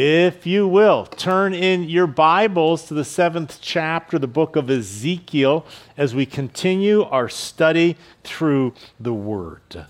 If 0.00 0.46
you 0.46 0.68
will, 0.68 1.06
turn 1.06 1.52
in 1.52 1.88
your 1.88 2.06
Bibles 2.06 2.84
to 2.84 2.94
the 2.94 3.04
seventh 3.04 3.58
chapter, 3.60 4.16
the 4.16 4.28
book 4.28 4.54
of 4.54 4.70
Ezekiel, 4.70 5.66
as 5.96 6.14
we 6.14 6.24
continue 6.24 7.02
our 7.02 7.28
study 7.28 7.96
through 8.22 8.74
the 9.00 9.12
Word. 9.12 9.86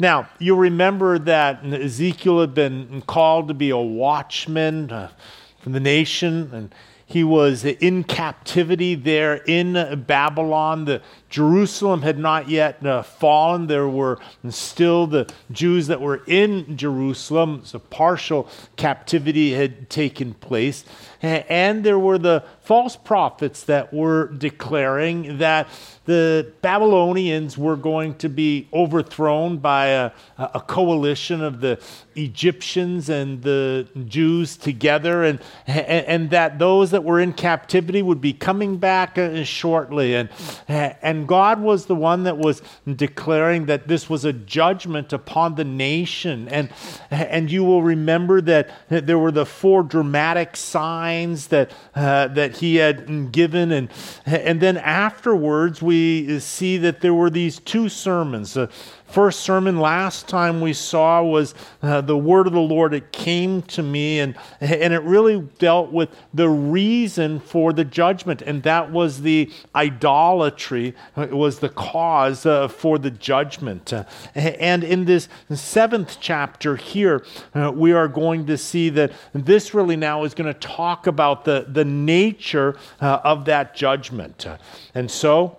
Now, 0.00 0.28
you'll 0.40 0.58
remember 0.58 1.20
that 1.20 1.64
Ezekiel 1.64 2.40
had 2.40 2.54
been 2.54 3.02
called 3.02 3.46
to 3.46 3.54
be 3.54 3.70
a 3.70 3.76
watchman 3.76 4.90
uh, 4.90 5.12
for 5.60 5.70
the 5.70 5.78
nation, 5.78 6.50
and 6.52 6.74
he 7.06 7.22
was 7.22 7.64
in 7.64 8.02
captivity 8.02 8.96
there 8.96 9.36
in 9.46 10.02
Babylon. 10.08 10.86
The 10.86 11.02
Jerusalem 11.28 12.02
had 12.02 12.18
not 12.18 12.48
yet 12.48 12.84
uh, 12.86 13.02
fallen. 13.02 13.66
There 13.66 13.88
were 13.88 14.18
still 14.50 15.06
the 15.06 15.32
Jews 15.50 15.88
that 15.88 16.00
were 16.00 16.22
in 16.26 16.76
Jerusalem. 16.76 17.62
So 17.64 17.78
partial 17.78 18.48
captivity 18.76 19.52
had 19.52 19.90
taken 19.90 20.34
place. 20.34 20.84
And 21.22 21.82
there 21.82 21.98
were 21.98 22.18
the 22.18 22.44
false 22.60 22.96
prophets 22.96 23.64
that 23.64 23.92
were 23.92 24.28
declaring 24.28 25.38
that 25.38 25.68
the 26.04 26.52
Babylonians 26.62 27.58
were 27.58 27.76
going 27.76 28.14
to 28.16 28.28
be 28.28 28.68
overthrown 28.72 29.58
by 29.58 29.86
a, 29.86 30.10
a 30.38 30.60
coalition 30.60 31.42
of 31.42 31.60
the 31.60 31.80
Egyptians 32.14 33.08
and 33.08 33.42
the 33.42 33.88
Jews 34.06 34.56
together, 34.56 35.24
and, 35.24 35.40
and, 35.66 36.06
and, 36.06 36.30
that 36.30 36.58
those 36.58 36.92
that 36.92 37.04
were 37.04 37.20
in 37.20 37.32
captivity 37.32 38.02
would 38.02 38.20
be 38.20 38.32
coming 38.32 38.78
back 38.78 39.18
uh, 39.18 39.42
shortly. 39.44 40.14
And, 40.14 40.28
and 40.68 41.15
God 41.24 41.60
was 41.60 41.86
the 41.86 41.94
one 41.94 42.24
that 42.24 42.36
was 42.36 42.60
declaring 42.94 43.66
that 43.66 43.88
this 43.88 44.10
was 44.10 44.24
a 44.24 44.32
judgment 44.32 45.12
upon 45.12 45.54
the 45.54 45.64
nation. 45.64 46.48
And, 46.48 46.70
and 47.10 47.50
you 47.50 47.64
will 47.64 47.82
remember 47.82 48.40
that 48.42 48.70
there 48.88 49.18
were 49.18 49.32
the 49.32 49.46
four 49.46 49.82
dramatic 49.82 50.56
signs 50.56 51.46
that, 51.48 51.70
uh, 51.94 52.28
that 52.28 52.58
he 52.58 52.76
had 52.76 53.32
given. 53.32 53.72
And, 53.72 53.88
and 54.26 54.60
then 54.60 54.76
afterwards, 54.76 55.80
we 55.80 56.38
see 56.40 56.76
that 56.78 57.00
there 57.00 57.14
were 57.14 57.30
these 57.30 57.60
two 57.60 57.88
sermons. 57.88 58.54
The 58.54 58.68
first 59.16 59.40
sermon 59.40 59.80
last 59.80 60.28
time 60.28 60.60
we 60.60 60.74
saw 60.74 61.22
was 61.22 61.54
uh, 61.80 62.02
the 62.02 62.18
word 62.18 62.46
of 62.46 62.52
the 62.52 62.60
Lord. 62.60 62.92
It 62.92 63.12
came 63.12 63.62
to 63.62 63.82
me, 63.82 64.20
and, 64.20 64.36
and 64.60 64.92
it 64.92 65.00
really 65.04 65.40
dealt 65.58 65.90
with 65.90 66.10
the 66.34 66.50
reason 66.50 67.40
for 67.40 67.72
the 67.72 67.82
judgment, 67.82 68.42
and 68.42 68.62
that 68.64 68.92
was 68.92 69.22
the 69.22 69.50
idolatry, 69.74 70.94
it 71.16 71.32
was 71.32 71.60
the 71.60 71.70
cause 71.70 72.44
uh, 72.44 72.68
for 72.68 72.98
the 72.98 73.10
judgment. 73.10 73.90
Uh, 73.90 74.04
and 74.34 74.84
in 74.84 75.06
this 75.06 75.30
seventh 75.48 76.18
chapter 76.20 76.76
here, 76.76 77.24
uh, 77.54 77.72
we 77.74 77.92
are 77.92 78.08
going 78.08 78.44
to 78.44 78.58
see 78.58 78.90
that 78.90 79.12
this 79.32 79.72
really 79.72 79.96
now 79.96 80.24
is 80.24 80.34
going 80.34 80.52
to 80.52 80.60
talk 80.60 81.06
about 81.06 81.46
the, 81.46 81.64
the 81.66 81.86
nature 81.86 82.76
uh, 83.00 83.20
of 83.24 83.46
that 83.46 83.74
judgment. 83.74 84.46
and 84.94 85.10
so, 85.10 85.56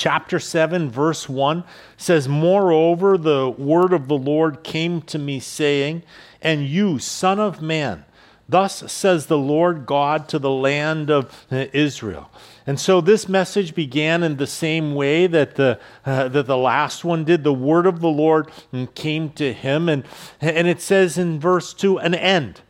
chapter 0.00 0.40
7, 0.40 0.90
verse 0.90 1.28
1 1.28 1.62
says, 1.98 2.26
Moreover, 2.26 3.18
the 3.18 3.50
word 3.50 3.92
of 3.92 4.08
the 4.08 4.16
Lord 4.16 4.64
came 4.64 5.02
to 5.02 5.18
me, 5.18 5.38
saying, 5.40 6.02
And 6.40 6.66
you, 6.66 6.98
son 6.98 7.38
of 7.38 7.60
man, 7.60 8.06
thus 8.48 8.90
says 8.90 9.26
the 9.26 9.36
Lord 9.36 9.84
God 9.84 10.26
to 10.30 10.38
the 10.38 10.50
land 10.50 11.10
of 11.10 11.46
Israel. 11.50 12.30
And 12.66 12.80
so 12.80 13.02
this 13.02 13.28
message 13.28 13.74
began 13.74 14.22
in 14.22 14.38
the 14.38 14.46
same 14.46 14.94
way 14.94 15.26
that 15.26 15.56
the, 15.56 15.78
uh, 16.06 16.28
that 16.28 16.46
the 16.46 16.56
last 16.56 17.04
one 17.04 17.24
did. 17.24 17.44
The 17.44 17.52
word 17.52 17.84
of 17.84 18.00
the 18.00 18.08
Lord 18.08 18.50
came 18.94 19.28
to 19.32 19.52
him. 19.52 19.90
And, 19.90 20.04
and 20.40 20.66
it 20.66 20.80
says 20.80 21.18
in 21.18 21.38
verse 21.38 21.74
2 21.74 21.98
an 21.98 22.14
end. 22.14 22.62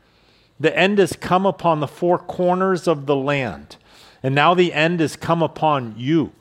The 0.58 0.76
end 0.76 0.98
has 0.98 1.12
come 1.12 1.46
upon 1.46 1.78
the 1.78 1.86
four 1.86 2.18
corners 2.18 2.88
of 2.88 3.06
the 3.06 3.16
land. 3.16 3.76
And 4.20 4.34
now 4.34 4.52
the 4.52 4.72
end 4.72 4.98
has 4.98 5.14
come 5.14 5.44
upon 5.44 5.94
you. 5.96 6.32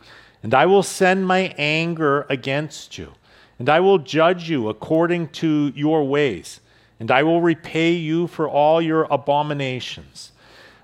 And 0.42 0.54
I 0.54 0.66
will 0.66 0.84
send 0.84 1.28
my 1.28 1.54
anger 1.58 2.26
against 2.30 2.98
you, 2.98 3.14
and 3.58 3.68
I 3.68 3.80
will 3.82 3.98
judge 3.98 4.50
you 4.50 4.70
according 4.70 5.30
to 5.30 5.74
your 5.76 6.06
ways, 6.06 6.62
and 7.00 7.12
I 7.12 7.24
will 7.24 7.42
repay 7.42 7.92
you 7.92 8.28
for 8.28 8.48
all 8.48 8.82
your 8.82 9.04
abominations. 9.12 10.32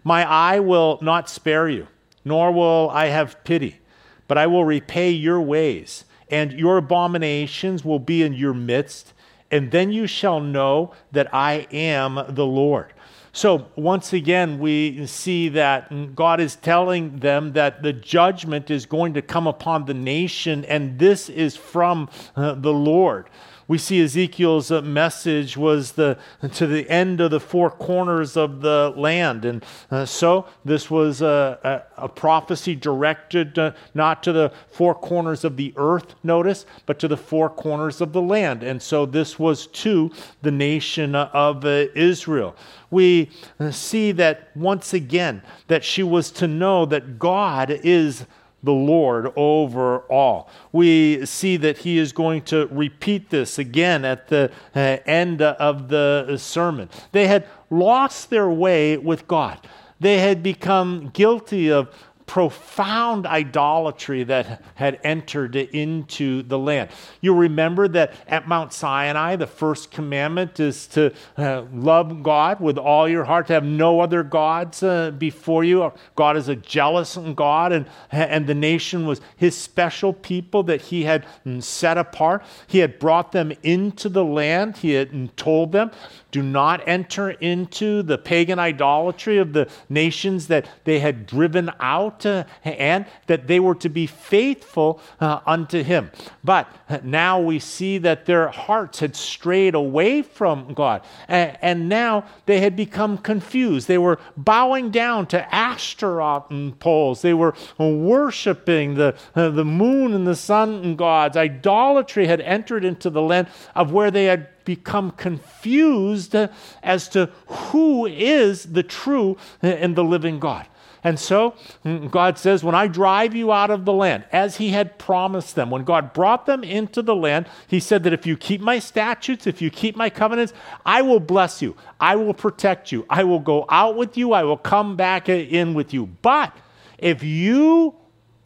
My 0.03 0.29
eye 0.29 0.59
will 0.59 0.99
not 1.01 1.29
spare 1.29 1.69
you, 1.69 1.87
nor 2.25 2.51
will 2.51 2.89
I 2.89 3.07
have 3.07 3.43
pity, 3.43 3.79
but 4.27 4.37
I 4.37 4.47
will 4.47 4.65
repay 4.65 5.11
your 5.11 5.41
ways, 5.41 6.03
and 6.29 6.51
your 6.51 6.77
abominations 6.77 7.85
will 7.85 7.99
be 7.99 8.23
in 8.23 8.33
your 8.33 8.53
midst, 8.53 9.13
and 9.51 9.71
then 9.71 9.91
you 9.91 10.05
shall 10.05 10.41
know 10.41 10.93
that 11.11 11.33
I 11.33 11.67
am 11.71 12.19
the 12.27 12.45
Lord. 12.45 12.91
So, 13.35 13.67
once 13.75 14.13
again, 14.13 14.59
we 14.59 15.05
see 15.07 15.49
that 15.49 16.15
God 16.15 16.39
is 16.39 16.55
telling 16.55 17.19
them 17.19 17.51
that 17.51 17.83
the 17.83 17.91
judgment 17.91 18.71
is 18.71 18.85
going 18.85 19.13
to 19.15 19.21
come 19.21 19.45
upon 19.45 19.83
the 19.83 19.93
nation, 19.93 20.63
and 20.63 20.97
this 20.97 21.27
is 21.27 21.57
from 21.57 22.07
uh, 22.37 22.53
the 22.53 22.71
Lord 22.71 23.25
we 23.67 23.77
see 23.77 24.01
Ezekiel's 24.01 24.69
uh, 24.69 24.81
message 24.81 25.57
was 25.57 25.93
the, 25.93 26.17
to 26.53 26.67
the 26.67 26.87
end 26.89 27.19
of 27.19 27.31
the 27.31 27.39
four 27.39 27.71
corners 27.71 28.37
of 28.37 28.61
the 28.61 28.93
land. 28.95 29.43
And 29.43 29.65
uh, 29.89 30.05
so 30.05 30.47
this 30.63 30.91
was 30.91 31.21
a, 31.21 31.83
a, 31.97 32.05
a 32.05 32.09
prophecy 32.09 32.75
directed 32.75 33.57
uh, 33.57 33.71
not 33.93 34.21
to 34.23 34.31
the 34.31 34.51
four 34.71 34.93
corners 34.93 35.43
of 35.43 35.57
the 35.57 35.73
earth, 35.77 36.13
notice, 36.23 36.65
but 36.85 36.99
to 36.99 37.07
the 37.07 37.17
four 37.17 37.49
corners 37.49 38.01
of 38.01 38.13
the 38.13 38.21
land. 38.21 38.61
And 38.61 38.81
so 38.81 39.05
this 39.05 39.39
was 39.39 39.67
to 39.67 40.11
the 40.43 40.51
nation 40.51 41.15
of 41.15 41.65
uh, 41.65 41.87
Israel. 41.95 42.55
We 42.91 43.31
uh, 43.59 43.71
see 43.71 44.11
that 44.13 44.55
once 44.55 44.93
again, 44.93 45.41
that 45.67 45.83
she 45.83 46.03
was 46.03 46.29
to 46.31 46.47
know 46.47 46.85
that 46.85 47.17
God 47.17 47.71
is 47.71 48.25
the 48.65 48.73
Lord 48.73 49.31
over 49.35 49.99
all. 50.11 50.49
We 50.71 51.25
see 51.25 51.57
that 51.57 51.79
he 51.79 51.97
is 51.97 52.11
going 52.11 52.41
to 52.43 52.67
repeat 52.67 53.29
this 53.29 53.57
again 53.57 54.03
at 54.03 54.27
the 54.27 54.51
uh, 54.75 54.97
end 55.05 55.41
of 55.41 55.89
the 55.89 56.37
sermon. 56.37 56.89
They 57.11 57.27
had 57.27 57.47
lost 57.69 58.29
their 58.29 58.49
way 58.49 58.97
with 58.97 59.27
God. 59.27 59.59
They 59.99 60.19
had 60.19 60.43
become 60.43 61.09
guilty 61.13 61.71
of 61.71 61.89
profound 62.25 63.27
idolatry 63.27 64.23
that 64.23 64.61
had 64.75 64.99
entered 65.03 65.55
into 65.55 66.41
the 66.43 66.57
land. 66.57 66.89
You 67.21 67.35
remember 67.35 67.87
that 67.89 68.13
at 68.27 68.47
Mount 68.47 68.73
Sinai, 68.73 69.35
the 69.35 69.47
first 69.47 69.91
commandment 69.91 70.59
is 70.59 70.87
to 70.87 71.13
uh, 71.37 71.63
love 71.71 72.23
God 72.23 72.59
with 72.59 72.77
all 72.77 73.07
your 73.07 73.25
heart, 73.25 73.47
to 73.47 73.53
have 73.53 73.63
no 73.63 73.99
other 73.99 74.23
gods 74.23 74.81
uh, 74.81 75.11
before 75.11 75.63
you. 75.63 75.91
God 76.15 76.37
is 76.37 76.49
a 76.49 76.55
jealous 76.55 77.17
God, 77.35 77.71
and, 77.71 77.85
and 78.11 78.47
the 78.47 78.55
nation 78.55 79.05
was 79.05 79.21
his 79.35 79.55
special 79.55 80.13
people 80.13 80.63
that 80.63 80.81
he 80.81 81.03
had 81.03 81.25
set 81.59 81.97
apart. 81.97 82.43
He 82.67 82.79
had 82.79 82.99
brought 82.99 83.31
them 83.31 83.51
into 83.63 84.09
the 84.09 84.25
land, 84.25 84.77
he 84.77 84.91
had 84.91 85.37
told 85.37 85.71
them 85.71 85.91
do 86.35 86.43
not 86.43 86.85
enter 86.85 87.29
into 87.29 88.03
the 88.03 88.17
pagan 88.17 88.59
idolatry 88.59 89.37
of 89.37 89.53
the 89.53 89.69
nations 89.87 90.47
that 90.47 90.67
they 90.83 90.99
had 90.99 91.25
driven 91.25 91.71
out, 91.79 92.14
uh, 92.23 92.43
and 92.63 93.07
that 93.25 93.47
they 93.47 93.59
were 93.59 93.73
to 93.73 93.89
be 93.89 94.05
faithful 94.05 95.01
uh, 95.19 95.39
unto 95.47 95.81
him. 95.81 96.11
But 96.43 96.69
now 97.03 97.39
we 97.39 97.57
see 97.57 97.97
that 97.97 98.27
their 98.27 98.49
hearts 98.49 98.99
had 98.99 99.15
strayed 99.15 99.73
away 99.73 100.21
from 100.21 100.75
God, 100.75 101.01
and, 101.27 101.57
and 101.61 101.89
now 101.89 102.25
they 102.45 102.59
had 102.59 102.75
become 102.75 103.17
confused. 103.17 103.87
They 103.87 103.97
were 103.97 104.19
bowing 104.37 104.91
down 104.91 105.25
to 105.27 105.55
Ashtaroth 105.55 106.51
poles, 106.79 107.23
they 107.23 107.33
were 107.33 107.55
worshiping 107.79 108.93
the, 108.93 109.15
uh, 109.33 109.49
the 109.49 109.65
moon 109.65 110.13
and 110.13 110.27
the 110.27 110.35
sun 110.35 110.75
and 110.83 110.97
gods. 110.97 111.35
Idolatry 111.35 112.27
had 112.27 112.41
entered 112.41 112.85
into 112.85 113.09
the 113.09 113.21
land 113.21 113.47
of 113.73 113.91
where 113.91 114.11
they 114.11 114.25
had 114.25 114.49
become 114.65 115.11
confused 115.11 116.35
as 116.83 117.07
to 117.09 117.29
who 117.47 118.05
is 118.05 118.65
the 118.73 118.83
true 118.83 119.37
and 119.61 119.95
the 119.95 120.03
living 120.03 120.39
God. 120.39 120.67
And 121.05 121.19
so 121.19 121.53
mm, 121.85 122.09
God 122.09 122.39
says, 122.39 122.63
When 122.63 122.73
I 122.73 122.87
drive 122.87 123.35
you 123.35 123.51
out 123.51 123.69
of 123.69 123.85
the 123.85 123.93
land, 123.93 124.25
as 124.31 124.57
He 124.57 124.71
had 124.71 124.97
promised 124.97 125.53
them, 125.53 125.69
when 125.69 125.83
God 125.83 126.13
brought 126.13 126.47
them 126.47 126.63
into 126.63 127.03
the 127.03 127.15
land, 127.15 127.47
He 127.67 127.79
said 127.79 128.03
that 128.03 128.11
if 128.11 128.25
you 128.25 128.35
keep 128.35 128.59
my 128.59 128.79
statutes, 128.79 129.45
if 129.45 129.61
you 129.61 129.69
keep 129.69 129.95
my 129.95 130.09
covenants, 130.09 130.51
I 130.83 131.03
will 131.03 131.19
bless 131.19 131.61
you, 131.61 131.77
I 131.99 132.15
will 132.15 132.33
protect 132.33 132.91
you, 132.91 133.05
I 133.07 133.23
will 133.23 133.39
go 133.39 133.67
out 133.69 133.95
with 133.95 134.17
you, 134.17 134.33
I 134.33 134.43
will 134.43 134.57
come 134.57 134.95
back 134.95 135.29
in 135.29 135.75
with 135.75 135.93
you. 135.93 136.07
But 136.23 136.57
if 136.97 137.21
you 137.21 137.93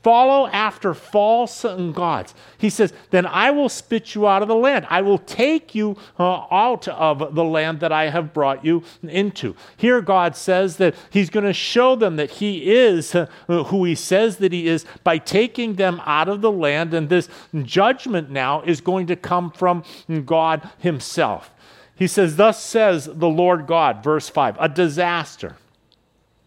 follow 0.04 0.48
after 0.48 0.94
false 0.94 1.64
gods. 1.94 2.34
He 2.58 2.70
says, 2.70 2.94
Then 3.10 3.26
I 3.26 3.52
will 3.52 3.70
spit 3.70 4.16
you 4.16 4.28
out 4.28 4.42
of 4.42 4.48
the 4.48 4.56
land. 4.56 4.88
I 4.90 5.02
will 5.02 5.18
take 5.18 5.76
you 5.76 5.98
uh, 6.18 6.46
out 6.52 6.88
of 6.88 7.36
the 7.36 7.44
land 7.44 7.80
that 7.82 7.92
I 7.92 8.10
have 8.10 8.34
brought 8.34 8.64
you 8.64 8.84
into. 9.04 9.56
Here, 9.78 10.02
God 10.02 10.36
says 10.36 10.78
that 10.78 10.96
He's 11.10 11.30
going 11.30 11.46
to 11.46 11.54
show 11.54 11.96
them 11.96 12.16
that 12.16 12.32
He 12.32 12.72
is 12.72 13.14
uh, 13.14 13.28
who 13.48 13.84
He 13.86 13.96
says 13.96 14.38
that 14.38 14.54
He 14.54 14.68
is 14.68 14.86
by 15.04 15.18
taking 15.18 15.76
them 15.76 16.02
out 16.06 16.30
of 16.30 16.42
the 16.42 16.52
land. 16.52 16.94
And 16.94 17.10
this 17.10 17.30
judgment 17.64 18.30
now 18.30 18.62
is 18.62 18.82
going 18.82 19.08
to 19.08 19.16
come 19.16 19.52
from 19.52 19.84
God 20.26 20.70
Himself. 20.80 21.52
He 21.96 22.08
says, 22.08 22.38
Thus 22.38 22.64
says 22.64 23.10
the 23.12 23.28
Lord 23.28 23.68
God, 23.68 24.02
verse 24.02 24.30
5, 24.30 24.56
a 24.58 24.70
disaster, 24.70 25.58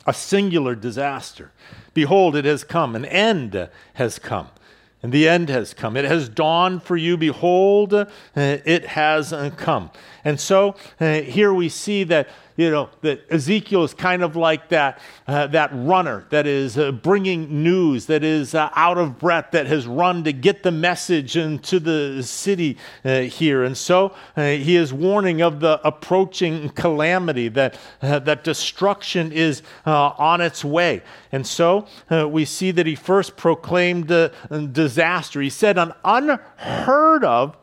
a 0.06 0.14
singular 0.14 0.74
disaster. 0.74 1.52
Behold, 1.94 2.36
it 2.36 2.44
has 2.44 2.64
come, 2.64 2.94
an 2.96 3.04
end 3.04 3.68
has 3.94 4.18
come. 4.18 4.48
And 5.02 5.12
the 5.12 5.28
end 5.28 5.48
has 5.48 5.74
come. 5.74 5.96
It 5.96 6.04
has 6.04 6.28
dawned 6.28 6.84
for 6.84 6.96
you. 6.96 7.16
Behold, 7.16 8.06
it 8.36 8.86
has 8.86 9.34
come. 9.56 9.90
And 10.24 10.38
so 10.38 10.76
uh, 11.00 11.20
here 11.20 11.52
we 11.52 11.68
see 11.68 12.04
that 12.04 12.28
you 12.56 12.70
know, 12.70 12.90
that 13.00 13.24
Ezekiel 13.30 13.84
is 13.84 13.94
kind 13.94 14.22
of 14.22 14.36
like 14.36 14.68
that, 14.68 15.00
uh, 15.26 15.46
that 15.48 15.70
runner 15.72 16.26
that 16.30 16.46
is 16.46 16.76
uh, 16.76 16.92
bringing 16.92 17.62
news, 17.62 18.06
that 18.06 18.22
is 18.22 18.54
uh, 18.54 18.70
out 18.74 18.98
of 18.98 19.18
breath, 19.18 19.50
that 19.52 19.66
has 19.66 19.86
run 19.86 20.24
to 20.24 20.32
get 20.32 20.62
the 20.62 20.70
message 20.70 21.36
into 21.36 21.80
the 21.80 22.22
city 22.22 22.76
uh, 23.04 23.20
here. 23.20 23.64
And 23.64 23.76
so 23.76 24.14
uh, 24.36 24.42
he 24.42 24.76
is 24.76 24.92
warning 24.92 25.40
of 25.40 25.60
the 25.60 25.80
approaching 25.86 26.68
calamity, 26.70 27.48
that, 27.48 27.78
uh, 28.02 28.18
that 28.20 28.44
destruction 28.44 29.32
is 29.32 29.62
on 29.86 30.40
its 30.40 30.64
way. 30.64 31.02
And 31.30 31.46
so 31.46 31.86
we 32.10 32.44
see 32.44 32.70
that 32.72 32.86
he 32.86 32.94
first 32.94 33.36
proclaimed 33.36 34.08
disaster. 34.72 35.40
He 35.40 35.50
said, 35.50 35.78
An 35.78 35.92
unheard 36.04 37.24
of 37.24 37.56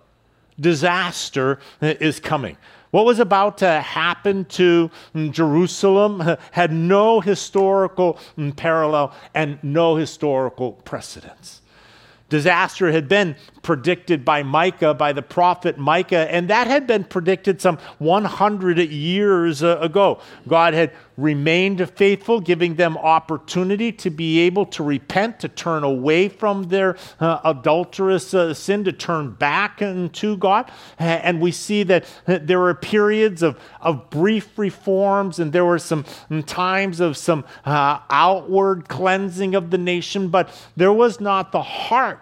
disaster 0.60 1.60
is 1.82 2.20
coming. 2.20 2.58
What 2.92 3.06
was 3.06 3.20
about 3.20 3.60
to 3.60 3.82
happen 3.82 4.46
to 4.46 4.90
Jerusalem 5.32 6.38
had 6.52 6.72
no 6.72 7.22
historical 7.22 8.20
parallel 8.56 9.14
and 9.36 9.60
no 9.64 9.96
historical 9.96 10.74
precedence 10.74 11.62
disaster 12.30 12.92
had 12.92 13.10
been 13.10 13.36
predicted 13.62 14.24
by 14.24 14.44
Micah, 14.44 14.94
by 14.94 15.12
the 15.12 15.22
prophet 15.22 15.78
Micah, 15.78 16.32
and 16.32 16.50
that 16.50 16.68
had 16.68 16.88
been 16.88 17.04
predicted 17.04 17.60
some 17.60 17.78
100 17.98 18.78
years 18.80 19.62
uh, 19.62 19.78
ago. 19.82 20.20
God 20.48 20.74
had 20.74 20.94
remained 21.22 21.88
faithful, 21.92 22.40
giving 22.40 22.76
them 22.76 22.98
opportunity 22.98 23.92
to 23.92 24.10
be 24.10 24.40
able 24.40 24.66
to 24.66 24.84
repent, 24.84 25.40
to 25.40 25.48
turn 25.48 25.84
away 25.84 26.30
from 26.30 26.64
their 26.64 26.98
uh, 27.20 27.40
adulterous 27.44 28.34
uh, 28.34 28.54
sin, 28.54 28.84
to 28.84 28.92
turn 28.92 29.32
back 29.32 29.80
to 29.80 30.38
God. 30.38 30.72
And 30.98 31.42
we 31.42 31.52
see 31.52 31.84
that 31.84 32.06
uh, 32.28 32.40
there 32.42 32.60
were 32.60 32.74
periods 32.74 33.44
of, 33.44 33.60
of 33.82 34.10
brief 34.10 34.58
reforms, 34.58 35.40
and 35.40 35.52
there 35.52 35.66
were 35.66 35.80
some 35.80 36.06
times 36.46 37.00
of 37.00 37.18
some 37.18 37.46
uh, 37.66 38.00
outward 38.10 38.88
cleansing 38.88 39.56
of 39.56 39.72
the 39.72 39.78
nation, 39.78 40.30
but 40.30 40.50
there 40.76 40.94
was 40.94 41.20
not 41.20 41.52
the 41.52 41.62
heart 41.62 42.22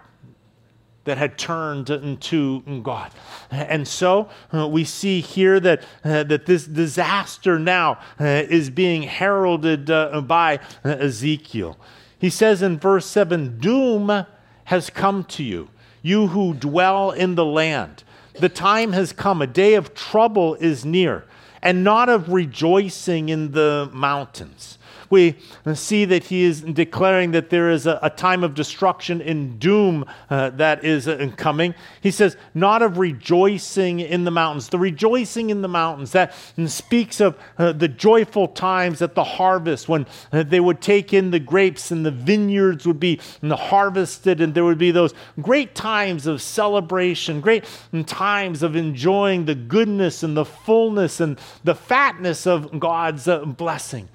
that 1.08 1.16
had 1.16 1.38
turned 1.38 1.86
to 2.20 2.80
God. 2.82 3.10
And 3.50 3.88
so 3.88 4.28
uh, 4.52 4.68
we 4.68 4.84
see 4.84 5.20
here 5.20 5.58
that, 5.58 5.82
uh, 6.04 6.22
that 6.24 6.44
this 6.44 6.66
disaster 6.66 7.58
now 7.58 7.98
uh, 8.20 8.24
is 8.24 8.68
being 8.68 9.02
heralded 9.02 9.90
uh, 9.90 10.20
by 10.20 10.58
uh, 10.84 10.90
Ezekiel. 10.90 11.78
He 12.18 12.28
says 12.28 12.60
in 12.60 12.78
verse 12.78 13.06
7 13.06 13.58
Doom 13.58 14.26
has 14.64 14.90
come 14.90 15.24
to 15.24 15.42
you, 15.42 15.70
you 16.02 16.28
who 16.28 16.52
dwell 16.52 17.10
in 17.10 17.36
the 17.36 17.44
land. 17.44 18.04
The 18.34 18.50
time 18.50 18.92
has 18.92 19.14
come, 19.14 19.40
a 19.40 19.46
day 19.46 19.74
of 19.74 19.94
trouble 19.94 20.56
is 20.56 20.84
near, 20.84 21.24
and 21.62 21.82
not 21.82 22.10
of 22.10 22.30
rejoicing 22.30 23.30
in 23.30 23.52
the 23.52 23.88
mountains 23.94 24.77
we 25.10 25.36
see 25.74 26.04
that 26.04 26.24
he 26.24 26.44
is 26.44 26.62
declaring 26.62 27.32
that 27.32 27.50
there 27.50 27.70
is 27.70 27.86
a, 27.86 27.98
a 28.02 28.10
time 28.10 28.44
of 28.44 28.54
destruction 28.54 29.20
and 29.20 29.58
doom 29.58 30.04
uh, 30.30 30.50
that 30.50 30.84
is 30.84 31.08
uh, 31.08 31.30
coming. 31.36 31.74
He 32.00 32.10
says, 32.10 32.36
not 32.54 32.82
of 32.82 32.98
rejoicing 32.98 34.00
in 34.00 34.24
the 34.24 34.30
mountains. 34.30 34.68
The 34.68 34.78
rejoicing 34.78 35.50
in 35.50 35.62
the 35.62 35.68
mountains, 35.68 36.12
that 36.12 36.34
speaks 36.66 37.20
of 37.20 37.38
uh, 37.56 37.72
the 37.72 37.88
joyful 37.88 38.48
times 38.48 39.02
at 39.02 39.14
the 39.14 39.24
harvest 39.24 39.88
when 39.88 40.06
uh, 40.32 40.42
they 40.42 40.60
would 40.60 40.80
take 40.80 41.12
in 41.12 41.30
the 41.30 41.40
grapes 41.40 41.90
and 41.90 42.04
the 42.04 42.10
vineyards 42.10 42.86
would 42.86 43.00
be 43.00 43.20
harvested 43.42 44.40
and 44.40 44.54
there 44.54 44.64
would 44.64 44.78
be 44.78 44.90
those 44.90 45.14
great 45.40 45.74
times 45.74 46.26
of 46.26 46.42
celebration, 46.42 47.40
great 47.40 47.64
times 48.06 48.62
of 48.62 48.76
enjoying 48.76 49.44
the 49.44 49.54
goodness 49.54 50.22
and 50.22 50.36
the 50.36 50.44
fullness 50.44 51.20
and 51.20 51.38
the 51.64 51.74
fatness 51.74 52.46
of 52.46 52.78
God's 52.78 53.28
uh, 53.28 53.44
blessing. 53.44 54.08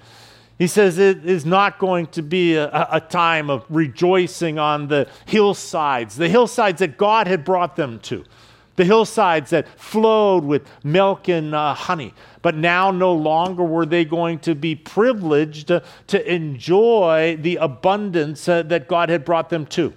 He 0.58 0.68
says 0.68 0.98
it 0.98 1.24
is 1.24 1.44
not 1.44 1.78
going 1.78 2.06
to 2.08 2.22
be 2.22 2.54
a, 2.54 2.68
a, 2.92 3.00
time 3.00 3.50
of 3.50 3.64
rejoicing 3.68 4.58
on 4.58 4.86
the 4.86 5.08
hillsides, 5.26 6.16
the 6.16 6.28
hillsides 6.28 6.78
that 6.78 6.96
God 6.96 7.26
had 7.26 7.44
brought 7.44 7.74
them 7.74 7.98
to, 8.00 8.24
the 8.76 8.84
hillsides 8.84 9.50
that 9.50 9.66
flowed 9.78 10.44
with 10.44 10.68
milk 10.84 11.28
and 11.28 11.54
uh, 11.56 11.74
honey. 11.74 12.14
But 12.40 12.54
now 12.54 12.92
no 12.92 13.12
longer 13.12 13.64
were 13.64 13.86
they 13.86 14.04
going 14.04 14.38
to 14.40 14.54
be 14.54 14.76
privileged 14.76 15.68
to, 15.68 15.82
to 16.08 16.32
enjoy 16.32 17.36
the 17.40 17.56
abundance 17.56 18.48
uh, 18.48 18.62
that 18.64 18.86
God 18.86 19.08
had 19.08 19.24
brought 19.24 19.50
them 19.50 19.66
to. 19.66 19.92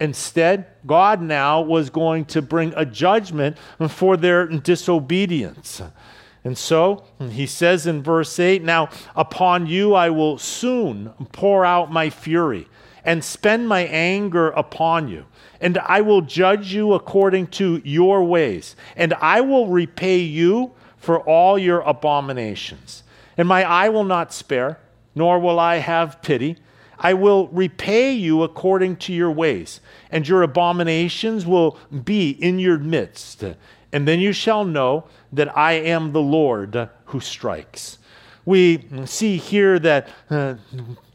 Instead, 0.00 0.64
God 0.86 1.20
now 1.20 1.60
was 1.60 1.90
going 1.90 2.24
to 2.26 2.40
bring 2.40 2.72
a 2.74 2.86
judgment 2.86 3.58
for 3.88 4.16
their 4.16 4.46
disobedience. 4.46 5.82
And 6.44 6.56
so 6.56 7.04
mm, 7.20 7.30
he 7.30 7.46
says 7.46 7.86
in 7.86 8.02
verse 8.02 8.38
8 8.38 8.62
Now 8.62 8.88
upon 9.14 9.66
you 9.66 9.94
I 9.94 10.10
will 10.10 10.38
soon 10.38 11.12
pour 11.32 11.64
out 11.64 11.92
my 11.92 12.10
fury 12.10 12.68
and 13.04 13.24
spend 13.24 13.68
my 13.68 13.80
anger 13.80 14.48
upon 14.50 15.08
you. 15.08 15.26
And 15.60 15.78
I 15.78 16.00
will 16.00 16.22
judge 16.22 16.72
you 16.72 16.94
according 16.94 17.48
to 17.48 17.80
your 17.84 18.24
ways, 18.24 18.76
and 18.96 19.14
I 19.14 19.40
will 19.40 19.68
repay 19.68 20.18
you 20.18 20.72
for 20.96 21.20
all 21.20 21.58
your 21.58 21.80
abominations. 21.80 23.02
And 23.36 23.46
my 23.48 23.64
eye 23.64 23.88
will 23.88 24.04
not 24.04 24.32
spare, 24.32 24.78
nor 25.14 25.38
will 25.38 25.58
I 25.58 25.76
have 25.76 26.22
pity. 26.22 26.56
I 26.98 27.14
will 27.14 27.48
repay 27.48 28.12
you 28.12 28.42
according 28.42 28.96
to 28.96 29.12
your 29.12 29.30
ways, 29.30 29.80
and 30.10 30.28
your 30.28 30.42
abominations 30.42 31.46
will 31.46 31.78
be 32.04 32.30
in 32.30 32.58
your 32.58 32.78
midst. 32.78 33.42
And 33.92 34.06
then 34.06 34.20
you 34.20 34.32
shall 34.32 34.64
know 34.64 35.04
that 35.32 35.56
I 35.56 35.72
am 35.72 36.12
the 36.12 36.22
Lord 36.22 36.88
who 37.06 37.20
strikes. 37.20 37.98
We 38.44 38.88
see 39.04 39.36
here 39.36 39.78
that 39.78 40.08
uh, 40.30 40.54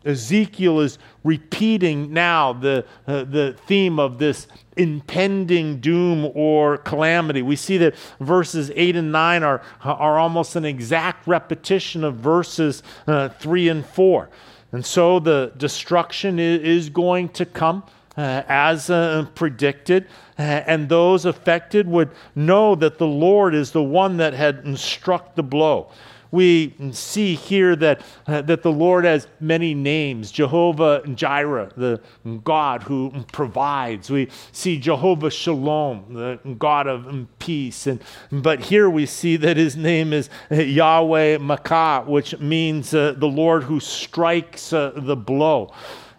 Ezekiel 0.06 0.80
is 0.80 1.00
repeating 1.24 2.14
now 2.14 2.54
the, 2.54 2.86
uh, 3.08 3.24
the 3.24 3.58
theme 3.66 4.00
of 4.00 4.20
this 4.20 4.48
impending 4.78 5.80
doom 5.80 6.32
or 6.36 6.78
calamity. 6.78 7.42
We 7.42 7.56
see 7.56 7.78
that 7.80 7.96
verses 8.20 8.72
8 8.76 8.96
and 8.96 9.12
9 9.12 9.44
are, 9.44 9.62
are 9.84 10.20
almost 10.20 10.56
an 10.56 10.66
exact 10.66 11.28
repetition 11.28 12.04
of 12.04 12.16
verses 12.16 12.84
uh, 13.08 13.30
3 13.30 13.70
and 13.70 13.86
4. 13.86 14.30
And 14.72 14.86
so 14.86 15.20
the 15.20 15.52
destruction 15.58 16.38
is 16.38 16.90
going 16.90 17.30
to 17.30 17.46
come 17.46 17.84
uh, 18.18 18.44
as 18.48 18.90
uh, 18.90 19.28
predicted, 19.36 20.08
uh, 20.38 20.42
and 20.42 20.90
those 20.90 21.26
affected 21.26 21.88
would 21.88 22.10
know 22.36 22.76
that 22.76 22.98
the 22.98 23.08
Lord 23.08 23.54
is 23.54 23.72
the 23.72 23.84
one 23.84 24.18
that 24.18 24.34
had 24.34 24.78
struck 24.78 25.36
the 25.36 25.44
blow. 25.44 25.90
We 26.32 26.76
see 26.92 27.36
here 27.36 27.78
that, 27.78 28.02
uh, 28.28 28.42
that 28.42 28.62
the 28.62 28.72
Lord 28.72 29.06
has 29.06 29.28
many 29.40 29.74
names 29.74 30.32
Jehovah 30.32 31.02
Jireh, 31.08 31.72
the 31.78 32.02
God 32.44 32.84
who 32.84 33.24
provides. 33.32 34.10
We 34.10 34.30
see 34.52 34.78
Jehovah 34.78 35.32
Shalom, 35.32 36.14
the 36.14 36.56
God 36.60 36.88
of 36.88 37.28
peace. 37.40 37.88
And, 37.88 38.04
but 38.32 38.60
here 38.60 38.90
we 38.90 39.06
see 39.06 39.38
that 39.38 39.56
his 39.56 39.78
name 39.78 40.12
is 40.12 40.30
Yahweh 40.52 41.38
Makah, 41.38 42.06
which 42.06 42.38
means 42.40 42.94
uh, 42.94 43.14
the 43.16 43.28
Lord 43.28 43.64
who 43.64 43.80
strikes 43.80 44.74
uh, 44.74 44.92
the 44.94 45.16
blow. 45.16 45.72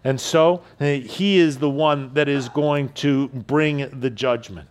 And 0.07 0.21
so 0.21 0.63
uh, 0.79 0.85
he 0.85 1.39
is 1.39 1.59
the 1.59 1.69
one 1.69 2.15
that 2.15 2.29
is 2.29 2.49
going 2.49 2.91
to 2.91 3.27
bring 3.27 3.89
the 3.99 4.09
judgment. 4.09 4.69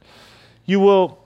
You 0.63 0.80
will 0.80 1.20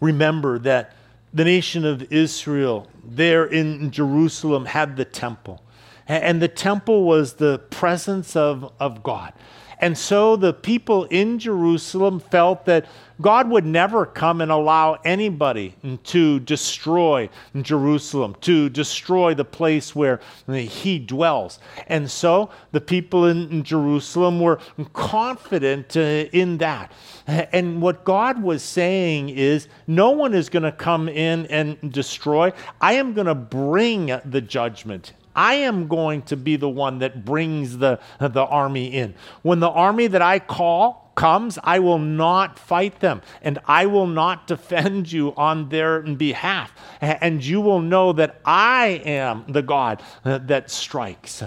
remember 0.00 0.58
that 0.60 0.96
the 1.34 1.44
nation 1.44 1.84
of 1.84 2.10
Israel 2.10 2.88
there 3.04 3.44
in 3.44 3.90
Jerusalem 3.90 4.64
had 4.64 4.96
the 4.96 5.04
temple. 5.04 5.62
And 6.08 6.40
the 6.40 6.48
temple 6.48 7.04
was 7.04 7.34
the 7.34 7.58
presence 7.68 8.36
of, 8.36 8.72
of 8.80 9.02
God. 9.02 9.34
And 9.80 9.96
so 9.96 10.36
the 10.36 10.52
people 10.52 11.04
in 11.04 11.38
Jerusalem 11.38 12.20
felt 12.20 12.66
that 12.66 12.86
God 13.20 13.50
would 13.50 13.66
never 13.66 14.06
come 14.06 14.40
and 14.40 14.50
allow 14.50 14.98
anybody 15.04 15.74
to 16.04 16.40
destroy 16.40 17.28
Jerusalem, 17.60 18.34
to 18.42 18.70
destroy 18.70 19.34
the 19.34 19.44
place 19.44 19.94
where 19.94 20.20
he 20.48 20.98
dwells. 20.98 21.58
And 21.86 22.10
so 22.10 22.50
the 22.72 22.80
people 22.80 23.26
in 23.26 23.62
Jerusalem 23.62 24.40
were 24.40 24.58
confident 24.92 25.96
uh, 25.96 26.00
in 26.32 26.58
that. 26.58 26.92
And 27.26 27.82
what 27.82 28.04
God 28.04 28.42
was 28.42 28.62
saying 28.62 29.30
is, 29.30 29.68
no 29.86 30.10
one 30.10 30.34
is 30.34 30.48
going 30.48 30.62
to 30.62 30.72
come 30.72 31.08
in 31.08 31.46
and 31.46 31.92
destroy. 31.92 32.52
I 32.80 32.94
am 32.94 33.12
going 33.12 33.26
to 33.26 33.34
bring 33.34 34.06
the 34.24 34.40
judgment 34.40 35.12
I 35.34 35.54
am 35.54 35.88
going 35.88 36.22
to 36.22 36.36
be 36.36 36.56
the 36.56 36.68
one 36.68 36.98
that 36.98 37.24
brings 37.24 37.78
the, 37.78 38.00
the 38.18 38.44
army 38.44 38.86
in. 38.86 39.14
When 39.42 39.60
the 39.60 39.70
army 39.70 40.06
that 40.08 40.22
I 40.22 40.38
call 40.38 41.12
comes, 41.14 41.58
I 41.62 41.78
will 41.80 41.98
not 41.98 42.58
fight 42.58 43.00
them, 43.00 43.20
and 43.42 43.58
I 43.66 43.86
will 43.86 44.06
not 44.06 44.46
defend 44.46 45.12
you 45.12 45.34
on 45.36 45.68
their 45.68 46.00
behalf. 46.00 46.72
And 47.00 47.44
you 47.44 47.60
will 47.60 47.80
know 47.80 48.12
that 48.14 48.40
I 48.44 49.02
am 49.04 49.44
the 49.48 49.62
God 49.62 50.02
uh, 50.24 50.38
that 50.38 50.70
strikes. 50.70 51.42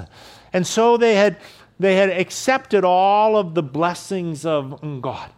And 0.51 0.67
so 0.67 0.97
they 0.97 1.15
had, 1.15 1.37
they 1.79 1.95
had 1.95 2.09
accepted 2.09 2.83
all 2.83 3.35
of 3.35 3.55
the 3.55 3.63
blessings 3.63 4.45
of 4.45 4.79
God. 5.01 5.31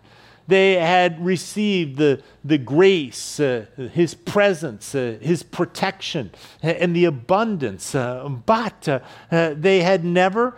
They 0.47 0.73
had 0.73 1.23
received 1.25 1.97
the, 1.97 2.21
the 2.43 2.57
grace, 2.57 3.39
uh, 3.39 3.65
His 3.93 4.13
presence, 4.13 4.93
uh, 4.93 5.17
His 5.21 5.43
protection, 5.43 6.31
and 6.61 6.95
the 6.95 7.05
abundance. 7.05 7.95
Uh, 7.95 8.29
but 8.29 8.87
uh, 8.87 8.99
uh, 9.31 9.55
they 9.57 9.81
had 9.81 10.05
never, 10.05 10.55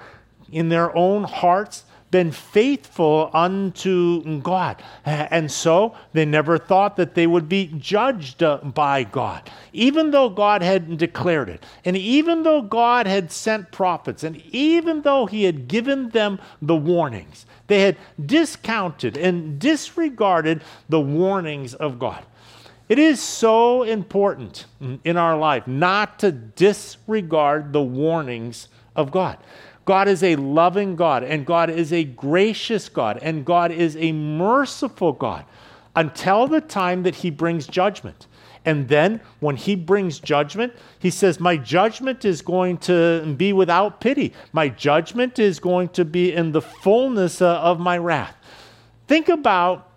in 0.52 0.70
their 0.70 0.96
own 0.96 1.24
hearts, 1.24 1.86
been 2.10 2.32
faithful 2.32 3.30
unto 3.34 4.40
God. 4.40 4.82
And 5.06 5.52
so 5.52 5.96
they 6.14 6.26
never 6.26 6.58
thought 6.58 6.96
that 6.96 7.16
they 7.16 7.28
would 7.28 7.50
be 7.50 7.68
judged 7.78 8.44
uh, 8.44 8.58
by 8.58 9.04
God, 9.04 9.50
even 9.74 10.12
though 10.12 10.30
God 10.30 10.62
had 10.62 10.98
declared 10.98 11.50
it. 11.50 11.66
And 11.84 11.98
even 11.98 12.44
though 12.44 12.62
God 12.62 13.08
had 13.08 13.32
sent 13.32 13.72
prophets, 13.72 14.24
and 14.24 14.38
even 14.54 15.02
though 15.02 15.26
He 15.26 15.44
had 15.44 15.68
given 15.68 16.10
them 16.10 16.40
the 16.62 16.76
warnings, 16.78 17.46
they 17.68 17.82
had 17.82 17.98
discounted 18.24 19.18
and 19.18 19.60
disregarded 19.60 20.64
the 20.90 21.00
warnings 21.00 21.74
of 21.74 22.00
God. 22.00 22.26
It 22.90 23.00
is 23.00 23.22
so 23.22 23.84
important 23.84 24.66
in 25.04 25.18
our 25.18 25.38
life 25.38 25.68
not 25.68 26.20
to 26.20 26.32
disregard 26.32 27.74
the 27.74 27.82
warnings 27.82 28.70
of 28.96 29.12
God. 29.12 29.38
God 29.84 30.08
is 30.08 30.24
a 30.24 30.36
loving 30.36 30.96
God, 30.96 31.24
and 31.24 31.46
God 31.46 31.70
is 31.70 31.94
a 31.94 32.04
gracious 32.04 32.90
God, 32.90 33.20
and 33.22 33.46
God 33.46 33.72
is 33.72 33.96
a 33.98 34.12
merciful 34.12 35.14
God 35.14 35.46
until 35.96 36.48
the 36.48 36.62
time 36.62 37.04
that 37.04 37.16
He 37.16 37.30
brings 37.30 37.68
judgment. 37.68 38.28
And 38.68 38.90
then 38.90 39.22
when 39.40 39.56
He 39.56 39.76
brings 39.76 40.20
judgment, 40.20 40.74
He 41.00 41.10
says, 41.10 41.40
My 41.40 41.56
judgment 41.56 42.26
is 42.26 42.42
going 42.42 42.78
to 42.80 43.34
be 43.38 43.54
without 43.54 44.02
pity. 44.02 44.34
My 44.52 44.68
judgment 44.68 45.40
is 45.40 45.60
going 45.60 45.90
to 45.90 46.04
be 46.04 46.34
in 46.34 46.52
the 46.52 46.62
fullness 46.62 47.42
uh, 47.42 47.60
of 47.62 47.80
my 47.80 47.98
wrath. 47.98 48.36
Think 49.08 49.30
about 49.30 49.90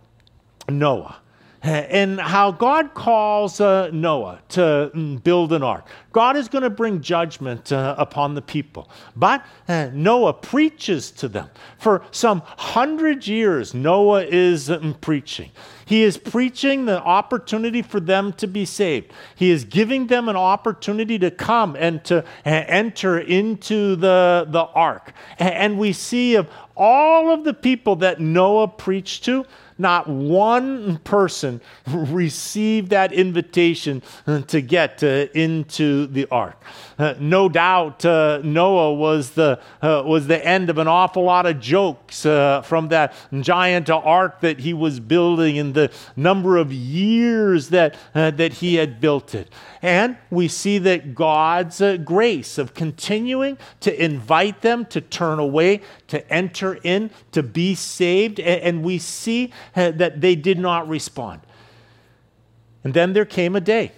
Noah 0.69 1.20
and 1.63 2.19
how 2.19 2.51
God 2.51 2.95
calls 2.95 3.61
uh, 3.61 3.91
Noah 3.93 4.41
to 4.51 4.91
mm, 4.95 5.23
build 5.23 5.53
an 5.53 5.63
ark. 5.63 5.87
God 6.13 6.37
is 6.37 6.49
going 6.49 6.63
to 6.63 6.71
bring 6.71 7.03
judgment 7.03 7.71
uh, 7.71 7.95
upon 7.99 8.35
the 8.35 8.41
people. 8.41 8.91
But 9.15 9.45
uh, 9.69 9.91
Noah 9.93 10.33
preaches 10.33 11.11
to 11.13 11.29
them. 11.29 11.51
For 11.79 12.03
some 12.13 12.43
hundred 12.45 13.27
years, 13.27 13.75
Noah 13.75 14.25
is 14.25 14.71
um, 14.71 14.95
preaching. 15.03 15.51
He 15.85 16.03
is 16.03 16.17
preaching 16.17 16.87
the 16.87 17.03
opportunity 17.03 17.83
for 17.83 18.01
them 18.01 18.33
to 18.35 18.47
be 18.47 18.65
saved. 18.65 19.13
He 19.35 19.51
is 19.51 19.65
giving 19.65 20.07
them 20.07 20.29
an 20.29 20.37
opportunity 20.37 21.19
to 21.19 21.31
come 21.31 21.77
and 21.77 22.03
to 22.05 22.21
uh, 22.21 22.25
enter 22.45 23.19
into 23.19 23.97
the, 23.97 24.47
the 24.49 24.63
ark. 24.63 25.13
And 25.39 25.79
we 25.79 25.93
see 25.93 26.37
of 26.37 26.49
all 26.77 27.31
of 27.31 27.45
the 27.45 27.53
people 27.53 27.97
that 27.97 28.21
Noah 28.21 28.69
preached 28.69 29.25
to, 29.25 29.45
not 29.81 30.09
one 30.09 30.99
person 30.99 31.61
received 31.87 32.91
that 32.91 33.13
invitation 33.13 34.03
to 34.47 34.61
get 34.61 35.03
uh, 35.03 35.27
into 35.35 36.07
the 36.07 36.27
ark. 36.31 36.63
Uh, 37.01 37.15
no 37.19 37.49
doubt 37.49 38.05
uh, 38.05 38.43
Noah 38.45 38.93
was 38.93 39.31
the, 39.31 39.59
uh, 39.81 40.03
was 40.05 40.27
the 40.27 40.47
end 40.47 40.69
of 40.69 40.77
an 40.77 40.87
awful 40.87 41.23
lot 41.23 41.47
of 41.47 41.59
jokes 41.59 42.27
uh, 42.27 42.61
from 42.61 42.89
that 42.89 43.15
giant 43.41 43.89
ark 43.89 44.41
that 44.41 44.61
he 44.61 44.75
was 44.75 45.01
building 45.01 45.59
and 45.59 45.73
the 45.73 45.91
number 46.15 46.59
of 46.59 46.71
years 46.75 47.71
that, 47.71 47.97
that 48.13 48.53
he 48.53 48.75
had 48.75 49.01
built 49.01 49.35
it. 49.35 49.51
And 49.81 50.19
we 50.29 50.47
see 50.47 50.77
that 50.77 51.15
God's 51.15 51.81
grace 52.05 52.59
of 52.59 52.75
continuing 52.75 53.57
to 53.81 54.05
invite 54.05 54.61
them 54.61 54.85
to 54.87 55.01
turn 55.01 55.39
away, 55.39 55.81
to 56.09 56.31
enter 56.31 56.75
in, 56.83 57.11
to 57.33 57.43
be 57.43 57.75
saved. 57.75 58.39
And, 58.39 58.61
and 58.61 58.85
we 58.85 58.99
see 58.99 59.55
that 59.75 60.21
they 60.21 60.37
did 60.37 60.59
not 60.59 60.87
respond. 60.87 61.41
And 62.85 62.93
then 62.93 63.15
there 63.15 63.25
came 63.25 63.57
a 63.57 63.61
day 63.63 63.93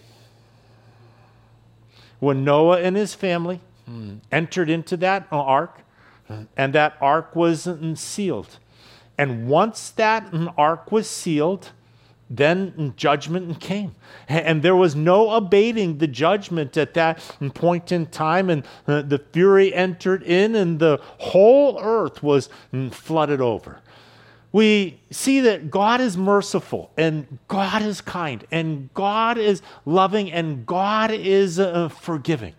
when 2.22 2.44
Noah 2.44 2.80
and 2.80 2.94
his 2.94 3.14
family 3.14 3.58
mm. 3.90 4.20
entered 4.30 4.70
into 4.70 4.96
that 4.98 5.26
ark, 5.32 5.80
and 6.56 6.72
that 6.72 6.96
ark 7.00 7.34
was 7.34 7.68
sealed. 7.96 8.58
And 9.18 9.48
once 9.48 9.90
that 9.90 10.32
ark 10.56 10.92
was 10.92 11.10
sealed, 11.10 11.70
then 12.30 12.94
judgment 12.96 13.58
came. 13.58 13.96
And 14.28 14.62
there 14.62 14.76
was 14.76 14.94
no 14.94 15.30
abating 15.30 15.98
the 15.98 16.06
judgment 16.06 16.76
at 16.76 16.94
that 16.94 17.18
point 17.54 17.90
in 17.90 18.06
time. 18.06 18.48
And 18.50 18.64
uh, 18.86 19.02
the 19.02 19.18
fury 19.18 19.74
entered 19.74 20.22
in, 20.22 20.54
and 20.54 20.78
the 20.78 21.00
whole 21.18 21.80
earth 21.82 22.22
was 22.22 22.48
flooded 22.92 23.40
over 23.40 23.80
we 24.52 25.00
see 25.10 25.40
that 25.40 25.70
God 25.70 26.00
is 26.00 26.16
merciful 26.16 26.90
and 26.96 27.38
God 27.48 27.82
is 27.82 28.00
kind 28.00 28.44
and 28.50 28.92
God 28.92 29.38
is 29.38 29.62
loving 29.86 30.30
and 30.30 30.66
God 30.66 31.10
is 31.10 31.58
uh, 31.58 31.88
forgiving. 31.88 32.54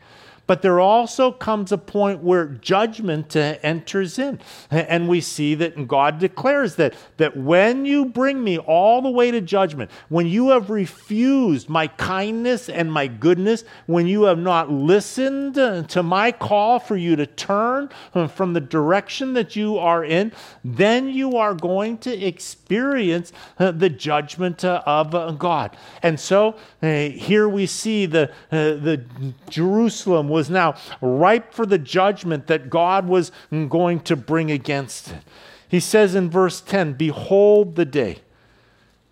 But 0.45 0.61
there 0.61 0.79
also 0.79 1.31
comes 1.31 1.71
a 1.71 1.77
point 1.77 2.21
where 2.21 2.45
judgment 2.45 3.35
enters 3.35 4.19
in. 4.19 4.39
And 4.69 5.07
we 5.07 5.21
see 5.21 5.55
that 5.55 5.87
God 5.87 6.19
declares 6.19 6.75
that, 6.75 6.95
that 7.17 7.37
when 7.37 7.85
you 7.85 8.05
bring 8.05 8.43
me 8.43 8.57
all 8.57 9.01
the 9.01 9.09
way 9.09 9.31
to 9.31 9.39
judgment, 9.39 9.89
when 10.09 10.27
you 10.27 10.49
have 10.49 10.69
refused 10.69 11.69
my 11.69 11.87
kindness 11.87 12.67
and 12.67 12.91
my 12.91 13.07
goodness, 13.07 13.63
when 13.85 14.05
you 14.05 14.23
have 14.23 14.37
not 14.37 14.69
listened 14.69 15.55
to 15.55 16.03
my 16.03 16.31
call 16.31 16.79
for 16.79 16.97
you 16.97 17.15
to 17.15 17.25
turn 17.25 17.89
from 18.29 18.53
the 18.53 18.61
direction 18.61 19.33
that 19.33 19.55
you 19.55 19.77
are 19.77 20.03
in, 20.03 20.31
then 20.65 21.09
you 21.09 21.37
are 21.37 21.53
going 21.53 21.97
to 21.99 22.11
experience 22.25 23.31
the 23.57 23.89
judgment 23.89 24.65
of 24.65 25.39
God. 25.39 25.77
And 26.01 26.19
so 26.19 26.55
eh, 26.81 27.09
here 27.09 27.47
we 27.47 27.65
see 27.65 28.05
the, 28.05 28.31
eh, 28.51 28.73
the 28.75 29.03
Jerusalem 29.49 30.29
was 30.33 30.49
now 30.49 30.75
ripe 30.99 31.53
for 31.53 31.65
the 31.65 31.77
judgment 31.77 32.47
that 32.47 32.69
God 32.69 33.07
was 33.07 33.31
going 33.51 34.01
to 34.01 34.17
bring 34.17 34.51
against 34.51 35.11
it. 35.11 35.23
He 35.69 35.79
says 35.79 36.13
in 36.13 36.29
verse 36.29 36.59
10 36.59 36.93
Behold 36.93 37.75
the 37.75 37.85
day. 37.85 38.19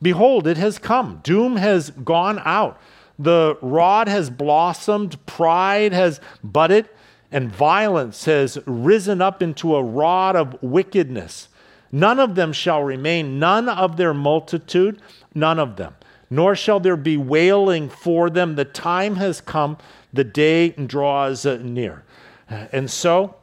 Behold, 0.01 0.47
it 0.47 0.57
has 0.57 0.77
come. 0.77 1.21
Doom 1.23 1.55
has 1.55 1.91
gone 1.91 2.41
out. 2.43 2.79
The 3.17 3.57
rod 3.61 4.07
has 4.07 4.29
blossomed. 4.29 5.25
Pride 5.25 5.93
has 5.93 6.19
budded. 6.43 6.89
And 7.31 7.51
violence 7.51 8.25
has 8.25 8.57
risen 8.65 9.21
up 9.21 9.41
into 9.41 9.75
a 9.75 9.83
rod 9.83 10.35
of 10.35 10.61
wickedness. 10.61 11.47
None 11.91 12.19
of 12.19 12.35
them 12.35 12.53
shall 12.53 12.83
remain, 12.83 13.39
none 13.39 13.67
of 13.67 13.97
their 13.97 14.13
multitude, 14.13 15.01
none 15.33 15.59
of 15.59 15.75
them. 15.75 15.95
Nor 16.29 16.55
shall 16.55 16.79
there 16.79 16.97
be 16.97 17.17
wailing 17.17 17.89
for 17.89 18.29
them. 18.29 18.55
The 18.55 18.65
time 18.65 19.15
has 19.15 19.41
come 19.41 19.77
the 20.13 20.23
day 20.23 20.69
draws 20.69 21.45
near. 21.45 22.03
And 22.49 22.89
so, 22.91 23.35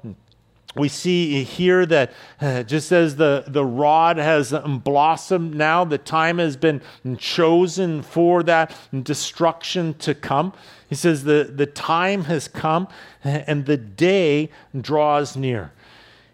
we 0.79 0.89
see 0.89 1.43
here 1.45 1.87
that 1.87 2.13
uh, 2.41 2.63
just 2.63 2.93
as 2.93 3.17
the, 3.17 3.45
the 3.47 3.65
rod 3.65 4.19
has 4.19 4.53
blossomed 4.85 5.55
now, 5.55 5.85
the 5.85 5.99
time 5.99 6.39
has 6.39 6.57
been 6.57 6.81
chosen 7.17 8.03
for 8.03 8.43
that 8.45 8.75
destruction 9.03 9.95
to 9.95 10.15
come. 10.15 10.53
He 10.89 10.95
says 10.95 11.25
the, 11.25 11.51
the 11.53 11.67
time 11.67 12.25
has 12.25 12.49
come 12.49 12.89
and 13.25 13.67
the 13.67 13.77
day 13.77 14.51
draws 14.79 15.37
near. 15.37 15.73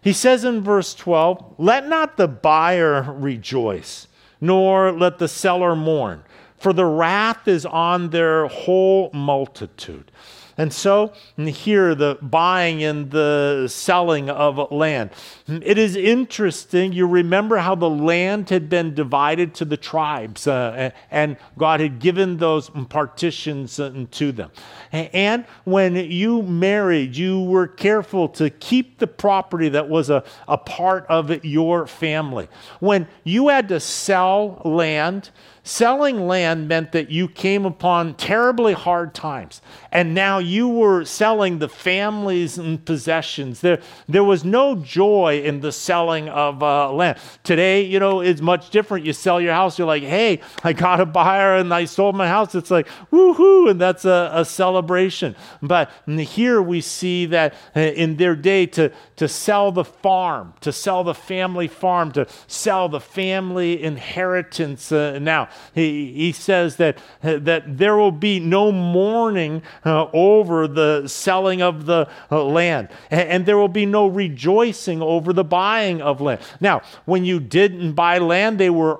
He 0.01 0.13
says 0.13 0.43
in 0.43 0.61
verse 0.61 0.93
12, 0.93 1.55
Let 1.57 1.87
not 1.87 2.17
the 2.17 2.27
buyer 2.27 3.01
rejoice, 3.01 4.07
nor 4.39 4.91
let 4.91 5.17
the 5.17 5.27
seller 5.27 5.75
mourn 5.75 6.23
for 6.65 6.73
the 6.73 6.83
wrath 6.83 7.47
is 7.47 7.63
on 7.63 8.09
their 8.09 8.47
whole 8.47 9.11
multitude. 9.13 10.11
And 10.57 10.73
so, 10.73 11.13
here, 11.37 11.93
the 11.93 12.17
buying 12.23 12.81
and 12.81 13.11
the 13.11 13.67
selling 13.67 14.31
of 14.31 14.71
land. 14.71 15.11
It 15.47 15.77
is 15.77 15.95
interesting. 15.95 16.91
You 16.91 17.05
remember 17.05 17.57
how 17.57 17.75
the 17.75 17.89
land 17.89 18.49
had 18.49 18.67
been 18.67 18.95
divided 18.95 19.53
to 19.55 19.65
the 19.65 19.77
tribes, 19.77 20.47
uh, 20.47 20.89
and 21.11 21.37
God 21.55 21.81
had 21.81 21.99
given 21.99 22.37
those 22.37 22.71
partitions 22.89 23.79
uh, 23.79 24.05
to 24.09 24.31
them. 24.31 24.49
And 24.91 25.45
when 25.65 25.95
you 25.95 26.41
married, 26.41 27.15
you 27.15 27.43
were 27.43 27.67
careful 27.67 28.27
to 28.29 28.49
keep 28.49 28.97
the 28.97 29.07
property 29.07 29.69
that 29.69 29.87
was 29.87 30.09
a, 30.09 30.23
a 30.47 30.57
part 30.57 31.05
of 31.09 31.45
your 31.45 31.85
family. 31.85 32.47
When 32.79 33.07
you 33.23 33.49
had 33.49 33.67
to 33.69 33.79
sell 33.79 34.63
land, 34.65 35.29
selling 35.65 36.27
land 36.27 36.67
meant 36.67 36.91
that 36.93 37.09
you 37.09 37.27
came 37.27 37.65
upon 37.65 38.13
terribly 38.13 38.73
hard 38.73 39.13
times. 39.13 39.61
And 39.91 40.13
now 40.13 40.37
you 40.37 40.69
were 40.69 41.03
selling 41.05 41.57
the 41.57 41.67
families 41.67 42.57
and 42.57 42.85
possessions. 42.85 43.61
There, 43.61 43.81
there 44.07 44.23
was 44.23 44.45
no 44.45 44.75
joy 44.75 45.41
in 45.43 45.61
the 45.61 45.71
selling 45.71 46.29
of 46.29 46.61
uh, 46.61 46.91
land. 46.93 47.17
Today, 47.43 47.81
you 47.81 47.99
know, 47.99 48.21
it's 48.21 48.41
much 48.41 48.69
different. 48.69 49.05
You 49.05 49.13
sell 49.13 49.41
your 49.41 49.53
house, 49.53 49.79
you're 49.79 49.87
like, 49.87 50.03
hey, 50.03 50.39
I 50.63 50.73
got 50.73 51.01
a 51.01 51.05
buyer 51.05 51.55
and 51.55 51.73
I 51.73 51.85
sold 51.85 52.15
my 52.15 52.27
house. 52.27 52.53
It's 52.53 52.71
like, 52.71 52.87
woohoo, 53.11 53.71
and 53.71 53.81
that's 53.81 54.05
a, 54.05 54.29
a 54.33 54.45
celebration. 54.45 55.35
But 55.63 55.89
here 56.07 56.61
we 56.61 56.79
see 56.81 57.25
that 57.27 57.55
uh, 57.75 57.79
in 57.79 58.17
their 58.17 58.35
day 58.35 58.67
to, 58.67 58.91
to 59.15 59.27
sell 59.27 59.71
the 59.71 59.83
farm, 59.85 60.53
to 60.61 60.71
sell 60.71 61.03
the 61.03 61.15
family 61.15 61.67
farm, 61.67 62.11
to 62.11 62.27
sell 62.45 62.87
the 62.87 62.99
family 62.99 63.81
inheritance. 63.81 64.91
Uh, 64.91 65.17
now, 65.19 65.49
he, 65.73 66.13
he 66.13 66.31
says 66.31 66.77
that, 66.77 66.97
that 67.21 67.77
there 67.77 67.95
will 67.95 68.11
be 68.11 68.39
no 68.39 68.71
mourning 68.71 69.61
uh, 69.83 70.07
over 70.13 70.67
the 70.67 71.07
selling 71.07 71.61
of 71.61 71.85
the 71.85 72.07
uh, 72.31 72.43
land, 72.43 72.89
and, 73.09 73.29
and 73.29 73.45
there 73.45 73.57
will 73.57 73.67
be 73.67 73.85
no 73.85 74.07
rejoicing 74.07 75.01
over 75.01 75.33
the 75.33 75.43
buying 75.43 76.01
of 76.01 76.21
land. 76.21 76.41
Now, 76.59 76.81
when 77.05 77.25
you 77.25 77.39
didn't 77.39 77.93
buy 77.93 78.17
land, 78.17 78.59
they 78.59 78.69
were 78.69 78.99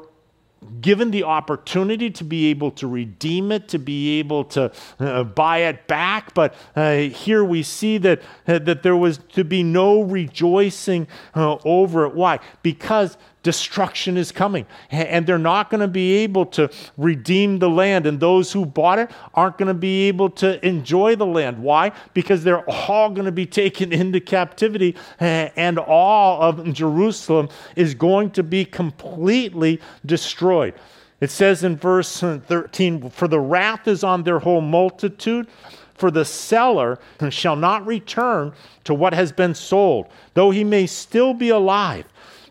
given 0.81 1.11
the 1.11 1.23
opportunity 1.23 2.09
to 2.09 2.23
be 2.23 2.47
able 2.47 2.71
to 2.71 2.87
redeem 2.87 3.51
it, 3.51 3.67
to 3.69 3.79
be 3.79 4.19
able 4.19 4.43
to 4.43 4.71
uh, 4.99 5.23
buy 5.23 5.59
it 5.59 5.87
back. 5.87 6.33
But 6.33 6.55
uh, 6.75 6.95
here 6.97 7.43
we 7.43 7.63
see 7.63 7.97
that, 7.99 8.21
uh, 8.47 8.59
that 8.59 8.83
there 8.83 8.95
was 8.95 9.19
to 9.33 9.43
be 9.43 9.63
no 9.63 10.01
rejoicing 10.01 11.07
uh, 11.35 11.57
over 11.65 12.05
it. 12.05 12.15
Why? 12.15 12.39
Because 12.63 13.17
destruction 13.45 14.17
is 14.17 14.31
coming. 14.31 14.65
And 14.89 15.27
they're 15.27 15.37
not 15.37 15.69
going 15.69 15.81
to 15.81 15.87
be 15.87 16.15
able 16.15 16.47
to 16.47 16.67
redeem 16.97 17.59
the 17.59 17.69
land. 17.69 18.07
And 18.07 18.19
those 18.19 18.51
who 18.51 18.65
bought 18.65 18.97
it 18.97 19.11
aren't 19.35 19.59
going 19.59 19.67
to 19.67 19.75
be 19.75 20.07
able 20.07 20.31
to 20.31 20.65
enjoy 20.67 21.15
the 21.15 21.27
land. 21.27 21.59
Why? 21.59 21.91
Because 22.15 22.43
they're 22.43 22.67
all 22.67 23.11
going 23.11 23.27
to 23.27 23.31
be 23.31 23.45
taken 23.45 23.93
into 24.01 24.19
captivity. 24.19 24.95
And 25.19 25.77
all 25.77 26.41
of 26.41 26.73
Jerusalem 26.73 27.49
is 27.75 27.93
going 27.93 28.31
to 28.31 28.41
be 28.41 28.65
completely 28.65 29.79
destroyed. 30.05 30.73
It 31.21 31.29
says 31.29 31.63
in 31.63 31.77
verse 31.77 32.19
13, 32.19 33.11
For 33.11 33.27
the 33.27 33.39
wrath 33.39 33.87
is 33.87 34.03
on 34.03 34.23
their 34.23 34.39
whole 34.39 34.61
multitude 34.61 35.47
for 35.93 36.11
the 36.11 36.25
seller 36.25 36.99
shall 37.29 37.55
not 37.55 37.85
return 37.87 38.51
to 38.83 38.93
what 38.93 39.13
has 39.13 39.31
been 39.31 39.55
sold, 39.55 40.07
though 40.33 40.51
he 40.51 40.65
may 40.65 40.85
still 40.87 41.33
be 41.33 41.47
alive 41.47 42.03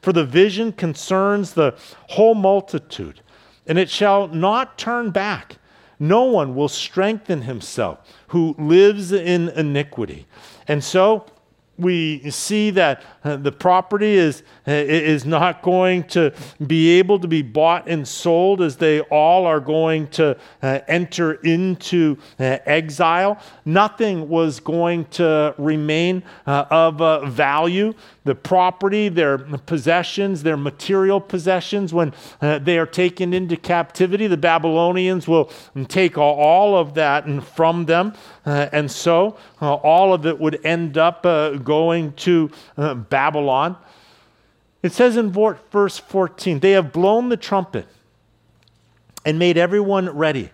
for 0.05 0.13
the 0.13 0.25
vision 0.27 0.71
concerns 0.71 1.55
the 1.55 1.75
whole 2.11 2.35
multitude, 2.35 3.23
and 3.67 3.79
it 3.79 3.89
shall 3.89 4.29
not 4.29 4.77
turn 4.77 5.11
back. 5.11 5.57
No 5.99 6.25
one 6.25 6.55
will 6.55 6.69
strengthen 6.69 7.41
himself 7.41 8.01
who 8.29 8.55
lives 8.59 9.13
in 9.13 9.49
iniquity. 9.49 10.27
And 10.69 10.85
so 10.85 11.25
we 11.79 12.31
see 12.31 12.69
that 12.73 13.03
uh, 13.25 13.37
the 13.37 13.51
property 13.51 14.15
is, 14.15 14.43
uh, 14.69 14.73
is 14.73 15.25
not 15.25 15.63
going 15.63 16.05
to 16.05 16.33
be 16.67 16.99
able 16.99 17.19
to 17.19 17.27
be 17.27 17.41
bought 17.41 17.89
and 17.89 18.07
sold 18.07 18.61
as 18.61 18.77
they 18.77 19.01
all 19.01 19.47
are 19.47 19.61
going 19.61 20.07
to 20.09 20.37
uh, 20.63 20.81
enter 20.89 21.35
into 21.43 22.19
uh, 22.39 22.59
exile. 22.67 23.41
Nothing 23.65 24.29
was 24.29 24.61
going 24.61 25.07
to 25.07 25.55
remain 25.57 26.23
of 26.47 27.33
value. 27.33 27.95
The 28.25 28.35
property, 28.35 29.09
their 29.09 29.39
possessions, 29.39 30.43
their 30.43 30.57
material 30.57 31.21
possessions, 31.21 31.93
when 31.93 32.13
they 32.41 32.79
are 32.79 32.87
taken 32.87 33.33
into 33.33 33.57
captivity, 33.57 34.27
the 34.27 34.37
Babylonians 34.37 35.27
will 35.29 35.51
take 35.89 36.19
all 36.19 36.77
of 36.77 36.95
that 36.95 37.25
from 37.43 37.87
them. 37.87 38.15
and 38.45 38.91
so 38.91 39.37
all 39.61 40.13
of 40.13 40.27
it 40.27 40.39
would 40.39 40.65
end 40.65 40.99
up 40.99 41.23
going 41.65 42.13
to 42.15 42.51
Babylon. 43.15 43.77
It 44.83 44.93
says 44.93 45.17
in 45.17 45.31
verse 45.31 45.99
14, 45.99 46.59
they 46.59 46.73
have 46.73 46.93
blown 46.93 47.29
the 47.29 47.37
trumpet 47.37 47.87
and 49.25 49.39
made 49.39 49.57
everyone 49.57 50.11
ready, 50.11 50.51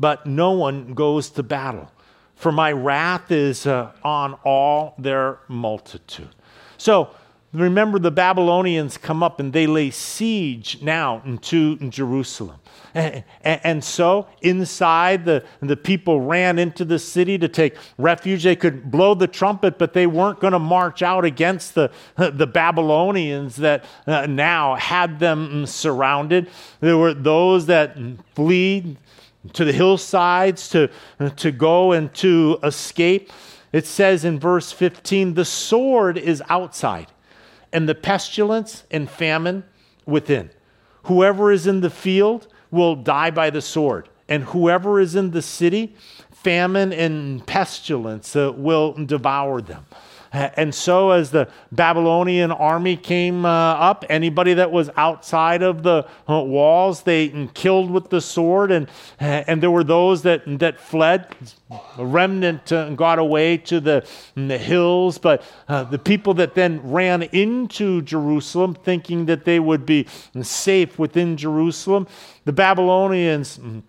but 0.00 0.26
no 0.26 0.50
one 0.50 0.94
goes 0.94 1.30
to 1.30 1.44
battle. 1.44 1.88
For 2.34 2.50
my 2.50 2.72
wrath 2.72 3.30
is 3.30 3.64
uh, 3.64 3.92
on 4.02 4.34
all 4.42 4.94
their 4.98 5.38
multitude. 5.46 6.34
So 6.78 7.14
remember, 7.52 7.98
the 7.98 8.10
Babylonians 8.10 8.96
come 8.96 9.22
up 9.22 9.40
and 9.40 9.52
they 9.52 9.66
lay 9.66 9.90
siege 9.90 10.80
now 10.82 11.22
into 11.24 11.76
Jerusalem. 11.90 12.60
And, 12.94 13.24
and, 13.42 13.84
so 13.84 14.26
inside, 14.42 15.24
the, 15.24 15.44
the 15.60 15.76
people 15.76 16.20
ran 16.20 16.58
into 16.58 16.84
the 16.84 16.98
city 16.98 17.38
to 17.38 17.48
take 17.48 17.76
refuge. 17.98 18.42
They 18.42 18.56
could 18.56 18.90
blow 18.90 19.14
the 19.14 19.28
trumpet, 19.28 19.78
but 19.78 19.92
they 19.92 20.08
weren't 20.08 20.40
going 20.40 20.52
to 20.52 20.58
march 20.58 21.00
out 21.02 21.24
against 21.24 21.74
the, 21.76 21.92
the 22.16 22.48
Babylonians 22.48 23.56
that 23.56 23.84
uh, 24.06 24.26
now 24.26 24.74
had 24.74 25.20
them 25.20 25.66
surrounded. 25.66 26.50
There 26.80 26.98
were 26.98 27.14
those 27.14 27.66
that 27.66 27.96
fled 28.34 28.96
to 29.52 29.64
the 29.64 29.72
hillsides 29.72 30.68
to, 30.70 30.90
to 31.36 31.50
go 31.50 31.92
and 31.92 32.12
to 32.14 32.58
escape. 32.62 33.30
It 33.72 33.86
says 33.86 34.24
in 34.24 34.38
verse 34.38 34.72
15 34.72 35.34
the 35.34 35.44
sword 35.44 36.18
is 36.18 36.42
outside, 36.48 37.06
and 37.72 37.88
the 37.88 37.94
pestilence 37.94 38.84
and 38.90 39.08
famine 39.08 39.64
within. 40.06 40.50
Whoever 41.04 41.50
is 41.52 41.66
in 41.66 41.80
the 41.80 41.90
field, 41.90 42.46
will 42.70 42.96
die 42.96 43.30
by 43.30 43.50
the 43.50 43.60
sword, 43.60 44.08
and 44.28 44.44
whoever 44.44 45.00
is 45.00 45.14
in 45.14 45.32
the 45.32 45.42
city, 45.42 45.94
famine 46.30 46.92
and 46.92 47.44
pestilence 47.46 48.36
uh, 48.36 48.52
will 48.54 48.92
devour 48.92 49.60
them. 49.60 49.84
And 50.32 50.72
so, 50.72 51.10
as 51.10 51.32
the 51.32 51.48
Babylonian 51.72 52.52
army 52.52 52.96
came 52.96 53.44
uh, 53.44 53.48
up, 53.48 54.04
anybody 54.08 54.54
that 54.54 54.70
was 54.70 54.88
outside 54.96 55.62
of 55.62 55.82
the 55.82 56.06
uh, 56.28 56.40
walls, 56.40 57.02
they 57.02 57.48
killed 57.52 57.90
with 57.90 58.10
the 58.10 58.20
sword. 58.20 58.70
And, 58.70 58.88
and 59.18 59.60
there 59.60 59.72
were 59.72 59.82
those 59.82 60.22
that, 60.22 60.42
that 60.60 60.78
fled. 60.78 61.34
A 61.98 62.06
remnant 62.06 62.70
uh, 62.70 62.90
got 62.90 63.18
away 63.18 63.56
to 63.56 63.80
the, 63.80 64.06
the 64.36 64.56
hills. 64.56 65.18
But 65.18 65.42
uh, 65.68 65.82
the 65.84 65.98
people 65.98 66.34
that 66.34 66.54
then 66.54 66.80
ran 66.88 67.22
into 67.24 68.00
Jerusalem, 68.02 68.74
thinking 68.74 69.26
that 69.26 69.44
they 69.44 69.58
would 69.58 69.84
be 69.84 70.06
safe 70.42 70.96
within 70.96 71.36
Jerusalem, 71.36 72.06
the 72.44 72.52
Babylonians 72.52 73.58
mm, 73.58 73.82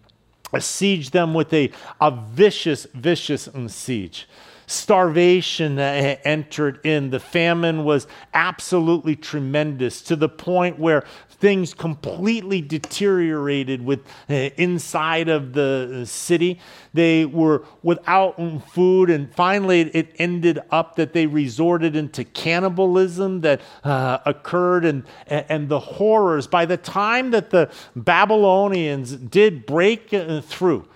besieged 0.52 1.14
them 1.14 1.36
with 1.36 1.54
a, 1.54 1.72
a 2.00 2.10
vicious, 2.10 2.88
vicious 2.96 3.48
siege 3.68 4.28
starvation 4.72 5.78
entered 5.80 6.80
in. 6.86 7.10
The 7.10 7.20
famine 7.20 7.84
was 7.84 8.08
absolutely 8.34 9.16
tremendous 9.16 10.02
to 10.04 10.16
the 10.16 10.30
point 10.30 10.80
where 10.80 11.04
things 11.30 11.74
completely 11.74 12.62
deteriorated 12.62 13.84
with 13.84 14.00
uh, 14.30 14.34
inside 14.58 15.28
of 15.28 15.54
the 15.54 16.04
city. 16.06 16.60
They 16.94 17.26
were 17.26 17.66
without 17.84 18.36
food, 18.72 19.10
and 19.10 19.34
finally 19.36 19.82
it 19.82 20.14
ended 20.18 20.60
up 20.70 20.96
that 20.96 21.14
they 21.14 21.26
resorted 21.26 21.96
into 21.96 22.24
cannibalism 22.24 23.42
that 23.42 23.62
uh, 23.84 24.20
occurred, 24.26 24.86
and 24.86 25.04
and 25.28 25.68
the 25.68 25.80
horrors. 25.80 26.48
By 26.48 26.66
the 26.66 26.78
time 26.78 27.32
that 27.32 27.50
the 27.50 27.70
Babylonians 27.96 29.16
did 29.16 29.66
break 29.66 30.14
uh, 30.14 30.42
through 30.42 30.88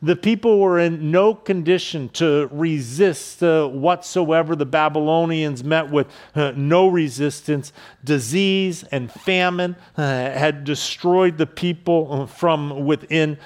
the 0.00 0.14
people 0.14 0.60
were 0.60 0.78
in 0.78 1.10
no 1.10 1.34
condition 1.34 2.08
to 2.10 2.48
resist 2.52 3.42
uh, 3.42 3.66
whatsoever. 3.66 4.54
The 4.54 4.66
Babylonians 4.66 5.64
met 5.64 5.90
with 5.90 6.06
uh, 6.34 6.52
no 6.54 6.86
resistance. 6.86 7.72
Disease 8.04 8.84
and 8.84 9.10
famine 9.10 9.74
uh, 9.96 10.02
had 10.02 10.62
destroyed 10.62 11.36
the 11.36 11.46
people 11.46 12.08
uh, 12.10 12.26
from 12.26 12.86
within. 12.86 13.38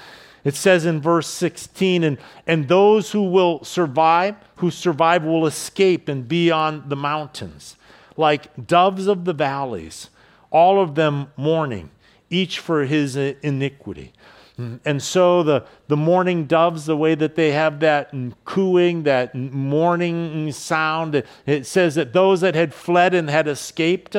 It 0.43 0.55
says 0.55 0.85
in 0.85 1.01
verse 1.01 1.27
16, 1.27 2.03
and, 2.03 2.17
and 2.45 2.67
those 2.67 3.11
who 3.11 3.23
will 3.23 3.63
survive, 3.63 4.35
who 4.57 4.69
survive, 4.69 5.23
will 5.23 5.47
escape 5.47 6.07
and 6.07 6.27
be 6.27 6.51
on 6.51 6.87
the 6.87 6.97
mountains, 6.97 7.77
like 8.15 8.67
doves 8.67 9.07
of 9.07 9.25
the 9.25 9.33
valleys, 9.33 10.09
all 10.51 10.79
of 10.79 10.93
them 10.95 11.31
mourning, 11.35 11.89
each 12.29 12.59
for 12.59 12.85
his 12.85 13.15
iniquity. 13.15 14.13
And 14.57 15.01
so 15.01 15.41
the, 15.41 15.65
the 15.87 15.97
mourning 15.97 16.45
doves, 16.45 16.85
the 16.85 16.95
way 16.95 17.15
that 17.15 17.35
they 17.35 17.51
have 17.53 17.79
that 17.79 18.13
cooing, 18.45 19.01
that 19.03 19.33
mourning 19.33 20.51
sound, 20.51 21.23
it 21.47 21.65
says 21.65 21.95
that 21.95 22.13
those 22.13 22.41
that 22.41 22.53
had 22.53 22.71
fled 22.71 23.15
and 23.15 23.31
had 23.31 23.47
escaped, 23.47 24.15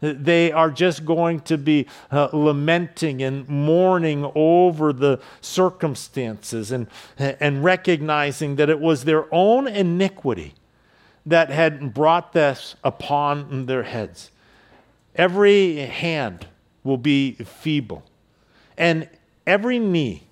they 0.00 0.52
are 0.52 0.70
just 0.70 1.06
going 1.06 1.40
to 1.40 1.56
be 1.56 1.86
uh, 2.10 2.28
lamenting 2.32 3.22
and 3.22 3.48
mourning 3.48 4.30
over 4.34 4.92
the 4.92 5.18
circumstances 5.40 6.72
and, 6.72 6.86
and 7.18 7.64
recognizing 7.64 8.56
that 8.56 8.68
it 8.68 8.80
was 8.80 9.04
their 9.04 9.32
own 9.34 9.66
iniquity 9.66 10.54
that 11.24 11.48
had 11.48 11.94
brought 11.94 12.34
this 12.34 12.76
upon 12.84 13.64
their 13.64 13.84
heads. 13.84 14.30
Every 15.14 15.76
hand 15.76 16.46
will 16.84 16.98
be 16.98 17.32
feeble. 17.32 18.02
And 18.76 19.08
every 19.50 19.80
knee 19.80 20.22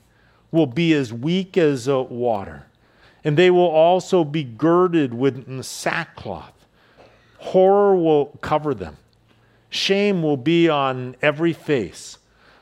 will 0.53 0.67
be 0.67 0.95
as 0.95 1.13
weak 1.13 1.57
as 1.57 1.89
uh, 1.89 2.01
water, 2.03 2.67
and 3.25 3.37
they 3.37 3.51
will 3.51 3.69
also 3.69 4.23
be 4.23 4.45
girded 4.45 5.13
with 5.13 5.63
sackcloth. 5.65 6.55
Horror 7.39 7.97
will 7.97 8.27
cover 8.41 8.75
them, 8.75 8.97
shame 9.71 10.23
will 10.23 10.37
be 10.37 10.69
on 10.69 11.17
every 11.21 11.53
face 11.53 12.19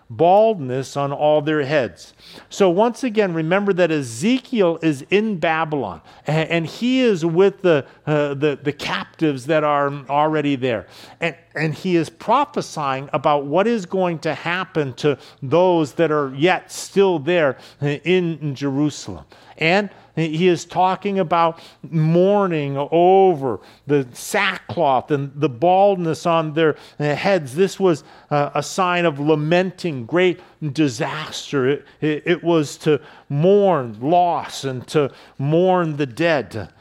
baldness 0.08 0.96
on 0.96 1.12
all 1.12 1.42
their 1.42 1.64
heads. 1.64 2.14
So, 2.48 2.70
once 2.70 3.02
again, 3.02 3.34
remember 3.34 3.72
that 3.72 3.90
Ezekiel 3.90 4.78
is 4.82 5.02
in 5.10 5.38
Babylon 5.38 6.00
and 6.26 6.66
he 6.66 7.00
is 7.00 7.24
with 7.24 7.62
the, 7.62 7.86
uh, 8.06 8.34
the, 8.34 8.58
the 8.62 8.72
captives 8.72 9.46
that 9.46 9.64
are 9.64 9.92
already 10.08 10.56
there. 10.56 10.86
And, 11.20 11.36
and 11.54 11.74
he 11.74 11.96
is 11.96 12.08
prophesying 12.08 13.10
about 13.12 13.46
what 13.46 13.66
is 13.66 13.86
going 13.86 14.20
to 14.20 14.34
happen 14.34 14.94
to 14.94 15.18
those 15.42 15.94
that 15.94 16.10
are 16.10 16.34
yet 16.34 16.70
still 16.70 17.18
there 17.18 17.58
in 17.80 18.54
Jerusalem. 18.54 19.24
And 19.58 19.90
he 20.16 20.48
is 20.48 20.64
talking 20.64 21.18
about 21.18 21.60
mourning 21.82 22.76
over 22.78 23.60
the 23.86 24.08
sackcloth 24.14 25.10
and 25.10 25.30
the 25.34 25.48
baldness 25.48 26.24
on 26.24 26.54
their 26.54 26.76
heads. 26.98 27.54
This 27.54 27.78
was 27.78 28.02
a 28.30 28.62
sign 28.62 29.04
of 29.04 29.20
lamenting 29.20 30.06
great 30.06 30.40
disaster. 30.72 31.68
It, 31.68 31.86
it, 32.00 32.22
it 32.26 32.44
was 32.44 32.78
to 32.78 33.00
mourn 33.28 33.98
loss 34.00 34.64
and 34.64 34.86
to 34.88 35.12
mourn 35.38 35.98
the 35.98 36.06
dead. 36.06 36.72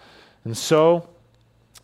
And 0.45 0.58
so, 0.58 1.10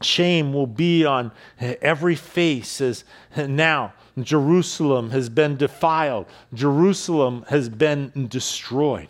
shame 0.01 0.53
will 0.53 0.67
be 0.67 1.05
on 1.05 1.31
every 1.59 2.15
face 2.15 2.79
as 2.79 3.03
now 3.35 3.93
Jerusalem 4.19 5.09
has 5.11 5.29
been 5.29 5.57
defiled, 5.57 6.27
Jerusalem 6.53 7.45
has 7.49 7.69
been 7.69 8.27
destroyed. 8.29 9.09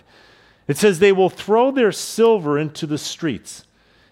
It 0.72 0.78
says, 0.78 1.00
They 1.00 1.12
will 1.12 1.30
throw 1.30 1.70
their 1.70 1.92
silver 1.92 2.58
into 2.58 2.88
the 2.88 2.98
streets, 2.98 3.66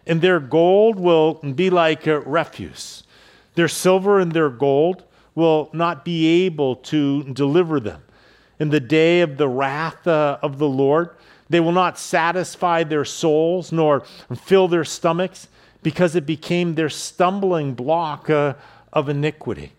and 0.06 0.20
their 0.20 0.42
gold 0.42 1.00
will 1.00 1.36
be 1.36 1.70
like 1.70 2.06
refuse. 2.06 3.04
Their 3.56 3.70
silver 3.70 4.20
and 4.20 4.34
their 4.34 4.50
gold 4.50 5.06
will 5.36 5.70
not 5.72 6.04
be 6.04 6.44
able 6.44 6.76
to 6.76 7.24
deliver 7.32 7.80
them. 7.80 8.04
In 8.60 8.72
the 8.72 8.82
day 8.82 9.22
of 9.22 9.38
the 9.38 9.48
wrath 9.48 10.06
uh, 10.06 10.38
of 10.42 10.58
the 10.58 10.68
Lord, 10.68 11.12
they 11.50 11.62
will 11.62 11.72
not 11.72 11.98
satisfy 11.98 12.84
their 12.84 13.06
souls 13.06 13.72
nor 13.72 14.02
fill 14.36 14.68
their 14.68 14.84
stomachs 14.84 15.48
because 15.82 16.14
it 16.14 16.26
became 16.26 16.76
their 16.76 16.90
stumbling 16.90 17.74
block 17.74 18.30
uh, 18.30 18.56
of 18.92 19.08
iniquity. 19.08 19.72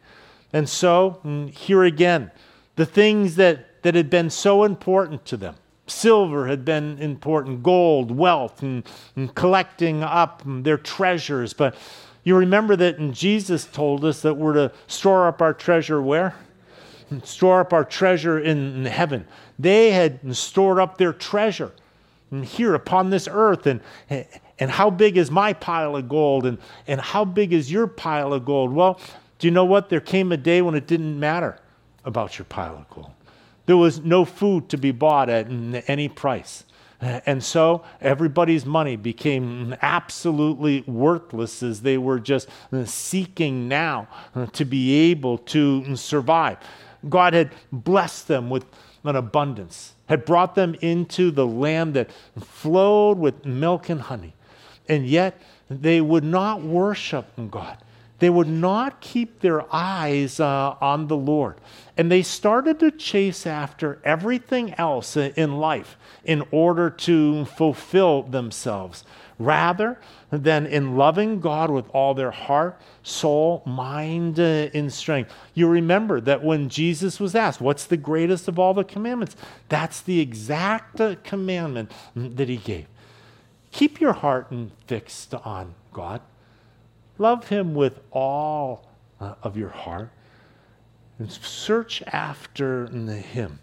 And 0.54 0.66
so, 0.66 1.20
mm, 1.26 1.50
here 1.50 1.84
again, 1.84 2.30
the 2.76 2.86
things 2.86 3.36
that, 3.36 3.82
that 3.82 3.94
had 3.94 4.08
been 4.08 4.30
so 4.30 4.64
important 4.64 5.26
to 5.26 5.36
them 5.36 5.56
Silver 5.90 6.46
had 6.46 6.64
been 6.64 6.98
important, 6.98 7.62
gold, 7.62 8.10
wealth, 8.10 8.62
and, 8.62 8.84
and 9.16 9.34
collecting 9.34 10.02
up 10.02 10.42
their 10.44 10.78
treasures. 10.78 11.52
But 11.52 11.74
you 12.24 12.36
remember 12.36 12.76
that 12.76 12.98
and 12.98 13.14
Jesus 13.14 13.64
told 13.66 14.04
us 14.04 14.22
that 14.22 14.34
we're 14.34 14.54
to 14.54 14.72
store 14.86 15.26
up 15.26 15.42
our 15.42 15.54
treasure 15.54 16.00
where? 16.00 16.34
Store 17.24 17.60
up 17.60 17.72
our 17.72 17.84
treasure 17.84 18.38
in, 18.38 18.76
in 18.76 18.84
heaven. 18.84 19.26
They 19.58 19.90
had 19.90 20.36
stored 20.36 20.78
up 20.78 20.96
their 20.96 21.12
treasure 21.12 21.72
here 22.44 22.74
upon 22.74 23.10
this 23.10 23.28
earth. 23.30 23.66
And, 23.66 23.80
and 24.58 24.70
how 24.70 24.90
big 24.90 25.16
is 25.16 25.30
my 25.30 25.52
pile 25.52 25.96
of 25.96 26.08
gold? 26.08 26.46
And, 26.46 26.58
and 26.86 27.00
how 27.00 27.24
big 27.24 27.52
is 27.52 27.72
your 27.72 27.86
pile 27.86 28.32
of 28.32 28.44
gold? 28.44 28.72
Well, 28.72 29.00
do 29.38 29.46
you 29.46 29.50
know 29.50 29.64
what? 29.64 29.88
There 29.88 30.00
came 30.00 30.30
a 30.32 30.36
day 30.36 30.62
when 30.62 30.74
it 30.74 30.86
didn't 30.86 31.18
matter 31.18 31.58
about 32.04 32.38
your 32.38 32.44
pile 32.44 32.76
of 32.76 32.88
gold. 32.90 33.10
There 33.70 33.76
was 33.76 34.00
no 34.00 34.24
food 34.24 34.68
to 34.70 34.76
be 34.76 34.90
bought 34.90 35.28
at 35.28 35.46
any 35.88 36.08
price. 36.08 36.64
And 37.00 37.40
so 37.40 37.84
everybody's 38.00 38.66
money 38.66 38.96
became 38.96 39.76
absolutely 39.80 40.80
worthless 40.88 41.62
as 41.62 41.82
they 41.82 41.96
were 41.96 42.18
just 42.18 42.48
seeking 42.86 43.68
now 43.68 44.08
to 44.54 44.64
be 44.64 45.12
able 45.12 45.38
to 45.38 45.94
survive. 45.94 46.58
God 47.08 47.32
had 47.32 47.52
blessed 47.70 48.26
them 48.26 48.50
with 48.50 48.66
an 49.04 49.14
abundance, 49.14 49.94
had 50.08 50.24
brought 50.24 50.56
them 50.56 50.74
into 50.80 51.30
the 51.30 51.46
land 51.46 51.94
that 51.94 52.10
flowed 52.40 53.18
with 53.18 53.46
milk 53.46 53.88
and 53.88 54.00
honey. 54.00 54.34
And 54.88 55.06
yet 55.06 55.40
they 55.68 56.00
would 56.00 56.24
not 56.24 56.60
worship 56.60 57.26
God. 57.52 57.78
They 58.20 58.30
would 58.30 58.48
not 58.48 59.00
keep 59.00 59.40
their 59.40 59.64
eyes 59.74 60.38
uh, 60.38 60.76
on 60.80 61.08
the 61.08 61.16
Lord. 61.16 61.56
And 61.96 62.10
they 62.10 62.22
started 62.22 62.78
to 62.80 62.90
chase 62.90 63.46
after 63.46 63.98
everything 64.04 64.74
else 64.74 65.16
in 65.16 65.58
life 65.58 65.96
in 66.24 66.44
order 66.50 66.90
to 66.90 67.46
fulfill 67.46 68.22
themselves, 68.22 69.04
rather 69.38 69.98
than 70.30 70.66
in 70.66 70.96
loving 70.96 71.40
God 71.40 71.70
with 71.70 71.88
all 71.90 72.14
their 72.14 72.30
heart, 72.30 72.80
soul, 73.02 73.62
mind, 73.64 74.38
uh, 74.38 74.68
and 74.74 74.92
strength. 74.92 75.32
You 75.54 75.66
remember 75.66 76.20
that 76.20 76.44
when 76.44 76.68
Jesus 76.68 77.18
was 77.18 77.34
asked, 77.34 77.60
What's 77.60 77.84
the 77.84 77.96
greatest 77.96 78.48
of 78.48 78.58
all 78.58 78.74
the 78.74 78.84
commandments? 78.84 79.34
That's 79.68 80.00
the 80.00 80.20
exact 80.20 81.00
uh, 81.00 81.16
commandment 81.24 81.90
that 82.14 82.48
he 82.48 82.58
gave. 82.58 82.86
Keep 83.72 84.00
your 84.00 84.12
heart 84.12 84.52
fixed 84.86 85.34
on 85.34 85.74
God. 85.92 86.20
Love 87.20 87.50
him 87.50 87.74
with 87.74 88.00
all 88.12 88.88
uh, 89.20 89.34
of 89.42 89.54
your 89.54 89.68
heart 89.68 90.10
and 91.18 91.30
search 91.30 92.02
after 92.06 92.86
him. 92.86 93.58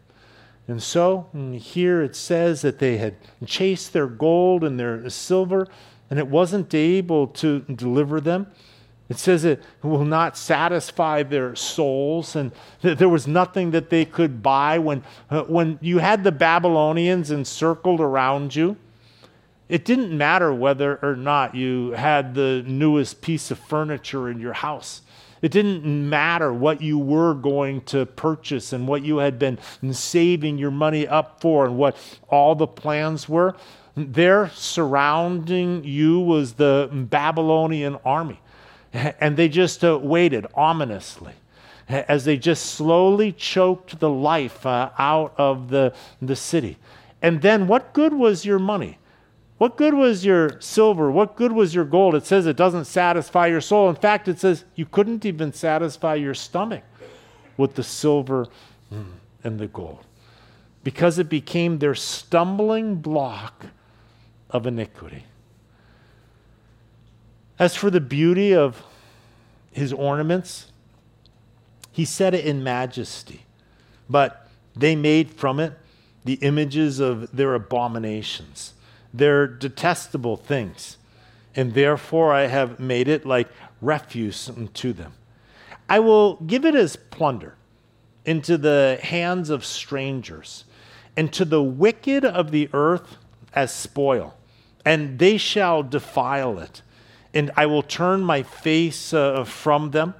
And 0.67 0.81
so 0.83 1.27
mm, 1.35 1.57
here 1.57 2.03
it 2.03 2.15
says 2.15 2.61
that 2.61 2.77
they 2.77 2.97
had 2.97 3.15
chased 3.47 3.93
their 3.93 4.05
gold 4.05 4.63
and 4.63 4.79
their 4.79 5.09
silver, 5.09 5.67
and 6.11 6.19
it 6.19 6.27
wasn't 6.27 6.71
able 6.75 7.25
to 7.29 7.61
deliver 7.61 8.21
them. 8.21 8.45
It 9.09 9.17
says 9.17 9.43
it 9.43 9.63
will 9.81 10.05
not 10.05 10.37
satisfy 10.37 11.23
their 11.23 11.55
souls, 11.55 12.35
and 12.35 12.51
that 12.81 12.99
there 12.99 13.09
was 13.09 13.25
nothing 13.25 13.71
that 13.71 13.89
they 13.89 14.05
could 14.05 14.43
buy. 14.43 14.77
When, 14.77 15.03
uh, 15.31 15.45
when 15.45 15.79
you 15.81 15.97
had 15.97 16.23
the 16.23 16.31
Babylonians 16.31 17.31
encircled 17.31 18.01
around 18.01 18.55
you, 18.55 18.77
it 19.69 19.85
didn't 19.85 20.15
matter 20.17 20.53
whether 20.53 20.97
or 21.01 21.15
not 21.15 21.55
you 21.55 21.91
had 21.91 22.35
the 22.35 22.63
newest 22.65 23.21
piece 23.21 23.51
of 23.51 23.59
furniture 23.59 24.29
in 24.29 24.39
your 24.39 24.53
house. 24.53 25.01
It 25.41 25.51
didn't 25.51 25.83
matter 26.09 26.51
what 26.51 26.81
you 26.81 26.97
were 26.97 27.33
going 27.33 27.81
to 27.81 28.05
purchase 28.05 28.73
and 28.73 28.87
what 28.87 29.03
you 29.03 29.17
had 29.17 29.37
been 29.37 29.59
saving 29.91 30.57
your 30.57 30.71
money 30.71 31.07
up 31.07 31.41
for 31.41 31.65
and 31.65 31.77
what 31.77 31.95
all 32.29 32.55
the 32.55 32.67
plans 32.67 33.29
were. 33.29 33.55
There 33.95 34.49
surrounding 34.49 35.83
you 35.83 36.19
was 36.19 36.53
the 36.53 36.89
Babylonian 36.91 37.97
army. 38.05 38.39
And 38.93 39.37
they 39.37 39.49
just 39.49 39.83
uh, 39.83 39.99
waited 40.01 40.47
ominously 40.55 41.33
as 41.87 42.25
they 42.25 42.37
just 42.37 42.65
slowly 42.65 43.31
choked 43.31 43.99
the 43.99 44.09
life 44.09 44.65
uh, 44.65 44.89
out 44.97 45.33
of 45.37 45.69
the, 45.69 45.93
the 46.21 46.35
city. 46.35 46.77
And 47.21 47.41
then, 47.41 47.67
what 47.67 47.93
good 47.93 48.13
was 48.13 48.45
your 48.45 48.59
money? 48.59 48.97
What 49.57 49.75
good 49.75 49.95
was 49.95 50.23
your 50.23 50.61
silver? 50.61 51.09
What 51.11 51.35
good 51.35 51.51
was 51.51 51.73
your 51.73 51.85
gold? 51.85 52.13
It 52.13 52.25
says 52.25 52.45
it 52.45 52.55
doesn't 52.55 52.85
satisfy 52.85 53.47
your 53.47 53.61
soul. 53.61 53.89
In 53.89 53.95
fact, 53.95 54.27
it 54.27 54.39
says 54.39 54.65
you 54.75 54.85
couldn't 54.85 55.25
even 55.25 55.51
satisfy 55.51 56.15
your 56.15 56.35
stomach 56.35 56.83
with 57.57 57.73
the 57.73 57.83
silver 57.83 58.47
mm, 58.93 59.05
and 59.43 59.59
the 59.59 59.67
gold 59.67 60.05
because 60.83 61.17
it 61.17 61.27
became 61.27 61.79
their 61.79 61.95
stumbling 61.95 62.95
block 62.95 63.65
of 64.51 64.67
iniquity. 64.67 65.25
As 67.59 67.75
for 67.75 67.89
the 67.89 67.99
beauty 67.99 68.53
of 68.53 68.83
his 69.71 69.91
ornaments, 69.91 70.71
he 71.91 72.05
set 72.05 72.35
it 72.35 72.45
in 72.45 72.63
majesty, 72.63 73.41
but 74.07 74.47
they 74.75 74.95
made 74.95 75.31
from 75.31 75.59
it 75.59 75.73
the 76.23 76.35
images 76.35 76.99
of 76.99 77.35
their 77.35 77.55
abominations. 77.55 78.73
They're 79.17 79.47
detestable 79.47 80.37
things, 80.37 80.97
and 81.55 81.73
therefore 81.73 82.33
I 82.33 82.47
have 82.47 82.79
made 82.79 83.07
it 83.07 83.25
like 83.25 83.49
refuse 83.81 84.49
to 84.73 84.93
them. 84.93 85.13
I 85.89 85.99
will 85.99 86.35
give 86.35 86.65
it 86.65 86.75
as 86.75 86.95
plunder 86.95 87.55
into 88.25 88.57
the 88.57 88.99
hands 89.01 89.49
of 89.49 89.65
strangers, 89.65 90.65
and 91.15 91.33
to 91.33 91.45
the 91.45 91.63
wicked 91.63 92.23
of 92.23 92.51
the 92.51 92.69
earth 92.73 93.17
as 93.53 93.73
spoil, 93.73 94.35
and 94.85 95.17
they 95.17 95.37
shall 95.37 95.81
defile 95.81 96.59
it. 96.59 96.83
And 97.33 97.51
I 97.55 97.65
will 97.65 97.83
turn 97.83 98.21
my 98.21 98.43
face 98.43 99.13
uh, 99.13 99.43
from 99.43 99.91
them, 99.91 100.13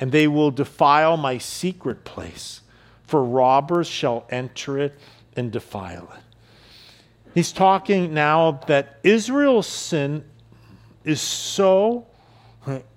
and 0.00 0.12
they 0.12 0.26
will 0.28 0.50
defile 0.50 1.16
my 1.16 1.38
secret 1.38 2.04
place, 2.04 2.62
for 3.06 3.22
robbers 3.22 3.86
shall 3.86 4.26
enter 4.30 4.78
it 4.78 4.98
and 5.36 5.52
defile 5.52 6.08
it. 6.16 6.23
He's 7.34 7.52
talking 7.52 8.14
now 8.14 8.60
that 8.68 9.00
Israel's 9.02 9.66
sin 9.66 10.24
is 11.04 11.20
so 11.20 12.06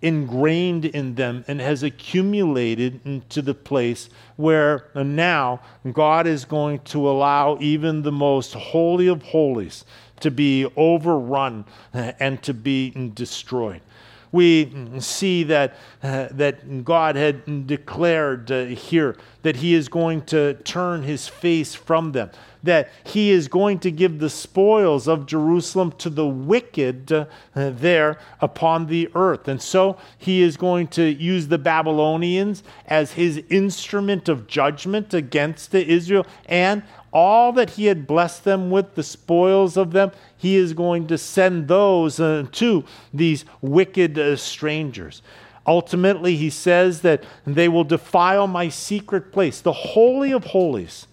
ingrained 0.01 0.85
in 0.85 1.15
them 1.15 1.43
and 1.47 1.59
has 1.59 1.83
accumulated 1.83 3.01
into 3.05 3.41
the 3.41 3.53
place 3.53 4.09
where 4.35 4.89
now 4.95 5.59
God 5.91 6.27
is 6.27 6.45
going 6.45 6.79
to 6.79 7.09
allow 7.09 7.57
even 7.59 8.03
the 8.03 8.11
most 8.11 8.53
holy 8.53 9.07
of 9.07 9.23
holies 9.23 9.83
to 10.21 10.31
be 10.31 10.65
overrun 10.75 11.65
and 11.93 12.41
to 12.43 12.53
be 12.53 12.91
destroyed. 13.13 13.81
We 14.31 14.73
see 14.99 15.43
that, 15.43 15.75
uh, 16.03 16.27
that 16.31 16.83
God 16.83 17.15
had 17.15 17.65
declared 17.65 18.51
uh, 18.51 18.65
here 18.65 19.15
that 19.43 19.55
He 19.55 19.73
is 19.73 19.87
going 19.87 20.23
to 20.23 20.55
turn 20.55 21.03
His 21.03 21.27
face 21.27 21.73
from 21.73 22.11
them, 22.11 22.31
that 22.67 22.89
He 23.03 23.31
is 23.31 23.47
going 23.47 23.79
to 23.79 23.91
give 23.91 24.19
the 24.19 24.29
spoils 24.29 25.07
of 25.07 25.25
Jerusalem 25.25 25.91
to 25.97 26.09
the 26.09 26.27
wicked 26.27 27.11
uh, 27.11 27.25
there 27.53 28.19
upon 28.39 28.87
the 28.87 29.09
earth. 29.15 29.47
And 29.47 29.61
so 29.61 29.97
He 30.17 30.41
is 30.41 30.55
going 30.55 30.87
to 30.89 31.03
use 31.03 31.47
the 31.47 31.57
Babylonians 31.57 32.63
as 32.85 33.13
His 33.13 33.43
instrument 33.49 34.29
of 34.29 34.47
judgment 34.47 35.13
against 35.13 35.71
the 35.71 35.85
Israel 35.85 36.25
and 36.45 36.83
all 37.13 37.51
that 37.53 37.71
he 37.71 37.85
had 37.85 38.05
blessed 38.05 38.43
them 38.43 38.69
with, 38.69 38.95
the 38.95 39.03
spoils 39.03 39.77
of 39.77 39.91
them, 39.91 40.11
he 40.35 40.55
is 40.55 40.73
going 40.73 41.07
to 41.07 41.17
send 41.17 41.67
those 41.67 42.19
uh, 42.19 42.45
to 42.51 42.83
these 43.13 43.45
wicked 43.61 44.19
uh, 44.19 44.35
strangers. 44.35 45.21
Ultimately, 45.65 46.35
he 46.35 46.49
says 46.49 47.01
that 47.01 47.23
they 47.45 47.67
will 47.67 47.83
defile 47.83 48.47
my 48.47 48.69
secret 48.69 49.31
place, 49.31 49.61
the 49.61 49.73
Holy 49.73 50.31
of 50.31 50.45
Holies. 50.45 51.07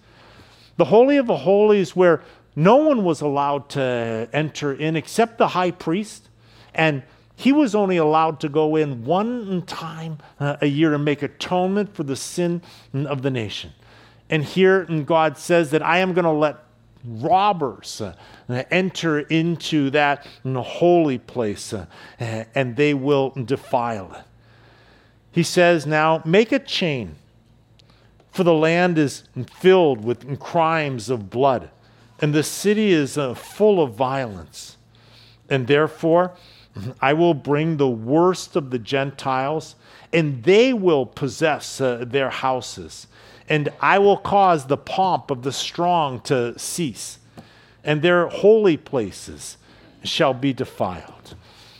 The 0.77 0.87
Holy 0.87 1.17
of 1.17 1.27
the 1.27 1.39
Holies, 1.39 1.95
where 1.95 2.23
no 2.57 2.77
one 2.77 3.05
was 3.05 3.21
allowed 3.21 3.69
to 3.71 4.29
enter 4.33 4.73
in 4.73 4.97
except 4.97 5.39
the 5.39 5.49
high 5.49 5.71
priest. 5.71 6.29
And 6.75 7.03
he 7.37 7.53
was 7.53 7.75
only 7.75 7.97
allowed 7.97 8.41
to 8.41 8.49
go 8.49 8.77
in 8.77 9.05
one 9.05 9.63
time 9.63 10.19
uh, 10.39 10.57
a 10.61 10.67
year 10.67 10.95
and 10.95 11.05
make 11.05 11.23
atonement 11.23 11.95
for 11.95 12.05
the 12.05 12.17
sin 12.17 12.63
of 12.93 13.23
the 13.23 13.31
nation. 13.31 13.73
And 14.31 14.45
here 14.45 14.85
God 14.85 15.37
says 15.37 15.71
that 15.71 15.83
I 15.83 15.99
am 15.99 16.15
going 16.15 16.25
to 16.25 16.31
let 16.31 16.59
robbers 17.05 18.01
uh, 18.01 18.15
enter 18.71 19.21
into 19.21 19.91
that 19.91 20.27
holy 20.63 21.19
place 21.19 21.73
uh, 21.73 21.87
and 22.19 22.77
they 22.77 22.95
will 22.95 23.31
defile 23.31 24.13
it. 24.15 24.25
He 25.31 25.43
says, 25.43 25.87
Now 25.87 26.23
make 26.25 26.53
a 26.53 26.59
chain, 26.59 27.17
for 28.35 28.44
the 28.44 28.53
land 28.53 28.99
is 28.99 29.25
filled 29.55 30.05
with 30.05 30.38
crimes 30.38 31.09
of 31.09 31.31
blood, 31.31 31.70
and 32.20 32.35
the 32.35 32.42
city 32.42 32.92
is 32.92 33.16
uh, 33.16 33.35
full 33.35 33.83
of 33.83 33.94
violence. 33.94 34.77
And 35.49 35.66
therefore, 35.66 36.33
I 37.01 37.12
will 37.12 37.35
bring 37.35 37.77
the 37.77 37.88
worst 37.88 38.57
of 38.57 38.70
the 38.70 38.79
Gentiles, 38.79 39.77
and 40.12 40.42
they 40.42 40.73
will 40.73 41.07
possess 41.07 41.81
uh, 41.81 42.05
their 42.07 42.31
houses 42.31 43.07
and 43.49 43.68
I 43.81 43.99
will 43.99 44.16
cause 44.16 44.66
the 44.66 44.77
pomp 44.77 45.31
of 45.31 45.42
the 45.42 45.53
strong 45.53 46.20
to 46.23 46.59
cease, 46.59 47.18
and 47.83 48.01
their 48.01 48.29
holy 48.29 48.77
places 48.77 49.59
shall 50.03 50.35
be 50.35 50.53
defiled. 50.53 51.13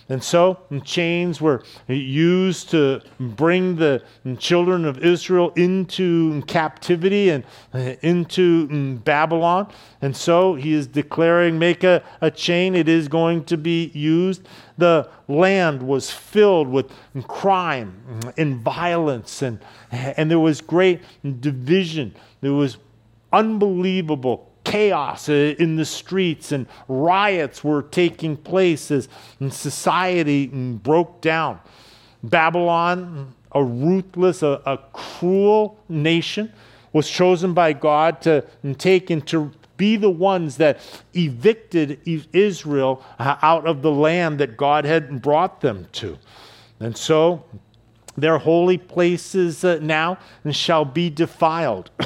And 0.09 0.23
so 0.23 0.59
mm, 0.71 0.85
chains 0.85 1.41
were 1.41 1.63
used 1.89 2.71
to 2.71 3.01
bring 3.19 3.77
the 3.77 4.03
mm, 4.25 4.39
children 4.39 4.85
of 4.85 4.99
Israel 4.99 5.51
into 5.57 6.33
mm, 6.33 6.47
captivity 6.47 7.31
and 7.31 7.45
uh, 7.73 7.95
into 8.03 8.99
Babylon. 8.99 9.73
And 10.03 10.15
so 10.15 10.55
he 10.55 10.75
is 10.75 10.87
declaring, 10.87 11.59
make 11.59 11.85
a, 11.85 12.03
a 12.21 12.31
chain, 12.31 12.75
it 12.75 12.89
is 12.89 13.09
going 13.09 13.45
to 13.45 13.57
be 13.57 13.87
used. 13.95 14.47
The 14.77 15.09
land 15.27 15.83
was 15.83 16.11
filled 16.11 16.69
with 16.69 16.93
crime 17.29 18.21
and 18.37 18.61
violence, 18.61 19.41
and, 19.41 19.61
and 19.91 20.31
there 20.31 20.41
was 20.41 20.61
great 20.61 21.01
division. 21.41 22.15
There 22.41 22.53
was 22.53 22.77
unbelievable 23.33 24.54
chaos 24.65 25.29
uh, 25.29 25.55
in 25.59 25.77
the 25.77 25.85
streets 25.85 26.53
and 26.53 26.67
riots 26.89 27.63
were 27.63 27.83
taking 27.83 28.37
place 28.37 28.91
as 28.91 29.09
society 29.51 30.47
broke 30.47 31.21
down. 31.21 31.61
Babylon, 32.23 33.35
a 33.53 33.63
ruthless, 33.63 34.43
a, 34.43 34.61
a 34.67 34.79
cruel 34.93 35.79
nation, 35.89 36.53
was 36.93 37.09
chosen 37.09 37.53
by 37.55 37.73
God 37.73 38.23
to 38.23 38.45
take 38.79 39.11
and 39.11 39.27
to 39.29 39.53
be 39.77 39.97
the 39.97 40.11
ones 40.11 40.57
that 40.59 40.81
evicted 41.15 42.01
Israel 42.33 43.05
uh, 43.19 43.37
out 43.43 43.67
of 43.67 43.83
the 43.83 43.91
land 43.91 44.39
that 44.39 44.57
God 44.57 44.85
had 44.85 45.21
brought 45.21 45.61
them 45.61 45.89
to. 45.93 46.17
And 46.81 46.97
so 46.97 47.45
their 48.17 48.39
holy 48.39 48.79
places 48.79 49.65
uh, 49.65 49.79
now 49.83 50.19
shall 50.51 50.85
be 50.85 51.11
defiled. 51.11 51.91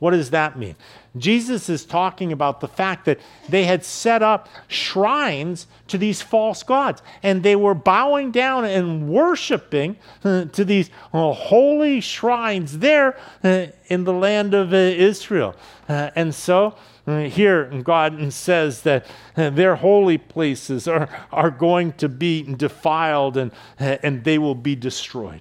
what 0.00 0.12
does 0.12 0.30
that 0.30 0.58
mean? 0.58 0.76
Jesus 1.16 1.68
is 1.68 1.84
talking 1.84 2.32
about 2.32 2.60
the 2.60 2.68
fact 2.68 3.04
that 3.04 3.20
they 3.48 3.64
had 3.64 3.84
set 3.84 4.22
up 4.22 4.48
shrines 4.66 5.66
to 5.88 5.98
these 5.98 6.22
false 6.22 6.62
gods 6.62 7.02
and 7.22 7.42
they 7.42 7.54
were 7.54 7.74
bowing 7.74 8.30
down 8.30 8.64
and 8.64 9.08
worshiping 9.08 9.96
uh, 10.24 10.46
to 10.46 10.64
these 10.64 10.88
uh, 11.12 11.32
holy 11.32 12.00
shrines 12.00 12.78
there 12.78 13.18
uh, 13.44 13.66
in 13.88 14.04
the 14.04 14.12
land 14.12 14.54
of 14.54 14.72
Israel. 14.72 15.54
And 15.88 16.34
so 16.34 16.76
here 17.04 17.64
God 17.82 18.32
says 18.32 18.82
that 18.82 19.04
their 19.34 19.74
holy 19.74 20.16
places 20.16 20.86
are, 20.86 21.08
are 21.32 21.50
going 21.50 21.92
to 21.94 22.08
be 22.08 22.42
defiled 22.42 23.36
and, 23.36 23.50
and 23.78 24.22
they 24.22 24.38
will 24.38 24.54
be 24.54 24.76
destroyed. 24.76 25.40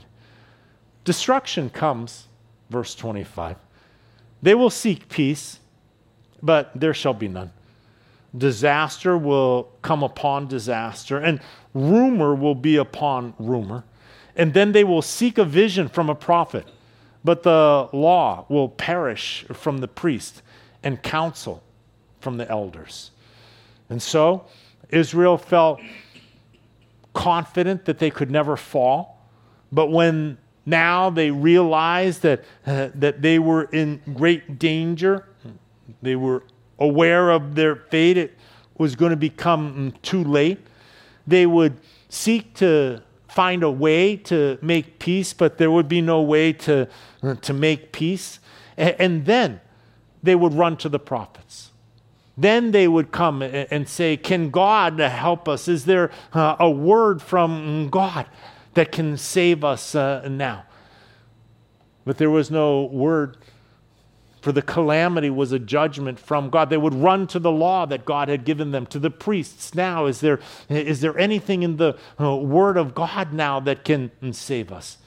Destruction 1.06 1.69
comes, 1.69 2.28
verse 2.72 2.95
25 2.95 3.58
they 4.41 4.56
will 4.56 4.69
seek 4.69 5.10
peace, 5.10 5.60
but 6.41 6.71
there 6.73 6.93
shall 6.93 7.13
be 7.13 7.28
none. 7.28 7.52
Disaster 8.38 9.17
will 9.17 9.69
come 9.82 10.04
upon 10.04 10.47
disaster, 10.47 11.17
and 11.17 11.41
rumor 11.73 12.36
will 12.36 12.56
be 12.56 12.75
upon 12.75 13.34
rumor. 13.39 13.84
And 14.36 14.54
then 14.54 14.71
they 14.71 14.84
will 14.84 15.02
seek 15.02 15.38
a 15.38 15.45
vision 15.45 15.89
from 15.89 16.10
a 16.10 16.15
prophet, 16.15 16.65
but 17.23 17.43
the 17.43 17.89
law 17.91 18.45
will 18.47 18.69
perish 18.69 19.45
from 19.52 19.80
the 19.80 19.88
priest, 19.88 20.41
and 20.84 21.02
counsel 21.02 21.62
from 22.21 22.38
the 22.38 22.49
elders. 22.49 23.12
And 23.89 24.02
so 24.02 24.45
Israel 24.89 25.38
felt 25.38 25.82
confident 27.13 27.86
that 27.86 27.99
they 27.99 28.10
could 28.10 28.32
never 28.32 28.56
fall. 28.56 29.28
But 29.71 29.88
when 29.88 30.38
now 30.69 31.10
they 31.10 31.32
realized 31.32 32.21
that, 32.21 32.43
uh, 32.65 32.89
that 32.95 33.21
they 33.21 33.39
were 33.39 33.63
in 33.63 34.01
great 34.13 34.60
danger. 34.60 35.27
They 36.01 36.15
were 36.15 36.43
aware 36.77 37.32
of 37.32 37.55
their 37.55 37.75
fate. 37.75 38.17
It 38.17 38.38
was 38.77 38.95
going 38.95 39.12
to 39.12 39.17
become 39.17 39.93
too 40.01 40.23
late. 40.23 40.60
They 41.27 41.45
would 41.45 41.79
seek 42.10 42.55
to 42.55 43.03
find 43.27 43.63
a 43.63 43.71
way 43.71 44.15
to 44.15 44.58
make 44.62 44.99
peace, 44.99 45.34
but 45.34 45.58
there 45.58 45.69
would 45.69 45.88
be 45.88 46.01
no 46.01 46.21
way 46.21 46.53
to, 46.53 46.88
uh, 47.21 47.36
to 47.36 47.53
make 47.53 47.91
peace. 47.91 48.39
And, 48.77 49.25
then 49.25 49.62
they 50.23 50.36
would 50.36 50.53
run 50.53 50.77
to 50.77 50.89
the 50.89 50.99
prophets. 50.99 51.71
Then 52.38 52.71
they 52.71 52.88
would 52.88 53.12
come 53.12 53.41
and 53.41 53.88
say, 53.88 54.15
Can 54.15 54.49
God 54.49 54.99
help 54.99 55.49
us? 55.49 55.67
Is 55.67 55.84
there 55.84 56.12
uh, 56.34 56.55
a 56.60 56.69
word 56.69 57.21
from 57.21 57.89
God? 57.89 58.25
That 58.80 58.94
can 58.94 59.18
save 59.18 59.65
us 59.65 59.94
uh, 59.94 60.26
now. 60.30 60.63
But 62.06 62.18
there 62.18 62.30
was 62.30 62.50
no 62.50 62.84
word, 62.86 63.36
for 64.39 64.54
the 64.54 64.62
calamity 64.62 65.30
was 65.30 65.52
a 65.52 65.60
judgment 65.60 66.18
from 66.18 66.50
God. 66.50 66.70
They 66.70 66.78
would 66.78 66.96
run 66.96 67.28
to 67.28 67.39
the 67.39 67.52
law 67.52 67.86
that 67.88 68.06
God 68.06 68.30
had 68.30 68.46
given 68.46 68.72
them, 68.72 68.86
to 68.86 68.98
the 68.98 69.10
priests. 69.10 69.76
Now, 69.76 70.06
is 70.06 70.22
there, 70.22 70.39
is 70.70 71.02
there 71.02 71.20
anything 71.20 71.63
in 71.63 71.76
the 71.76 71.98
uh, 72.18 72.38
word 72.38 72.78
of 72.78 72.96
God 72.96 73.34
now 73.34 73.60
that 73.60 73.84
can 73.84 74.12
save 74.32 74.72
us? 74.72 74.98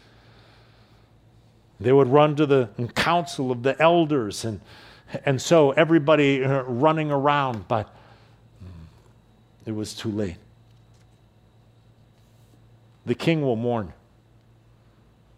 They 1.80 1.94
would 1.94 2.08
run 2.08 2.36
to 2.36 2.44
the 2.44 2.68
council 2.94 3.50
of 3.50 3.62
the 3.62 3.80
elders, 3.80 4.44
and, 4.44 4.60
and 5.24 5.40
so 5.40 5.70
everybody 5.70 6.44
uh, 6.44 6.64
running 6.64 7.10
around, 7.10 7.68
but 7.68 7.88
mm, 8.62 8.68
it 9.64 9.74
was 9.74 9.94
too 9.94 10.10
late 10.10 10.36
the 13.04 13.14
king 13.14 13.42
will 13.42 13.56
mourn. 13.56 13.92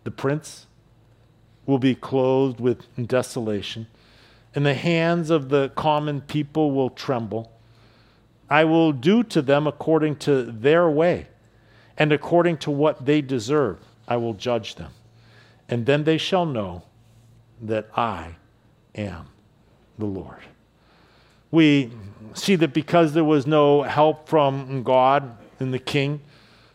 The 0.05 0.11
prince 0.11 0.67
will 1.67 1.79
be 1.79 1.95
clothed 1.95 2.61
with 2.61 2.85
desolation, 3.07 3.87
and 4.55 4.67
the 4.67 4.75
hands 4.75 5.31
of 5.31 5.49
the 5.49 5.71
common 5.75 6.21
people 6.21 6.73
will 6.73 6.91
tremble. 6.91 7.51
I 8.51 8.65
will 8.65 8.93
do 8.93 9.23
to 9.25 9.41
them 9.41 9.67
according 9.67 10.17
to 10.17 10.43
their 10.45 10.91
way, 10.91 11.29
and 11.97 12.13
according 12.13 12.59
to 12.59 12.71
what 12.71 13.07
they 13.07 13.23
deserve, 13.23 13.79
I 14.07 14.19
will 14.19 14.35
judge 14.35 14.75
them. 14.75 14.93
And 15.69 15.87
then 15.87 16.05
they 16.05 16.19
shall 16.19 16.45
know 16.45 16.83
that 17.63 17.89
I 17.97 18.37
am 18.95 19.29
the 19.99 20.05
Lord. 20.05 20.41
We 21.51 21.93
see 22.35 22.57
that 22.57 22.75
because 22.75 23.15
there 23.15 23.25
was 23.25 23.47
no 23.47 23.83
help 23.83 24.29
from 24.29 24.83
God 24.83 25.39
in 25.61 25.71
the 25.71 25.79
king, 25.79 26.21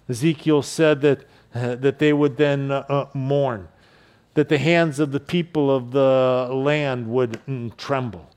Ezekiel 0.09 0.61
said 0.61 1.01
that 1.01 1.25
uh, 1.53 1.75
that 1.75 1.99
they 1.99 2.13
would 2.13 2.37
then 2.37 2.71
uh, 2.71 3.07
mourn, 3.13 3.67
that 4.33 4.49
the 4.49 4.57
hands 4.57 4.99
of 4.99 5.11
the 5.11 5.19
people 5.19 5.75
of 5.75 5.91
the 5.91 6.49
land 6.51 7.07
would 7.07 7.39
mm, 7.47 7.75
tremble. 7.77 8.29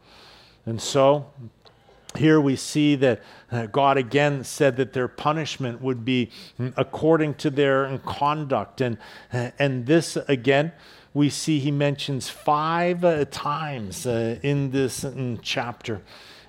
And 0.65 0.81
so, 0.81 1.31
here 2.17 2.41
we 2.41 2.57
see 2.57 2.95
that 2.97 3.23
uh, 3.51 3.67
God 3.67 3.97
again 3.97 4.45
said 4.45 4.77
that 4.77 4.93
their 4.93 5.09
punishment 5.09 5.81
would 5.81 6.05
be 6.05 6.31
mm, 6.59 6.73
according 6.77 7.35
to 7.35 7.51
their 7.51 7.99
conduct. 7.99 8.81
And, 8.81 8.99
uh, 9.33 9.51
and 9.59 9.87
this 9.87 10.17
again, 10.29 10.73
we 11.15 11.29
see 11.29 11.59
he 11.59 11.71
mentions 11.71 12.29
five 12.31 13.05
uh, 13.05 13.25
times 13.27 14.07
uh, 14.07 14.39
in 14.43 14.71
this 14.71 15.05
mm, 15.05 15.39
chapter. 15.43 16.01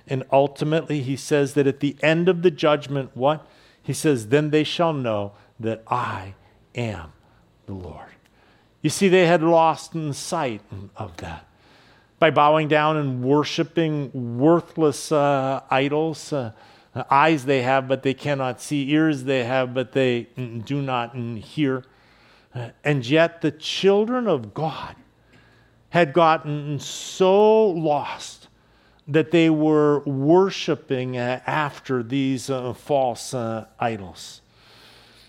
And 0.06 0.22
ultimately, 0.30 1.00
he 1.00 1.16
says 1.16 1.54
that 1.54 1.66
at 1.66 1.80
the 1.80 1.96
end 2.02 2.28
of 2.28 2.42
the 2.42 2.50
judgment, 2.50 3.10
what? 3.14 3.46
He 3.84 3.92
says, 3.92 4.28
Then 4.28 4.50
they 4.50 4.64
shall 4.64 4.92
know 4.92 5.32
that 5.60 5.84
I 5.86 6.34
am 6.74 7.12
the 7.66 7.74
Lord. 7.74 8.08
You 8.82 8.90
see, 8.90 9.08
they 9.08 9.26
had 9.26 9.42
lost 9.42 9.92
sight 10.12 10.62
of 10.96 11.16
that 11.18 11.46
by 12.18 12.30
bowing 12.30 12.68
down 12.68 12.96
and 12.96 13.22
worshiping 13.22 14.38
worthless 14.38 15.12
uh, 15.12 15.60
idols. 15.70 16.32
Uh, 16.32 16.52
eyes 17.10 17.44
they 17.44 17.62
have, 17.62 17.86
but 17.86 18.02
they 18.02 18.14
cannot 18.14 18.60
see. 18.60 18.90
Ears 18.90 19.24
they 19.24 19.44
have, 19.44 19.74
but 19.74 19.92
they 19.92 20.22
do 20.64 20.80
not 20.80 21.14
hear. 21.14 21.84
And 22.84 23.04
yet, 23.04 23.42
the 23.42 23.50
children 23.50 24.26
of 24.26 24.54
God 24.54 24.96
had 25.90 26.12
gotten 26.12 26.78
so 26.78 27.66
lost 27.70 28.43
that 29.06 29.30
they 29.30 29.50
were 29.50 30.00
worshiping 30.00 31.16
uh, 31.16 31.40
after 31.46 32.02
these 32.02 32.48
uh, 32.48 32.72
false 32.72 33.34
uh, 33.34 33.66
idols. 33.78 34.40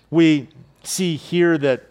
We 0.09 0.49
see 0.83 1.15
here 1.17 1.57
that, 1.57 1.83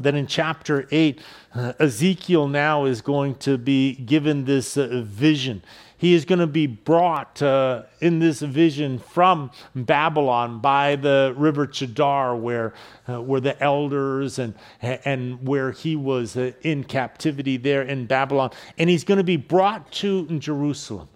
that 0.00 0.14
in 0.14 0.26
chapter 0.26 0.86
8, 0.90 1.20
uh, 1.54 1.72
Ezekiel 1.80 2.46
now 2.46 2.84
is 2.84 3.00
going 3.00 3.34
to 3.36 3.58
be 3.58 3.94
given 3.94 4.44
this 4.44 4.74
vision. 4.74 5.62
He 6.02 6.14
is 6.14 6.24
going 6.24 6.40
to 6.40 6.48
be 6.48 6.66
brought 6.66 7.40
uh, 7.40 7.84
in 8.00 8.18
this 8.18 8.40
vision 8.40 8.98
from 8.98 9.52
Babylon 9.76 10.58
by 10.58 10.96
the 10.96 11.32
river 11.36 11.64
Chebar, 11.64 12.36
where, 12.36 12.74
uh, 13.08 13.22
where 13.22 13.40
the 13.40 13.62
elders 13.62 14.40
and, 14.40 14.54
and 14.80 15.46
where 15.46 15.70
he 15.70 15.94
was 15.94 16.36
uh, 16.36 16.54
in 16.62 16.82
captivity 16.82 17.56
there 17.56 17.82
in 17.82 18.06
Babylon. 18.06 18.50
And 18.78 18.90
he's 18.90 19.04
going 19.04 19.18
to 19.18 19.22
be 19.22 19.36
brought 19.36 19.92
to 19.92 20.26
Jerusalem. 20.40 21.06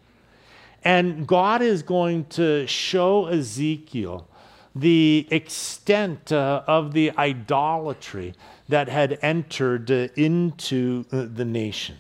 And 0.85 1.27
God 1.27 1.63
is 1.63 1.83
going 1.83 2.27
to 2.27 2.65
show 2.69 3.27
Ezekiel 3.27 4.29
the 4.77 5.27
extent 5.33 6.31
uh, 6.31 6.63
of 6.69 6.93
the 6.93 7.11
idolatry 7.19 8.35
that 8.69 8.89
had 8.89 9.19
entered 9.21 9.91
uh, 9.91 10.07
into 10.15 11.07
uh, 11.11 11.27
the 11.29 11.45
nation. 11.45 11.97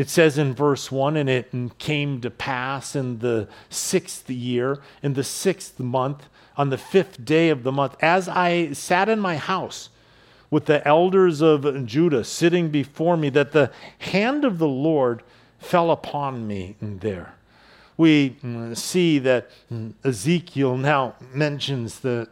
It 0.00 0.08
says 0.08 0.38
in 0.38 0.54
verse 0.54 0.90
1 0.90 1.14
And 1.18 1.28
it 1.28 1.52
came 1.78 2.22
to 2.22 2.30
pass 2.30 2.96
in 2.96 3.18
the 3.18 3.48
sixth 3.68 4.30
year, 4.30 4.80
in 5.02 5.12
the 5.12 5.22
sixth 5.22 5.78
month, 5.78 6.26
on 6.56 6.70
the 6.70 6.78
fifth 6.78 7.22
day 7.22 7.50
of 7.50 7.64
the 7.64 7.70
month, 7.70 7.96
as 8.00 8.26
I 8.26 8.72
sat 8.72 9.10
in 9.10 9.20
my 9.20 9.36
house 9.36 9.90
with 10.50 10.64
the 10.64 10.86
elders 10.88 11.42
of 11.42 11.84
Judah 11.84 12.24
sitting 12.24 12.70
before 12.70 13.18
me, 13.18 13.28
that 13.28 13.52
the 13.52 13.70
hand 13.98 14.46
of 14.46 14.58
the 14.58 14.66
Lord 14.66 15.22
fell 15.58 15.90
upon 15.90 16.46
me 16.46 16.76
there 16.80 17.34
we 17.98 18.30
mm, 18.42 18.74
see 18.74 19.18
that 19.18 19.50
mm, 19.70 19.92
Ezekiel 20.02 20.78
now 20.78 21.14
mentions 21.34 22.00
the 22.00 22.26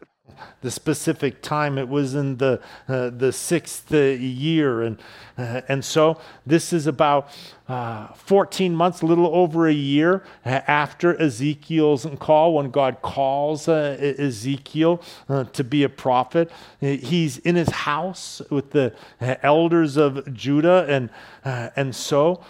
the 0.61 0.71
specific 0.71 1.43
time. 1.43 1.79
It 1.79 1.89
was 1.89 2.15
in 2.15 2.37
the, 2.37 2.61
uh, 2.89 3.11
the 3.11 3.33
sixth 3.33 3.93
uh, 3.93 3.97
year. 3.97 4.83
And, 4.83 4.99
uh, 5.37 5.63
and 5.69 5.85
so 5.85 6.21
this 6.47 6.73
is 6.73 6.87
about 6.87 7.29
uh, 7.69 8.07
14 8.15 8.75
months, 8.75 9.03
a 9.03 9.07
little 9.07 9.27
over 9.27 9.69
a 9.69 9.73
year 9.73 10.25
uh, 10.47 10.61
after 10.67 11.21
Ezekiel's 11.21 12.07
call, 12.19 12.55
when 12.55 12.71
God 12.71 13.03
calls 13.03 13.69
uh, 13.69 13.97
Ezekiel 14.19 15.03
uh, 15.29 15.45
to 15.45 15.63
be 15.63 15.83
a 15.83 15.89
prophet. 15.89 16.51
Uh, 16.81 16.87
he's 16.87 17.37
in 17.39 17.57
his 17.57 17.69
house 17.69 18.41
with 18.49 18.71
the 18.71 18.95
uh, 19.21 19.35
elders 19.43 19.99
of 19.99 20.33
Judah. 20.33 20.87
And, 20.89 21.11
and 21.45 21.95
so 21.95 22.43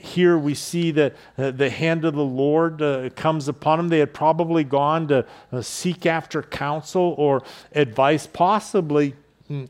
here 0.00 0.38
we 0.38 0.54
see 0.54 0.90
that 0.92 1.14
the 1.36 1.70
hand 1.70 2.04
of 2.04 2.14
the 2.14 2.24
Lord 2.24 3.14
comes 3.16 3.48
upon 3.48 3.80
him. 3.80 3.88
They 3.88 3.98
had 3.98 4.14
probably 4.14 4.64
gone 4.64 5.08
to 5.08 5.26
seek 5.62 6.06
after 6.06 6.42
counsel 6.42 7.14
or 7.18 7.42
advice, 7.72 8.26
possibly 8.26 9.14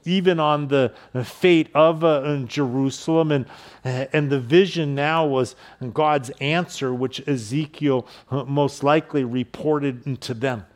even 0.05 0.41
on 0.41 0.69
the 0.69 0.93
fate 1.25 1.69
of 1.75 2.05
uh, 2.05 2.39
Jerusalem. 2.47 3.33
And, 3.33 3.47
and 3.85 4.31
the 4.31 4.41
vision 4.41 4.95
now 4.95 5.27
was 5.27 5.57
God's 5.93 6.31
answer, 6.41 6.93
which 6.93 7.27
Ezekiel 7.29 8.07
uh, 8.31 8.45
most 8.45 8.83
likely 8.83 9.25
reported 9.25 10.21
to 10.23 10.35
them. 10.35 10.67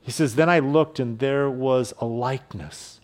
He 0.00 0.12
says, 0.12 0.36
Then 0.36 0.48
I 0.48 0.60
looked, 0.60 1.00
and 1.00 1.18
there 1.18 1.50
was 1.50 1.92
a 1.98 2.06
likeness, 2.06 3.00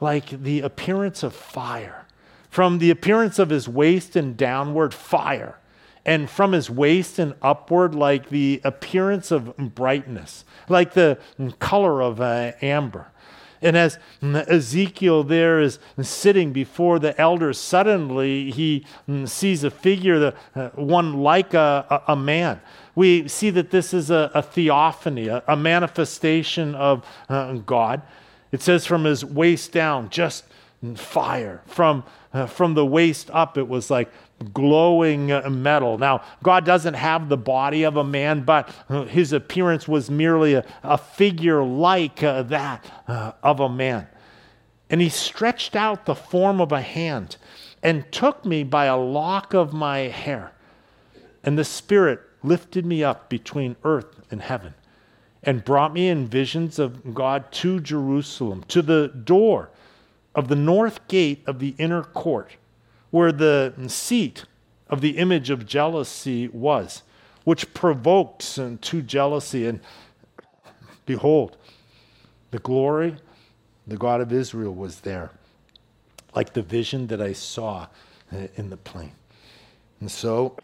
like 0.00 0.30
the 0.30 0.60
appearance 0.60 1.22
of 1.22 1.34
fire. 1.34 2.06
From 2.48 2.78
the 2.78 2.90
appearance 2.90 3.38
of 3.38 3.50
his 3.50 3.68
waist 3.68 4.16
and 4.16 4.36
downward, 4.36 4.92
fire 4.92 5.60
and 6.04 6.30
from 6.30 6.52
his 6.52 6.70
waist 6.70 7.18
and 7.18 7.34
upward, 7.42 7.94
like 7.94 8.30
the 8.30 8.60
appearance 8.64 9.30
of 9.30 9.56
brightness, 9.56 10.44
like 10.68 10.94
the 10.94 11.18
color 11.58 12.02
of 12.02 12.20
uh, 12.20 12.52
amber. 12.62 13.09
And 13.62 13.76
as 13.76 13.98
Ezekiel 14.22 15.22
there 15.22 15.60
is 15.60 15.78
sitting 16.00 16.52
before 16.52 16.98
the 16.98 17.18
elders, 17.20 17.58
suddenly 17.58 18.50
he 18.50 18.86
sees 19.26 19.64
a 19.64 19.70
figure, 19.70 20.18
the, 20.18 20.34
uh, 20.54 20.68
one 20.70 21.22
like 21.22 21.52
a, 21.52 22.02
a, 22.08 22.16
man. 22.16 22.60
We 22.94 23.28
see 23.28 23.50
that 23.50 23.70
this 23.70 23.92
is 23.92 24.10
a, 24.10 24.30
a 24.34 24.42
theophany, 24.42 25.28
a, 25.28 25.42
a, 25.46 25.56
manifestation 25.56 26.74
of 26.74 27.06
uh, 27.28 27.54
God. 27.54 28.02
It 28.50 28.62
says 28.62 28.86
from 28.86 29.04
his 29.04 29.24
waist 29.24 29.72
down, 29.72 30.08
just 30.08 30.44
fire. 30.96 31.62
From, 31.66 32.04
uh, 32.32 32.46
from 32.46 32.74
the 32.74 32.86
waist 32.86 33.30
up, 33.32 33.58
it 33.58 33.68
was 33.68 33.90
like 33.90 34.10
glowing 34.52 35.26
metal. 35.62 35.98
Now, 35.98 36.22
God 36.42 36.64
doesn't 36.64 36.94
have 36.94 37.28
the 37.28 37.36
body 37.36 37.82
of 37.82 37.96
a 37.96 38.04
man, 38.04 38.42
but 38.42 38.70
his 39.08 39.32
appearance 39.32 39.86
was 39.86 40.10
merely 40.10 40.54
a, 40.54 40.64
a 40.82 40.98
figure 40.98 41.62
like 41.62 42.22
uh, 42.22 42.42
that 42.44 42.84
uh, 43.06 43.32
of 43.42 43.60
a 43.60 43.68
man. 43.68 44.06
And 44.88 45.00
he 45.00 45.08
stretched 45.08 45.76
out 45.76 46.06
the 46.06 46.14
form 46.14 46.60
of 46.60 46.72
a 46.72 46.80
hand 46.80 47.36
and 47.82 48.10
took 48.10 48.44
me 48.44 48.64
by 48.64 48.86
a 48.86 48.96
lock 48.96 49.54
of 49.54 49.72
my 49.72 49.98
hair. 49.98 50.52
And 51.44 51.58
the 51.58 51.64
Spirit 51.64 52.20
lifted 52.42 52.84
me 52.84 53.04
up 53.04 53.28
between 53.28 53.76
earth 53.84 54.20
and 54.30 54.42
heaven 54.42 54.74
and 55.42 55.64
brought 55.64 55.92
me 55.92 56.08
in 56.08 56.26
visions 56.26 56.78
of 56.78 57.14
God 57.14 57.50
to 57.52 57.80
Jerusalem, 57.80 58.64
to 58.68 58.82
the 58.82 59.08
door 59.08 59.70
of 60.34 60.48
the 60.48 60.56
north 60.56 61.06
gate 61.08 61.42
of 61.46 61.58
the 61.58 61.74
inner 61.78 62.02
court 62.02 62.56
where 63.10 63.32
the 63.32 63.74
seat 63.88 64.44
of 64.88 65.00
the 65.00 65.18
image 65.18 65.50
of 65.50 65.66
jealousy 65.66 66.48
was, 66.48 67.02
which 67.44 67.72
provokes 67.74 68.58
to 68.80 69.02
jealousy. 69.02 69.66
And 69.66 69.80
behold, 71.06 71.56
the 72.50 72.58
glory, 72.58 73.16
the 73.86 73.96
God 73.96 74.20
of 74.20 74.32
Israel 74.32 74.74
was 74.74 75.00
there, 75.00 75.30
like 76.34 76.52
the 76.52 76.62
vision 76.62 77.06
that 77.08 77.20
I 77.20 77.32
saw 77.32 77.86
uh, 78.32 78.46
in 78.56 78.70
the 78.70 78.76
plain. 78.76 79.12
And 80.00 80.10
so 80.10 80.56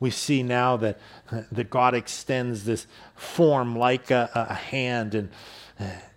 we 0.00 0.10
see 0.10 0.42
now 0.42 0.76
that, 0.78 0.98
uh, 1.30 1.42
that 1.52 1.70
God 1.70 1.94
extends 1.94 2.64
this 2.64 2.86
form 3.14 3.76
like 3.76 4.10
a, 4.10 4.30
a 4.34 4.54
hand 4.54 5.14
and 5.14 5.30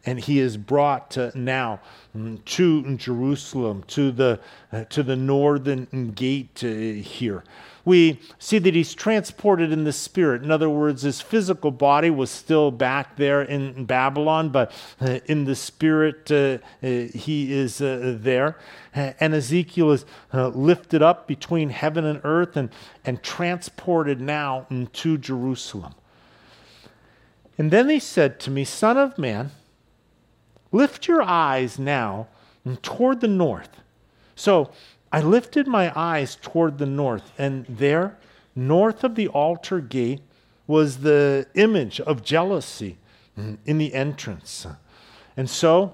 and 0.06 0.20
he 0.20 0.40
is 0.40 0.56
brought 0.56 1.18
now 1.36 1.80
mm, 2.16 2.44
to 2.46 2.96
Jerusalem, 2.96 3.84
to 3.88 4.12
the, 4.12 4.40
uh, 4.72 4.84
to 4.86 5.04
the 5.04 5.16
northern 5.16 6.12
gate 6.12 6.64
uh, 6.64 6.68
here. 6.68 7.44
We 7.86 8.20
see 8.40 8.58
that 8.60 8.74
he's 8.74 8.96
transported 8.96 9.72
in 9.72 9.84
the 9.84 9.94
spirit. 9.94 10.42
In 10.42 10.50
other 10.50 10.70
words, 10.70 11.04
his 11.04 11.22
physical 11.22 11.70
body 11.70 12.10
was 12.10 12.32
still 12.32 12.72
back 12.72 13.16
there 13.16 13.44
in 13.44 13.86
Babylon, 13.86 14.50
but 14.50 14.72
uh, 15.00 15.20
in 15.26 15.46
the 15.46 15.56
spirit, 15.56 16.32
uh, 16.32 16.58
uh, 16.82 16.88
he 17.14 17.54
is 17.54 17.82
uh, 17.82 18.18
there. 18.20 18.58
And 18.94 19.36
Ezekiel 19.36 19.92
is 19.92 20.06
lifted 20.34 21.04
up 21.04 21.28
between 21.28 21.70
heaven 21.70 22.06
and 22.06 22.22
earth 22.24 22.56
and, 22.56 22.70
and 23.04 23.22
transported 23.22 24.22
now 24.22 24.66
to 24.94 25.18
Jerusalem. 25.18 25.94
And 27.58 27.72
then 27.72 27.90
he 27.90 28.00
said 28.00 28.40
to 28.42 28.52
me, 28.52 28.64
Son 28.64 28.98
of 28.98 29.18
man, 29.18 29.52
lift 30.76 31.08
your 31.08 31.22
eyes 31.22 31.80
now 31.80 32.28
toward 32.82 33.22
the 33.22 33.28
north. 33.28 33.82
So 34.36 34.72
I 35.12 35.22
lifted 35.22 35.68
my 35.68 35.92
eyes 35.98 36.36
toward 36.42 36.78
the 36.78 36.86
north, 36.86 37.32
and 37.38 37.66
there, 37.70 38.18
north 38.56 39.04
of 39.04 39.16
the 39.16 39.30
altar 39.30 39.80
gate, 39.80 40.22
was 40.68 40.98
the 41.00 41.48
image 41.54 42.02
of 42.02 42.24
jealousy 42.24 42.98
in 43.66 43.78
the 43.78 43.94
entrance. 43.94 44.68
And 45.38 45.50
so, 45.50 45.94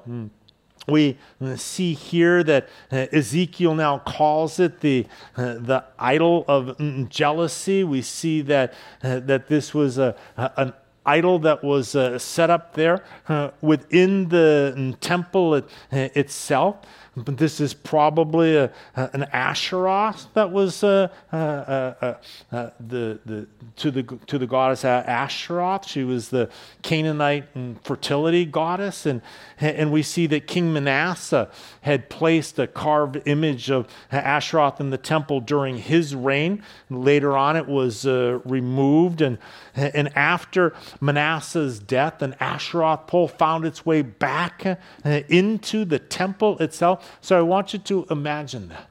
we 0.88 1.18
see 1.56 1.94
here 1.94 2.44
that 2.44 2.68
uh, 2.92 3.06
Ezekiel 3.12 3.76
now 3.76 4.00
calls 4.00 4.60
it 4.60 4.80
the, 4.80 5.06
uh, 5.38 5.54
the 5.56 5.84
idol 6.00 6.44
of 6.48 7.10
jealousy. 7.10 7.84
We 7.84 8.02
see 8.02 8.42
that, 8.42 8.74
uh, 9.04 9.20
that 9.20 9.48
this 9.48 9.74
was 9.74 9.98
a, 10.00 10.16
an 10.38 10.74
idol 11.06 11.40
that 11.40 11.64
was 11.64 11.96
uh, 11.96 12.18
set 12.20 12.50
up 12.50 12.74
there 12.74 13.04
uh, 13.28 13.52
within 13.62 14.30
the 14.30 14.74
mm, 14.78 14.96
temple 15.00 15.56
it, 15.56 15.66
itself. 15.92 16.78
But 17.16 17.38
this 17.38 17.60
is 17.60 17.74
probably 17.74 18.56
a, 18.56 18.72
a, 18.96 19.10
an 19.12 19.24
Asherah 19.34 20.16
that 20.34 20.50
was 20.50 20.82
uh, 20.82 21.10
uh, 21.34 21.36
uh, 21.36 22.14
uh, 22.54 22.70
the, 22.80 23.20
the, 23.26 23.48
to, 23.76 23.92
the, 23.92 24.04
to 24.28 24.38
the 24.38 24.48
goddess 24.48 24.84
Asheroth. 24.84 25.86
She 25.86 26.06
was 26.06 26.30
the 26.30 26.50
Canaanite 26.84 27.50
fertility 27.84 28.46
goddess. 28.46 29.06
And, 29.06 29.22
and 29.60 29.92
we 29.92 30.04
see 30.04 30.26
that 30.28 30.48
King 30.48 30.72
Manasseh 30.72 31.50
had 31.82 32.10
placed 32.10 32.58
a 32.58 32.66
carved 32.66 33.22
image 33.26 33.70
of 33.70 33.90
Asheroth 34.10 34.80
in 34.80 34.90
the 34.90 34.98
temple 34.98 35.42
during 35.42 35.80
his 35.80 36.16
reign. 36.16 36.64
Later 36.90 37.36
on, 37.36 37.58
it 37.58 37.68
was 37.68 38.06
uh, 38.06 38.40
removed. 38.46 39.20
And, 39.20 39.38
and 39.76 40.16
after 40.16 40.74
Manasseh's 41.02 41.80
death, 41.80 42.22
an 42.22 42.36
Asheroth 42.40 43.08
pole 43.08 43.28
found 43.28 43.66
its 43.66 43.86
way 43.86 44.02
back 44.02 44.66
uh, 44.66 45.10
into 45.28 45.84
the 45.84 46.00
temple 46.00 46.58
itself. 46.60 47.01
So 47.22 47.38
I 47.38 47.42
want 47.42 47.74
you 47.74 47.80
to 47.80 48.06
imagine 48.10 48.70
that. 48.70 48.90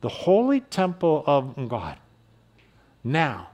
The 0.00 0.08
holy 0.08 0.60
temple 0.60 1.24
of 1.26 1.68
God 1.68 1.98
now, 3.02 3.48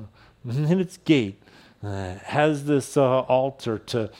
in 0.44 0.80
its 0.80 0.96
gate, 0.98 1.40
uh, 1.82 2.14
has 2.24 2.64
this 2.64 2.96
uh, 2.96 3.20
altar 3.20 3.78
to 3.78 4.10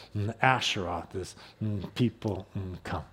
Asherah, 0.41 1.09
this 1.13 1.35
mm, 1.63 1.93
people 1.95 2.47
mm, 2.57 2.77
come. 2.85 3.05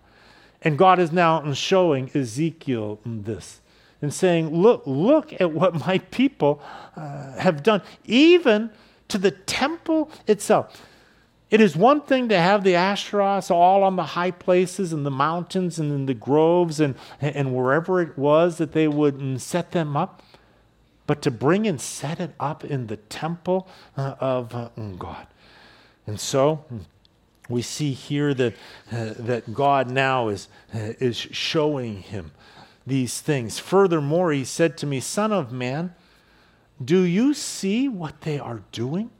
And 0.61 0.78
God 0.78 0.99
is 0.99 1.11
now 1.11 1.51
showing 1.53 2.09
Ezekiel 2.13 2.99
this 3.05 3.61
and 4.01 4.13
saying, 4.13 4.55
Look, 4.55 4.84
look 4.86 5.39
at 5.39 5.51
what 5.51 5.73
my 5.88 5.97
people 5.97 6.61
uh, 6.95 7.34
have 7.34 7.63
done, 7.63 7.82
even 8.05 8.69
to 9.07 9.17
the 9.17 9.32
temple 9.32 10.11
itself. 10.28 10.82
It 11.51 11.61
is 11.61 11.75
one 11.75 12.01
thing 12.01 12.29
to 12.29 12.37
have 12.37 12.63
the 12.63 12.73
Asherahs 12.73 13.51
all 13.51 13.83
on 13.83 13.95
the 13.95 14.03
high 14.03 14.31
places 14.31 14.91
and 14.91 15.05
the 15.05 15.11
mountains 15.11 15.77
and 15.77 15.91
in 15.91 16.05
the 16.07 16.13
groves 16.15 16.79
and, 16.79 16.95
and 17.21 17.55
wherever 17.55 18.01
it 18.01 18.17
was 18.17 18.57
that 18.57 18.71
they 18.71 18.87
would 18.87 19.39
set 19.39 19.71
them 19.71 19.95
up, 19.95 20.23
but 21.05 21.21
to 21.21 21.31
bring 21.31 21.67
and 21.67 21.79
set 21.79 22.19
it 22.19 22.33
up 22.39 22.63
in 22.63 22.87
the 22.87 22.97
temple 22.97 23.67
uh, 23.95 24.15
of 24.19 24.55
uh, 24.55 24.69
God. 24.97 25.27
And 26.07 26.19
so 26.19 26.65
we 27.47 27.61
see 27.61 27.93
here 27.93 28.33
that, 28.33 28.55
uh, 28.91 29.13
that 29.19 29.53
God 29.53 29.89
now 29.89 30.29
is, 30.29 30.47
is 30.73 31.15
showing 31.15 32.01
him 32.01 32.31
these 32.87 33.21
things. 33.21 33.59
Furthermore, 33.59 34.31
he 34.31 34.43
said 34.43 34.77
to 34.77 34.87
me, 34.87 34.99
Son 34.99 35.31
of 35.31 35.51
man, 35.51 35.93
do 36.83 37.01
you 37.01 37.33
see 37.33 37.87
what 37.87 38.21
they 38.21 38.39
are 38.39 38.63
doing? 38.71 39.11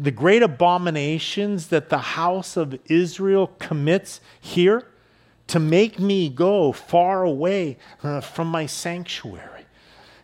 The 0.00 0.10
great 0.10 0.42
abominations 0.42 1.68
that 1.68 1.90
the 1.90 1.98
house 1.98 2.56
of 2.56 2.80
Israel 2.86 3.48
commits 3.58 4.20
here 4.40 4.88
to 5.46 5.60
make 5.60 5.98
me 5.98 6.30
go 6.30 6.72
far 6.72 7.22
away 7.22 7.76
uh, 8.02 8.20
from 8.20 8.48
my 8.48 8.64
sanctuary. 8.64 9.66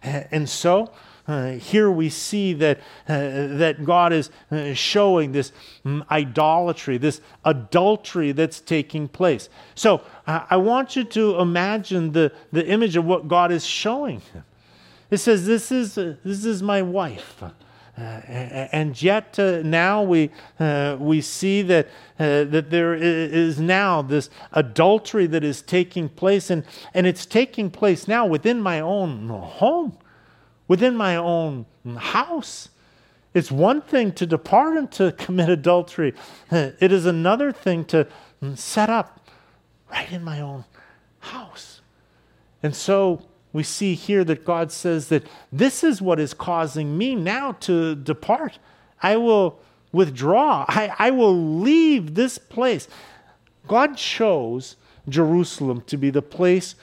And 0.02 0.48
so, 0.48 0.92
uh, 1.28 1.52
here 1.52 1.90
we 1.90 2.08
see 2.08 2.52
that, 2.52 2.78
uh, 3.08 3.58
that 3.58 3.84
God 3.84 4.12
is 4.12 4.30
uh, 4.50 4.72
showing 4.74 5.32
this 5.32 5.50
um, 5.84 6.04
idolatry, 6.10 6.98
this 6.98 7.20
adultery 7.44 8.30
that's 8.30 8.60
taking 8.60 9.08
place. 9.08 9.48
So 9.74 10.02
I 10.26 10.56
want 10.56 10.94
you 10.94 11.02
to 11.04 11.40
imagine 11.40 12.12
the, 12.12 12.32
the 12.52 12.64
image 12.66 12.94
of 12.94 13.04
what 13.04 13.26
God 13.26 13.50
is 13.50 13.66
showing 13.66 14.20
him. 14.20 14.44
It 15.10 15.18
says, 15.18 15.46
This 15.46 15.72
is, 15.72 15.98
uh, 15.98 16.14
this 16.24 16.44
is 16.44 16.62
my 16.62 16.82
wife. 16.82 17.42
Uh, 17.98 18.20
and 18.72 19.00
yet 19.00 19.38
uh, 19.38 19.62
now 19.62 20.02
we, 20.02 20.30
uh, 20.60 20.96
we 21.00 21.22
see 21.22 21.62
that, 21.62 21.86
uh, 22.18 22.44
that 22.44 22.68
there 22.68 22.94
is 22.94 23.58
now 23.58 24.02
this 24.02 24.28
adultery 24.52 25.26
that 25.26 25.42
is 25.42 25.62
taking 25.62 26.06
place, 26.06 26.50
and, 26.50 26.62
and 26.92 27.06
it's 27.06 27.24
taking 27.24 27.70
place 27.70 28.06
now 28.06 28.26
within 28.26 28.60
my 28.60 28.80
own 28.80 29.28
home, 29.28 29.96
within 30.68 30.94
my 30.94 31.16
own 31.16 31.64
house. 31.96 32.68
It's 33.32 33.50
one 33.50 33.80
thing 33.80 34.12
to 34.12 34.26
depart 34.26 34.76
and 34.76 34.92
to 34.92 35.12
commit 35.12 35.48
adultery, 35.48 36.14
it 36.50 36.92
is 36.92 37.06
another 37.06 37.50
thing 37.50 37.86
to 37.86 38.06
set 38.56 38.90
up 38.90 39.26
right 39.90 40.10
in 40.12 40.22
my 40.22 40.40
own 40.40 40.66
house. 41.20 41.80
And 42.62 42.76
so 42.76 43.22
we 43.52 43.62
see 43.62 43.94
here 43.94 44.24
that 44.24 44.44
God 44.44 44.70
says 44.70 45.08
that 45.08 45.26
this 45.50 45.82
is 45.82 46.02
what 46.02 46.20
is 46.20 46.34
causing 46.34 46.98
me 46.98 47.14
now 47.14 47.52
to 47.60 47.94
depart. 47.94 48.58
I 49.02 49.16
will 49.16 49.60
withdraw, 49.92 50.66
I, 50.68 50.94
I 50.98 51.10
will 51.10 51.34
leave 51.34 52.14
this 52.14 52.38
place. 52.38 52.88
God 53.66 53.96
chose 53.96 54.76
Jerusalem 55.08 55.82
to 55.86 55.96
be 55.96 56.10
the 56.10 56.22
place 56.22 56.74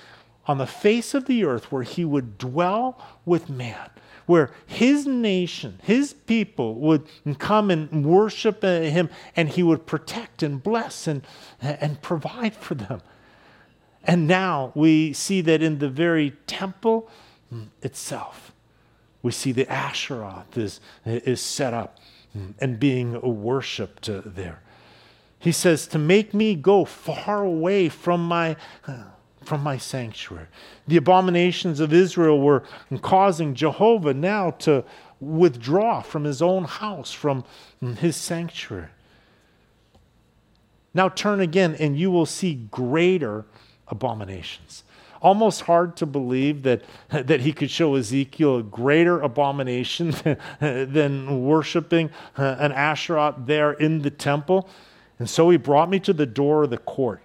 on 0.47 0.57
the 0.57 0.67
face 0.67 1.13
of 1.13 1.25
the 1.25 1.45
earth 1.45 1.71
where 1.71 1.83
he 1.83 2.03
would 2.03 2.37
dwell 2.37 2.99
with 3.25 3.49
man, 3.49 3.89
where 4.25 4.51
his 4.65 5.05
nation, 5.05 5.79
his 5.83 6.13
people 6.13 6.75
would 6.75 7.07
come 7.39 7.71
and 7.71 8.05
worship 8.05 8.63
him, 8.63 9.09
and 9.35 9.49
he 9.49 9.63
would 9.63 9.85
protect 9.85 10.43
and 10.43 10.61
bless 10.61 11.07
and, 11.07 11.25
and 11.61 12.01
provide 12.01 12.55
for 12.55 12.75
them. 12.75 13.01
And 14.03 14.27
now 14.27 14.71
we 14.75 15.13
see 15.13 15.41
that 15.41 15.61
in 15.61 15.79
the 15.79 15.89
very 15.89 16.31
temple 16.47 17.09
itself, 17.81 18.51
we 19.21 19.31
see 19.31 19.51
the 19.51 19.71
Asherah 19.71 20.45
is, 20.55 20.81
is 21.05 21.39
set 21.39 21.73
up 21.73 21.97
and 22.59 22.79
being 22.79 23.21
worshiped 23.21 24.09
there. 24.25 24.61
He 25.39 25.51
says, 25.51 25.87
To 25.87 25.99
make 25.99 26.33
me 26.33 26.55
go 26.55 26.83
far 26.83 27.43
away 27.43 27.89
from 27.89 28.25
my, 28.25 28.55
from 29.41 29.61
my 29.61 29.77
sanctuary. 29.77 30.47
The 30.87 30.97
abominations 30.97 31.79
of 31.79 31.93
Israel 31.93 32.39
were 32.39 32.63
causing 33.01 33.53
Jehovah 33.53 34.13
now 34.13 34.51
to 34.51 34.83
withdraw 35.19 36.01
from 36.01 36.23
his 36.23 36.41
own 36.41 36.65
house, 36.65 37.11
from 37.11 37.45
his 37.99 38.15
sanctuary. 38.15 38.89
Now 40.93 41.09
turn 41.09 41.39
again, 41.39 41.75
and 41.79 41.97
you 41.97 42.11
will 42.11 42.25
see 42.25 42.55
greater 42.71 43.45
abominations. 43.87 44.83
Almost 45.21 45.61
hard 45.61 45.95
to 45.97 46.05
believe 46.05 46.63
that, 46.63 46.83
that 47.09 47.41
he 47.41 47.53
could 47.53 47.71
show 47.71 47.95
Ezekiel 47.95 48.57
a 48.57 48.63
greater 48.63 49.21
abomination 49.21 50.13
than 50.59 51.45
worshiping 51.45 52.09
uh, 52.37 52.55
an 52.59 52.71
Asherah 52.71 53.35
there 53.37 53.73
in 53.73 54.01
the 54.01 54.11
temple. 54.11 54.69
And 55.19 55.29
so 55.29 55.49
he 55.49 55.57
brought 55.57 55.89
me 55.89 55.99
to 56.01 56.13
the 56.13 56.25
door 56.25 56.63
of 56.63 56.69
the 56.69 56.77
court. 56.77 57.21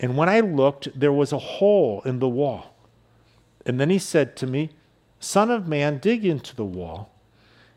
And 0.00 0.16
when 0.16 0.28
I 0.28 0.40
looked, 0.40 0.88
there 0.98 1.12
was 1.12 1.32
a 1.32 1.38
hole 1.38 2.02
in 2.04 2.18
the 2.18 2.28
wall. 2.28 2.74
And 3.64 3.80
then 3.80 3.90
he 3.90 3.98
said 3.98 4.36
to 4.36 4.46
me, 4.46 4.70
Son 5.20 5.50
of 5.50 5.66
man, 5.66 5.98
dig 5.98 6.24
into 6.24 6.54
the 6.54 6.64
wall. 6.64 7.10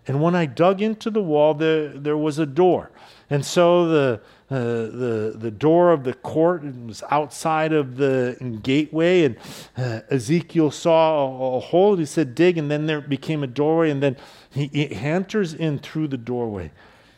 And 0.05 0.21
when 0.21 0.35
I 0.35 0.45
dug 0.45 0.81
into 0.81 1.09
the 1.09 1.21
wall, 1.21 1.53
there, 1.53 1.89
there 1.89 2.17
was 2.17 2.39
a 2.39 2.45
door. 2.45 2.91
And 3.29 3.45
so 3.45 3.87
the, 3.87 4.21
uh, 4.49 4.55
the, 4.57 5.35
the 5.37 5.51
door 5.51 5.91
of 5.91 6.05
the 6.05 6.13
court 6.13 6.63
was 6.63 7.03
outside 7.11 7.73
of 7.73 7.97
the 7.97 8.37
gateway, 8.63 9.25
and 9.25 9.37
uh, 9.77 10.01
Ezekiel 10.09 10.71
saw 10.71 11.25
a, 11.25 11.57
a, 11.57 11.59
hole. 11.59 11.97
He 11.97 12.05
said, 12.05 12.35
Dig, 12.35 12.57
and 12.57 12.71
then 12.71 12.85
there 12.85 13.01
became 13.01 13.43
a 13.43 13.47
doorway, 13.47 13.89
and 13.89 14.01
then 14.01 14.15
he, 14.49 14.67
he 14.67 14.89
enters 14.91 15.53
in 15.53 15.79
through 15.79 16.07
the 16.07 16.17
doorway. 16.17 16.71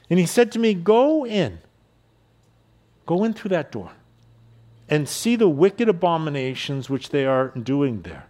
And 0.09 0.17
he 0.17 0.25
said 0.25 0.51
to 0.53 0.59
me, 0.59 0.73
Go 0.73 1.25
in. 1.25 1.59
Go 3.05 3.23
in 3.23 3.33
through 3.33 3.49
that 3.49 3.71
door 3.71 3.91
and 4.89 5.07
see 5.07 5.35
the 5.35 5.49
wicked 5.49 5.87
abominations 5.87 6.89
which 6.89 7.09
they 7.09 7.25
are 7.25 7.49
doing 7.49 8.01
there. 8.01 8.25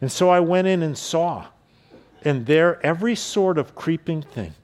And 0.00 0.10
so 0.10 0.28
I 0.28 0.40
went 0.40 0.66
in 0.66 0.82
and 0.82 0.98
saw, 0.98 1.46
and 2.22 2.46
there 2.46 2.84
every 2.84 3.14
sort 3.14 3.56
of 3.56 3.74
creeping 3.74 4.22
thing, 4.22 4.54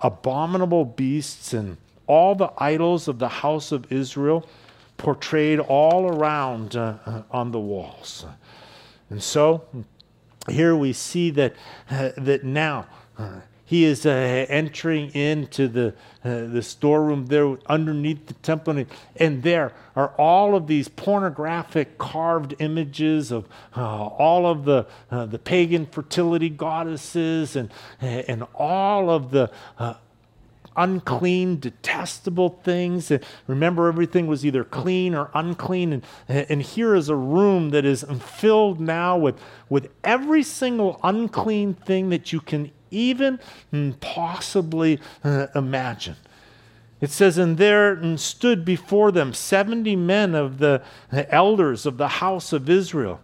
abominable 0.00 0.84
beasts 0.84 1.52
and 1.52 1.76
all 2.06 2.34
the 2.34 2.50
idols 2.58 3.08
of 3.08 3.18
the 3.18 3.28
house 3.28 3.72
of 3.72 3.92
Israel 3.92 4.48
portrayed 4.96 5.60
all 5.60 6.08
around 6.08 6.76
uh, 6.76 6.98
uh, 7.06 7.22
on 7.30 7.52
the 7.52 7.60
walls. 7.60 8.26
And 9.10 9.22
so 9.22 9.64
here 10.48 10.76
we 10.76 10.92
see 10.92 11.30
that, 11.30 11.54
uh, 11.90 12.10
that 12.16 12.44
now 12.44 12.86
uh, 13.18 13.40
he 13.68 13.84
is 13.84 14.06
uh, 14.06 14.46
entering 14.48 15.10
into 15.10 15.68
the, 15.68 15.88
uh, 16.24 16.46
the 16.46 16.62
storeroom 16.62 17.26
there 17.26 17.58
underneath 17.66 18.26
the 18.26 18.32
temple, 18.32 18.82
and 19.16 19.42
there 19.42 19.74
are 19.94 20.08
all 20.16 20.56
of 20.56 20.66
these 20.66 20.88
pornographic 20.88 21.98
carved 21.98 22.54
images 22.60 23.30
of 23.30 23.46
all 23.76 24.46
of 24.46 24.64
the, 24.64 24.86
the 25.10 25.38
pagan 25.38 25.84
fertility 25.84 26.48
goddesses 26.48 27.56
and, 27.56 27.70
and 28.00 28.42
all 28.54 29.10
of 29.10 29.32
the 29.32 29.50
unclean, 30.74 31.60
detestable 31.60 32.60
things. 32.62 33.10
And 33.10 33.22
remember, 33.46 33.88
everything 33.88 34.26
was 34.26 34.46
either 34.46 34.64
clean 34.64 35.14
or 35.14 35.30
unclean. 35.34 35.92
And, 35.92 36.04
and 36.26 36.62
here 36.62 36.94
is 36.94 37.10
a 37.10 37.16
room 37.16 37.70
that 37.70 37.84
is 37.84 38.02
filled 38.20 38.80
now 38.80 39.18
with, 39.18 39.38
with 39.68 39.90
every 40.04 40.42
single 40.42 40.98
unclean 41.02 41.74
thing 41.74 42.08
that 42.08 42.32
you 42.32 42.40
can 42.40 42.70
even 42.90 43.38
possibly 44.00 45.00
uh, 45.24 45.48
imagine. 45.54 46.16
It 47.00 47.10
says, 47.10 47.38
And 47.38 47.58
there 47.58 48.16
stood 48.16 48.64
before 48.64 49.12
them 49.12 49.32
70 49.32 49.94
men 49.96 50.34
of 50.34 50.58
the 50.58 50.82
elders 51.30 51.86
of 51.86 51.96
the 51.96 52.08
house 52.08 52.52
of 52.52 52.68
Israel. 52.68 53.20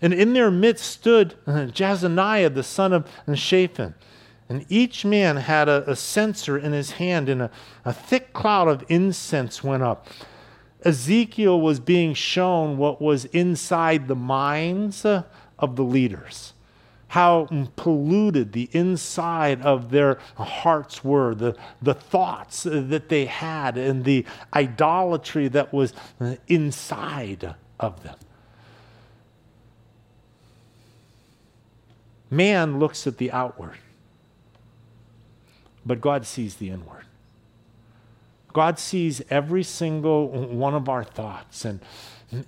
And 0.00 0.14
in 0.14 0.32
their 0.32 0.50
midst 0.50 0.84
stood 0.84 1.34
uh, 1.46 1.66
Jaazaniah, 1.66 2.54
the 2.54 2.62
son 2.62 2.92
of 2.92 3.08
Shaphan. 3.34 3.94
And 4.48 4.64
each 4.68 5.04
man 5.04 5.36
had 5.36 5.68
a, 5.68 5.90
a 5.90 5.96
censer 5.96 6.56
in 6.56 6.72
his 6.72 6.92
hand, 6.92 7.28
and 7.28 7.42
a, 7.42 7.50
a 7.84 7.92
thick 7.92 8.32
cloud 8.32 8.68
of 8.68 8.84
incense 8.88 9.62
went 9.64 9.82
up. 9.82 10.06
Ezekiel 10.84 11.60
was 11.60 11.80
being 11.80 12.14
shown 12.14 12.78
what 12.78 13.02
was 13.02 13.24
inside 13.26 14.06
the 14.06 14.14
minds 14.14 15.04
uh, 15.04 15.24
of 15.58 15.74
the 15.74 15.82
leaders 15.82 16.52
how 17.08 17.48
polluted 17.76 18.52
the 18.52 18.68
inside 18.72 19.62
of 19.62 19.90
their 19.90 20.18
hearts 20.36 21.02
were, 21.02 21.34
the, 21.34 21.56
the 21.80 21.94
thoughts 21.94 22.64
that 22.64 23.08
they 23.08 23.24
had, 23.24 23.76
and 23.76 24.04
the 24.04 24.24
idolatry 24.54 25.48
that 25.48 25.72
was 25.72 25.92
inside 26.46 27.54
of 27.80 28.02
them. 28.02 28.16
Man 32.30 32.78
looks 32.78 33.06
at 33.06 33.16
the 33.16 33.32
outward, 33.32 33.78
but 35.86 36.00
God 36.00 36.26
sees 36.26 36.56
the 36.56 36.68
inward. 36.68 37.06
God 38.52 38.78
sees 38.78 39.22
every 39.30 39.62
single 39.62 40.28
one 40.28 40.74
of 40.74 40.88
our 40.88 41.04
thoughts. 41.04 41.64
And 41.64 41.80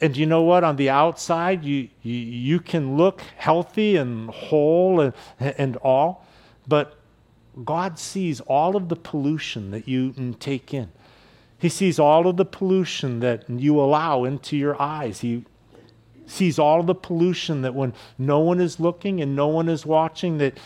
and 0.00 0.16
you 0.16 0.26
know 0.26 0.42
what? 0.42 0.62
On 0.62 0.76
the 0.76 0.90
outside, 0.90 1.64
you, 1.64 1.88
you, 2.02 2.14
you 2.14 2.60
can 2.60 2.96
look 2.96 3.22
healthy 3.36 3.96
and 3.96 4.28
whole 4.30 5.00
and, 5.00 5.14
and 5.38 5.76
all, 5.76 6.26
but 6.68 6.98
God 7.64 7.98
sees 7.98 8.40
all 8.40 8.76
of 8.76 8.88
the 8.88 8.96
pollution 8.96 9.70
that 9.70 9.88
you 9.88 10.34
take 10.38 10.74
in. 10.74 10.90
He 11.58 11.68
sees 11.68 11.98
all 11.98 12.26
of 12.26 12.36
the 12.36 12.44
pollution 12.44 13.20
that 13.20 13.48
you 13.48 13.78
allow 13.78 14.24
into 14.24 14.56
your 14.56 14.80
eyes. 14.80 15.20
He 15.20 15.44
sees 16.26 16.58
all 16.58 16.80
of 16.80 16.86
the 16.86 16.94
pollution 16.94 17.62
that 17.62 17.74
when 17.74 17.92
no 18.18 18.38
one 18.40 18.60
is 18.60 18.80
looking 18.80 19.20
and 19.20 19.34
no 19.34 19.48
one 19.48 19.68
is 19.68 19.84
watching, 19.84 20.38
that, 20.38 20.58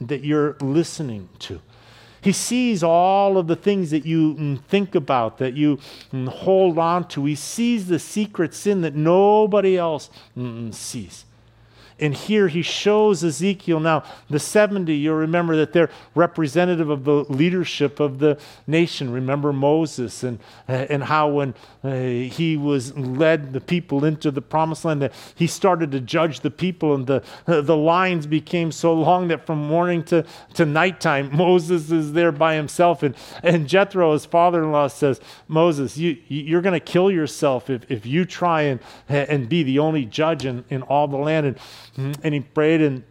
that 0.00 0.24
you're 0.24 0.56
listening 0.60 1.28
to. 1.40 1.60
He 2.22 2.32
sees 2.32 2.84
all 2.84 3.36
of 3.36 3.48
the 3.48 3.56
things 3.56 3.90
that 3.90 4.06
you 4.06 4.34
mm, 4.34 4.64
think 4.64 4.94
about, 4.94 5.38
that 5.38 5.54
you 5.54 5.78
mm, 6.12 6.28
hold 6.28 6.78
on 6.78 7.08
to. 7.08 7.24
He 7.24 7.34
sees 7.34 7.88
the 7.88 7.98
secret 7.98 8.54
sin 8.54 8.80
that 8.82 8.94
nobody 8.94 9.76
else 9.76 10.08
mm, 10.36 10.72
sees. 10.72 11.24
And 12.02 12.14
here 12.14 12.48
he 12.48 12.62
shows 12.62 13.22
Ezekiel 13.22 13.78
now, 13.78 14.02
the 14.28 14.40
70, 14.40 14.92
you'll 14.92 15.14
remember 15.14 15.54
that 15.54 15.72
they're 15.72 15.88
representative 16.16 16.90
of 16.90 17.04
the 17.04 17.24
leadership 17.28 18.00
of 18.00 18.18
the 18.18 18.40
nation. 18.66 19.12
Remember 19.12 19.52
Moses 19.52 20.24
and, 20.24 20.40
and 20.66 21.04
how 21.04 21.28
when 21.28 21.54
uh, 21.84 21.94
he 21.94 22.56
was 22.56 22.96
led 22.96 23.52
the 23.52 23.60
people 23.60 24.04
into 24.04 24.32
the 24.32 24.42
promised 24.42 24.84
land, 24.84 25.00
that 25.02 25.12
he 25.36 25.46
started 25.46 25.92
to 25.92 26.00
judge 26.00 26.40
the 26.40 26.50
people, 26.50 26.92
and 26.92 27.06
the, 27.06 27.22
the 27.46 27.76
lines 27.76 28.26
became 28.26 28.72
so 28.72 28.92
long 28.92 29.28
that 29.28 29.46
from 29.46 29.58
morning 29.58 30.02
to, 30.02 30.26
to 30.54 30.66
nighttime, 30.66 31.30
Moses 31.36 31.92
is 31.92 32.14
there 32.14 32.32
by 32.32 32.56
himself. 32.56 33.04
And, 33.04 33.14
and 33.44 33.68
Jethro, 33.68 34.12
his 34.12 34.26
father 34.26 34.64
in 34.64 34.72
law, 34.72 34.88
says, 34.88 35.20
Moses, 35.46 35.96
you, 35.96 36.16
you're 36.26 36.62
going 36.62 36.72
to 36.72 36.80
kill 36.80 37.12
yourself 37.12 37.70
if, 37.70 37.88
if 37.88 38.04
you 38.06 38.24
try 38.24 38.62
and, 38.62 38.80
and 39.08 39.48
be 39.48 39.62
the 39.62 39.78
only 39.78 40.04
judge 40.04 40.44
in, 40.44 40.64
in 40.68 40.82
all 40.82 41.06
the 41.06 41.16
land. 41.16 41.46
And. 41.46 41.58
And 41.96 42.34
he 42.34 42.40
prayed, 42.40 42.80
and, 42.80 43.04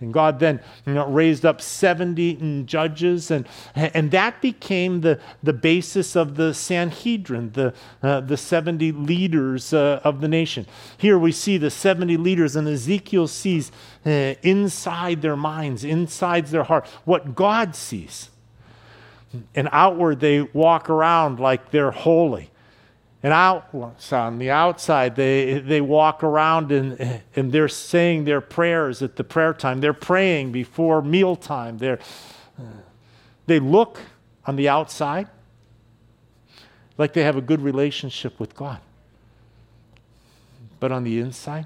and 0.00 0.12
God 0.12 0.38
then 0.38 0.60
you 0.86 0.94
know, 0.94 1.06
raised 1.06 1.44
up 1.46 1.60
70 1.60 2.64
judges, 2.64 3.30
and, 3.30 3.46
and 3.74 4.10
that 4.10 4.42
became 4.42 5.00
the, 5.00 5.20
the 5.42 5.52
basis 5.52 6.14
of 6.16 6.36
the 6.36 6.52
Sanhedrin, 6.52 7.52
the, 7.52 7.74
uh, 8.02 8.20
the 8.20 8.36
70 8.36 8.92
leaders 8.92 9.72
uh, 9.72 10.00
of 10.04 10.20
the 10.20 10.28
nation. 10.28 10.66
Here 10.98 11.18
we 11.18 11.32
see 11.32 11.56
the 11.56 11.70
70 11.70 12.16
leaders, 12.16 12.56
and 12.56 12.68
Ezekiel 12.68 13.28
sees 13.28 13.72
uh, 14.04 14.34
inside 14.42 15.22
their 15.22 15.36
minds, 15.36 15.84
inside 15.84 16.46
their 16.48 16.64
heart, 16.64 16.86
what 17.04 17.34
God 17.34 17.74
sees. 17.74 18.30
And 19.54 19.68
outward, 19.72 20.20
they 20.20 20.42
walk 20.42 20.88
around 20.88 21.40
like 21.40 21.70
they're 21.70 21.90
holy. 21.90 22.50
And 23.24 23.32
out 23.32 23.70
on 24.12 24.38
the 24.38 24.50
outside, 24.50 25.16
they, 25.16 25.58
they 25.58 25.80
walk 25.80 26.22
around 26.22 26.70
and, 26.70 27.22
and 27.34 27.50
they're 27.50 27.68
saying 27.68 28.26
their 28.26 28.42
prayers 28.42 29.00
at 29.00 29.16
the 29.16 29.24
prayer 29.24 29.54
time. 29.54 29.80
They're 29.80 29.94
praying 29.94 30.52
before 30.52 31.00
mealtime. 31.00 31.78
They're, 31.78 32.00
they 33.46 33.60
look 33.60 34.02
on 34.44 34.56
the 34.56 34.68
outside 34.68 35.28
like 36.98 37.14
they 37.14 37.22
have 37.22 37.36
a 37.36 37.40
good 37.40 37.62
relationship 37.62 38.38
with 38.38 38.54
God. 38.54 38.80
But 40.78 40.92
on 40.92 41.02
the 41.02 41.18
inside, 41.18 41.64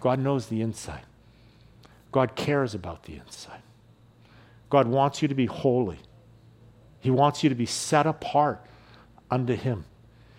God 0.00 0.18
knows 0.18 0.46
the 0.46 0.60
inside. 0.60 1.04
God 2.10 2.34
cares 2.34 2.74
about 2.74 3.04
the 3.04 3.14
inside. 3.14 3.62
God 4.70 4.88
wants 4.88 5.22
you 5.22 5.28
to 5.28 5.36
be 5.36 5.46
holy. 5.46 6.00
He 6.98 7.12
wants 7.12 7.44
you 7.44 7.48
to 7.48 7.54
be 7.54 7.66
set 7.66 8.08
apart 8.08 8.64
unto 9.30 9.54
Him. 9.54 9.84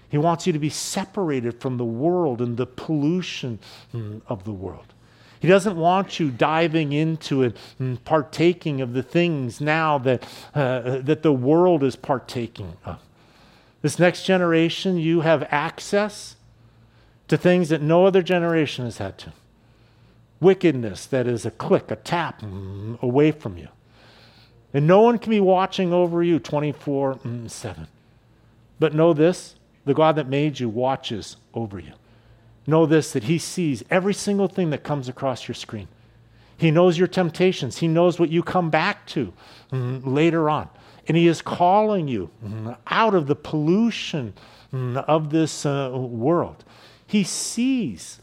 He 0.10 0.18
wants 0.18 0.48
you 0.48 0.54
to 0.54 0.60
be 0.60 0.70
separated 0.70 1.62
from 1.62 1.78
the 1.78 1.86
world 1.86 2.42
and 2.42 2.58
the 2.58 2.66
pollution 2.66 3.60
mm, 3.94 4.22
of 4.28 4.44
the 4.44 4.52
world. 4.52 4.94
He 5.40 5.48
doesn't 5.48 5.78
want 5.78 6.20
you 6.20 6.32
diving 6.32 6.92
into 6.92 7.44
it 7.44 7.56
and 7.78 8.04
partaking 8.04 8.82
of 8.82 8.94
the 8.94 9.04
things 9.04 9.62
now 9.62 9.98
that, 10.00 10.24
uh, 10.54 10.98
that 11.00 11.24
the 11.24 11.32
world 11.32 11.84
is 11.84 11.96
partaking 11.96 12.74
of. 12.84 13.00
This 13.82 14.00
next 14.00 14.26
generation, 14.26 14.98
you 14.98 15.22
have 15.22 15.48
access 15.50 16.36
to 17.30 17.38
things 17.38 17.70
that 17.70 17.82
no 17.82 18.06
other 18.06 18.22
generation 18.22 18.84
has 18.84 18.98
had 18.98 19.18
to. 19.20 19.32
Wickedness 20.42 21.06
that 21.06 21.28
is 21.28 21.46
a 21.46 21.52
click, 21.52 21.92
a 21.92 21.96
tap 21.96 22.42
mm, 22.42 23.02
away 23.02 23.32
from 23.32 23.58
you. 23.58 23.70
And 24.74 24.86
no 24.86 25.02
one 25.02 25.18
can 25.20 25.30
be 25.30 25.40
watching 25.40 25.94
over 25.94 26.22
you 26.22 26.40
24 26.40 27.16
mm, 27.16 27.50
7. 27.50 27.88
But 28.80 28.94
know 28.94 29.14
this 29.14 29.56
the 29.86 29.94
God 29.94 30.16
that 30.16 30.28
made 30.28 30.60
you 30.60 30.70
watches 30.70 31.38
over 31.54 31.80
you. 31.80 31.94
Know 32.68 32.86
this 32.86 33.14
that 33.14 33.24
He 33.24 33.38
sees 33.38 33.84
every 33.90 34.14
single 34.14 34.48
thing 34.48 34.70
that 34.70 34.84
comes 34.84 35.10
across 35.10 35.48
your 35.48 35.56
screen. 35.56 35.88
He 36.58 36.72
knows 36.72 36.98
your 36.98 37.08
temptations, 37.08 37.78
He 37.78 37.88
knows 37.88 38.20
what 38.20 38.30
you 38.30 38.44
come 38.44 38.70
back 38.70 39.06
to 39.08 39.34
mm, 39.72 40.02
later 40.06 40.50
on. 40.50 40.70
And 41.08 41.18
He 41.18 41.28
is 41.28 41.42
calling 41.42 42.08
you 42.08 42.30
mm, 42.46 42.78
out 42.88 43.16
of 43.16 43.28
the 43.28 43.36
pollution 43.36 44.34
mm, 44.74 44.98
of 45.08 45.32
this 45.32 45.66
uh, 45.66 45.92
world. 45.94 46.64
He 47.08 47.24
sees 47.24 48.20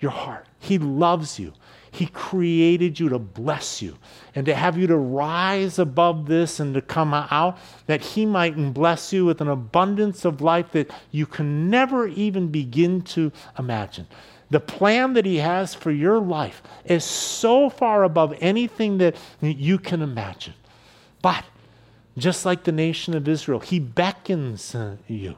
your 0.00 0.10
heart, 0.10 0.46
He 0.58 0.78
loves 0.78 1.38
you. 1.38 1.54
He 1.90 2.06
created 2.06 3.00
you 3.00 3.08
to 3.08 3.18
bless 3.18 3.82
you 3.82 3.96
and 4.34 4.46
to 4.46 4.54
have 4.54 4.78
you 4.78 4.86
to 4.86 4.96
rise 4.96 5.78
above 5.78 6.26
this 6.26 6.60
and 6.60 6.72
to 6.74 6.80
come 6.80 7.12
out 7.12 7.58
that 7.86 8.00
He 8.00 8.24
might 8.24 8.72
bless 8.72 9.12
you 9.12 9.24
with 9.24 9.40
an 9.40 9.48
abundance 9.48 10.24
of 10.24 10.40
life 10.40 10.70
that 10.72 10.90
you 11.10 11.26
can 11.26 11.68
never 11.68 12.06
even 12.06 12.48
begin 12.48 13.02
to 13.02 13.32
imagine. 13.58 14.06
The 14.50 14.60
plan 14.60 15.14
that 15.14 15.26
He 15.26 15.38
has 15.38 15.74
for 15.74 15.90
your 15.90 16.20
life 16.20 16.62
is 16.84 17.04
so 17.04 17.68
far 17.68 18.04
above 18.04 18.34
anything 18.40 18.98
that 18.98 19.16
you 19.40 19.78
can 19.78 20.02
imagine. 20.02 20.54
But 21.22 21.44
just 22.16 22.44
like 22.44 22.64
the 22.64 22.72
nation 22.72 23.14
of 23.14 23.28
Israel, 23.28 23.60
He 23.60 23.80
beckons 23.80 24.74
uh, 24.74 24.96
you 25.08 25.36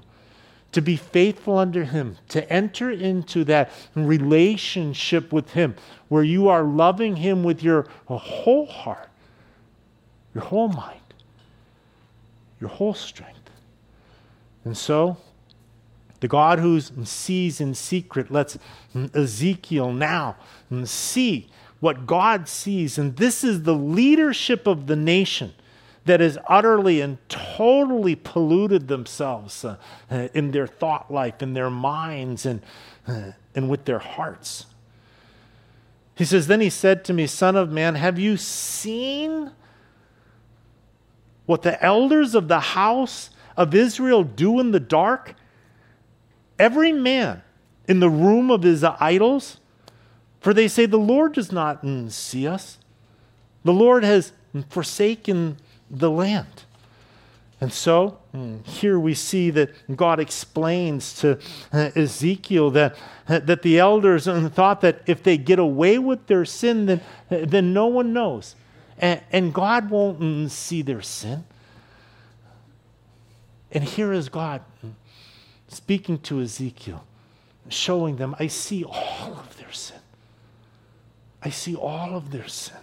to 0.72 0.80
be 0.80 0.96
faithful 0.96 1.58
under 1.58 1.84
Him, 1.84 2.18
to 2.28 2.50
enter 2.50 2.90
into 2.90 3.44
that 3.44 3.70
relationship 3.94 5.32
with 5.32 5.52
Him 5.52 5.76
where 6.08 6.24
you 6.24 6.48
are 6.48 6.64
loving 6.64 7.16
Him 7.16 7.44
with 7.44 7.62
your 7.62 7.86
whole 8.08 8.66
heart, 8.66 9.08
your 10.34 10.44
whole 10.44 10.68
mind, 10.68 11.00
your 12.60 12.70
whole 12.70 12.94
strength. 12.94 13.50
And 14.64 14.76
so, 14.76 15.18
the 16.20 16.28
God 16.28 16.60
who 16.60 16.80
sees 16.80 17.60
in 17.60 17.74
secret 17.74 18.30
lets 18.30 18.56
Ezekiel 19.12 19.92
now 19.92 20.36
see 20.84 21.50
what 21.80 22.06
God 22.06 22.48
sees. 22.48 22.96
And 22.96 23.16
this 23.16 23.42
is 23.42 23.64
the 23.64 23.74
leadership 23.74 24.68
of 24.68 24.86
the 24.86 24.94
nation 24.94 25.52
that 26.04 26.20
has 26.20 26.36
utterly 26.48 27.00
and 27.00 27.18
totally 27.28 28.16
polluted 28.16 28.88
themselves 28.88 29.64
uh, 29.64 29.76
uh, 30.10 30.28
in 30.34 30.50
their 30.50 30.66
thought 30.66 31.12
life, 31.12 31.42
in 31.42 31.54
their 31.54 31.70
minds, 31.70 32.44
and, 32.44 32.60
uh, 33.06 33.32
and 33.54 33.68
with 33.68 33.84
their 33.84 34.00
hearts. 34.00 34.66
He 36.14 36.24
says, 36.24 36.46
Then 36.46 36.60
he 36.60 36.70
said 36.70 37.04
to 37.04 37.12
me, 37.12 37.26
Son 37.26 37.56
of 37.56 37.70
man, 37.70 37.94
have 37.94 38.18
you 38.18 38.36
seen 38.36 39.52
what 41.46 41.62
the 41.62 41.82
elders 41.84 42.34
of 42.34 42.48
the 42.48 42.60
house 42.60 43.30
of 43.56 43.74
Israel 43.74 44.24
do 44.24 44.58
in 44.58 44.72
the 44.72 44.80
dark? 44.80 45.34
Every 46.58 46.92
man 46.92 47.42
in 47.86 48.00
the 48.00 48.10
room 48.10 48.50
of 48.50 48.62
his 48.62 48.84
idols, 48.84 49.58
for 50.40 50.52
they 50.52 50.68
say, 50.68 50.86
The 50.86 50.98
Lord 50.98 51.34
does 51.34 51.52
not 51.52 51.84
see 52.08 52.46
us. 52.46 52.78
The 53.64 53.72
Lord 53.72 54.02
has 54.02 54.32
forsaken 54.68 55.56
the 55.92 56.10
land. 56.10 56.64
And 57.60 57.72
so 57.72 58.18
here 58.64 58.98
we 58.98 59.14
see 59.14 59.50
that 59.50 59.70
God 59.94 60.18
explains 60.18 61.14
to 61.20 61.38
uh, 61.72 61.90
Ezekiel 61.94 62.72
that, 62.72 62.96
uh, 63.28 63.38
that 63.38 63.62
the 63.62 63.78
elders 63.78 64.24
thought 64.24 64.80
that 64.80 65.02
if 65.06 65.22
they 65.22 65.38
get 65.38 65.60
away 65.60 65.96
with 65.98 66.26
their 66.26 66.44
sin, 66.44 66.86
then, 66.86 67.00
uh, 67.30 67.38
then 67.44 67.72
no 67.72 67.86
one 67.86 68.12
knows. 68.12 68.56
And, 68.98 69.20
and 69.30 69.54
God 69.54 69.90
won't 69.90 70.18
mm, 70.18 70.50
see 70.50 70.82
their 70.82 71.02
sin. 71.02 71.44
And 73.70 73.84
here 73.84 74.12
is 74.12 74.28
God 74.28 74.62
speaking 75.68 76.18
to 76.18 76.40
Ezekiel, 76.40 77.04
showing 77.68 78.16
them, 78.16 78.34
I 78.40 78.48
see 78.48 78.82
all 78.82 79.36
of 79.38 79.56
their 79.58 79.72
sin. 79.72 80.00
I 81.40 81.50
see 81.50 81.76
all 81.76 82.16
of 82.16 82.32
their 82.32 82.48
sin. 82.48 82.81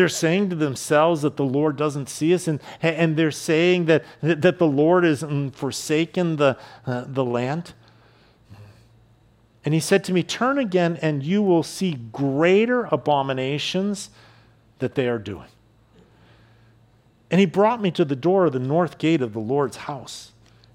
They're 0.00 0.08
saying 0.08 0.48
to 0.48 0.56
themselves 0.56 1.20
that 1.20 1.36
the 1.36 1.44
Lord 1.44 1.76
doesn't 1.76 2.08
see 2.08 2.32
us, 2.32 2.48
and, 2.48 2.58
and 2.80 3.18
they're 3.18 3.30
saying 3.30 3.84
that, 3.84 4.02
that 4.22 4.58
the 4.58 4.66
Lord 4.66 5.04
has 5.04 5.22
mm, 5.22 5.54
forsaken 5.54 6.36
the, 6.36 6.56
uh, 6.86 7.04
the 7.06 7.22
land. 7.22 7.74
And 9.62 9.74
he 9.74 9.80
said 9.80 10.02
to 10.04 10.14
me, 10.14 10.22
Turn 10.22 10.56
again, 10.56 10.98
and 11.02 11.22
you 11.22 11.42
will 11.42 11.62
see 11.62 11.98
greater 12.12 12.84
abominations 12.86 14.08
that 14.78 14.94
they 14.94 15.06
are 15.06 15.18
doing. 15.18 15.48
And 17.30 17.38
he 17.38 17.44
brought 17.44 17.82
me 17.82 17.90
to 17.90 18.04
the 18.06 18.16
door 18.16 18.46
of 18.46 18.54
the 18.54 18.58
north 18.58 18.96
gate 18.96 19.20
of 19.20 19.34
the 19.34 19.38
Lord's 19.38 19.76
house. 19.76 20.32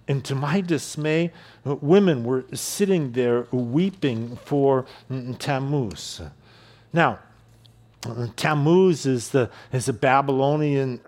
And 0.08 0.24
to 0.26 0.36
my 0.36 0.62
dismay, 0.62 1.34
women 1.64 2.24
were 2.24 2.46
sitting 2.54 3.14
there 3.14 3.48
weeping 3.50 4.36
for 4.36 4.86
mm, 5.10 5.36
Tammuz. 5.40 6.22
Now, 6.94 7.18
Tammuz 8.36 9.06
is 9.06 9.30
the 9.30 9.50
is 9.72 9.90
a 9.90 9.94
Babylonian 9.94 11.00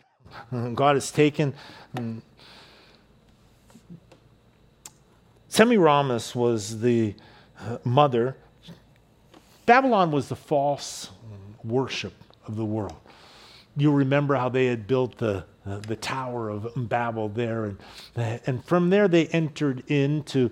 uh, 0.51 0.69
God 0.69 0.95
has 0.95 1.11
taken. 1.11 1.53
Um, 1.97 2.21
Semiramis 5.49 6.35
was 6.35 6.81
the 6.81 7.15
uh, 7.59 7.77
mother. 7.83 8.35
Babylon 9.65 10.11
was 10.11 10.29
the 10.29 10.35
false 10.35 11.09
worship 11.63 12.13
of 12.45 12.55
the 12.55 12.65
world. 12.65 12.95
You 13.75 13.91
remember 13.91 14.35
how 14.35 14.49
they 14.49 14.67
had 14.67 14.87
built 14.87 15.17
the 15.17 15.45
uh, 15.68 15.80
the 15.80 15.95
Tower 15.95 16.49
of 16.49 16.72
Babel 16.76 17.30
there. 17.30 17.65
And, 17.65 17.78
uh, 18.15 18.38
and 18.45 18.63
from 18.63 18.89
there, 18.89 19.07
they 19.07 19.28
entered 19.28 19.84
into 19.88 20.51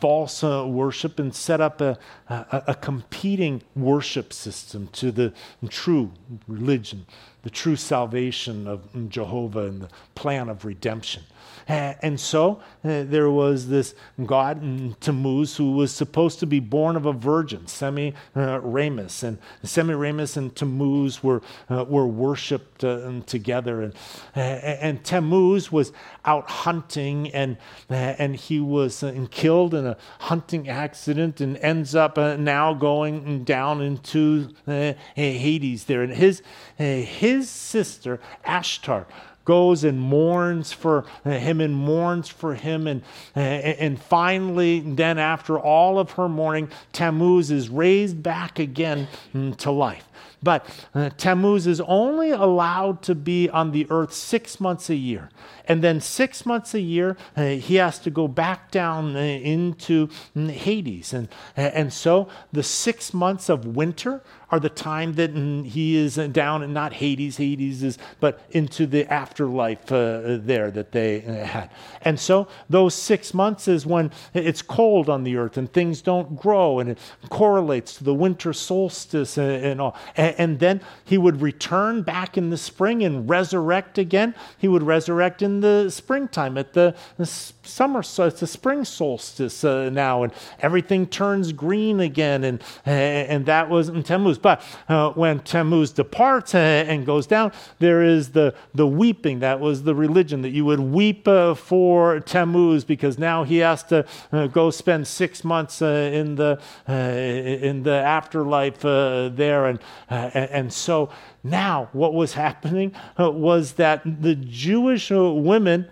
false 0.00 0.42
uh, 0.42 0.66
worship 0.66 1.18
and 1.18 1.34
set 1.34 1.60
up 1.60 1.80
a, 1.80 1.98
a, 2.28 2.62
a, 2.68 2.74
competing 2.74 3.62
worship 3.76 4.32
system 4.32 4.88
to 4.92 5.12
the 5.12 5.32
true 5.68 6.12
religion, 6.46 7.06
the 7.42 7.50
true 7.50 7.76
salvation 7.76 8.66
of 8.66 9.08
Jehovah 9.08 9.66
and 9.66 9.82
the 9.82 9.88
plan 10.14 10.48
of 10.48 10.64
redemption. 10.64 11.22
Uh, 11.68 11.92
and 12.00 12.18
so 12.18 12.60
uh, 12.82 13.04
there 13.04 13.30
was 13.30 13.68
this 13.68 13.94
god 14.24 14.62
Tammuz 15.00 15.56
who 15.56 15.72
was 15.72 15.92
supposed 15.92 16.40
to 16.40 16.46
be 16.46 16.60
born 16.60 16.96
of 16.96 17.04
a 17.04 17.12
virgin, 17.12 17.66
Semiramis. 17.66 19.22
Uh, 19.22 19.26
and 19.26 19.38
Semiramis 19.62 20.36
and 20.36 20.54
Tammuz 20.56 21.22
were, 21.22 21.42
uh, 21.68 21.84
were 21.84 22.06
worshipped 22.06 22.84
uh, 22.84 23.20
together. 23.26 23.82
And, 23.82 23.94
uh, 24.34 24.40
and 24.40 25.04
Tammuz 25.04 25.70
was 25.70 25.92
out 26.24 26.48
hunting 26.48 27.28
and, 27.32 27.58
and 27.88 28.36
he 28.36 28.60
was 28.60 29.04
killed 29.30 29.74
in 29.74 29.86
a 29.86 29.96
hunting 30.20 30.68
accident 30.68 31.40
and 31.40 31.56
ends 31.58 31.94
up 31.94 32.16
now 32.16 32.72
going 32.74 33.44
down 33.44 33.82
into 33.82 34.48
Hades 34.66 35.84
there. 35.84 36.02
And 36.02 36.12
his, 36.12 36.42
his 36.76 37.48
sister, 37.48 38.20
Ashtar, 38.46 39.06
goes 39.48 39.82
and 39.82 39.98
mourns 39.98 40.72
for 40.72 41.06
him 41.24 41.62
and 41.62 41.74
mourns 41.74 42.28
for 42.28 42.54
him. 42.54 42.86
And, 42.86 43.02
and 43.34 43.98
finally, 43.98 44.80
then 44.80 45.18
after 45.18 45.58
all 45.58 45.98
of 45.98 46.10
her 46.12 46.28
mourning, 46.28 46.70
Tammuz 46.92 47.50
is 47.50 47.70
raised 47.70 48.22
back 48.22 48.58
again 48.58 49.08
to 49.56 49.70
life. 49.70 50.07
But 50.42 50.66
uh, 50.94 51.10
Tammuz 51.16 51.66
is 51.66 51.80
only 51.80 52.30
allowed 52.30 53.02
to 53.02 53.14
be 53.14 53.48
on 53.48 53.72
the 53.72 53.86
earth 53.90 54.12
six 54.12 54.60
months 54.60 54.90
a 54.90 54.94
year. 54.94 55.30
And 55.66 55.82
then 55.82 56.00
six 56.00 56.46
months 56.46 56.74
a 56.74 56.80
year, 56.80 57.16
uh, 57.36 57.44
he 57.44 57.74
has 57.76 57.98
to 58.00 58.10
go 58.10 58.26
back 58.28 58.70
down 58.70 59.16
uh, 59.16 59.18
into 59.18 60.08
mm, 60.34 60.50
Hades. 60.50 61.12
And, 61.12 61.28
and 61.56 61.92
so 61.92 62.28
the 62.52 62.62
six 62.62 63.12
months 63.12 63.48
of 63.48 63.66
winter 63.66 64.22
are 64.50 64.58
the 64.58 64.70
time 64.70 65.12
that 65.14 65.34
mm, 65.34 65.66
he 65.66 65.96
is 65.96 66.16
down 66.32 66.62
and 66.62 66.72
not 66.72 66.94
Hades, 66.94 67.36
Hades 67.36 67.82
is, 67.82 67.98
but 68.18 68.40
into 68.50 68.86
the 68.86 69.06
afterlife 69.12 69.92
uh, 69.92 70.38
there 70.40 70.70
that 70.70 70.92
they 70.92 71.22
uh, 71.22 71.44
had. 71.44 71.70
And 72.02 72.18
so 72.18 72.48
those 72.70 72.94
six 72.94 73.34
months 73.34 73.68
is 73.68 73.84
when 73.84 74.10
it's 74.32 74.62
cold 74.62 75.10
on 75.10 75.22
the 75.24 75.36
earth 75.36 75.58
and 75.58 75.70
things 75.70 76.00
don't 76.00 76.36
grow, 76.36 76.78
and 76.78 76.90
it 76.90 76.98
correlates 77.28 77.96
to 77.96 78.04
the 78.04 78.14
winter 78.14 78.54
solstice 78.54 79.36
and, 79.36 79.64
and 79.64 79.80
all. 79.80 79.96
And, 80.16 80.34
and 80.38 80.58
then 80.58 80.80
he 81.04 81.18
would 81.18 81.40
return 81.40 82.02
back 82.02 82.36
in 82.36 82.50
the 82.50 82.56
spring 82.56 83.02
and 83.02 83.28
resurrect 83.28 83.98
again. 83.98 84.34
He 84.58 84.68
would 84.68 84.82
resurrect 84.82 85.42
in 85.42 85.60
the 85.60 85.90
springtime 85.90 86.58
at 86.58 86.72
the, 86.72 86.94
the 87.16 87.26
summer, 87.68 88.02
so 88.02 88.24
it's 88.24 88.40
the 88.40 88.46
spring 88.46 88.84
solstice 88.84 89.62
uh, 89.64 89.90
now, 89.90 90.22
and 90.22 90.32
everything 90.60 91.06
turns 91.06 91.52
green 91.52 92.00
again, 92.00 92.44
and 92.44 92.62
and 92.84 93.46
that 93.46 93.68
was 93.68 93.88
in 93.88 94.02
Tammuz. 94.02 94.38
But 94.38 94.62
uh, 94.88 95.10
when 95.10 95.40
Tammuz 95.40 95.92
departs 95.92 96.54
uh, 96.54 96.58
and 96.58 97.06
goes 97.06 97.26
down, 97.26 97.52
there 97.78 98.02
is 98.02 98.30
the 98.30 98.54
the 98.74 98.86
weeping. 98.86 99.40
That 99.40 99.60
was 99.60 99.82
the 99.82 99.94
religion 99.94 100.42
that 100.42 100.50
you 100.50 100.64
would 100.64 100.80
weep 100.80 101.28
uh, 101.28 101.54
for 101.54 102.20
Tammuz 102.20 102.84
because 102.84 103.18
now 103.18 103.44
he 103.44 103.58
has 103.58 103.82
to 103.84 104.06
uh, 104.32 104.46
go 104.46 104.70
spend 104.70 105.06
six 105.06 105.44
months 105.44 105.82
uh, 105.82 106.10
in 106.12 106.36
the 106.36 106.60
in 106.88 107.82
the 107.82 107.94
afterlife 107.94 108.80
there, 108.80 109.66
and 109.66 109.78
and 110.10 110.72
so 110.72 111.10
now 111.42 111.88
what 111.92 112.14
was 112.14 112.32
happening 112.32 112.94
was 113.18 113.72
that 113.72 114.02
the 114.22 114.34
Jewish 114.34 115.10
women 115.10 115.90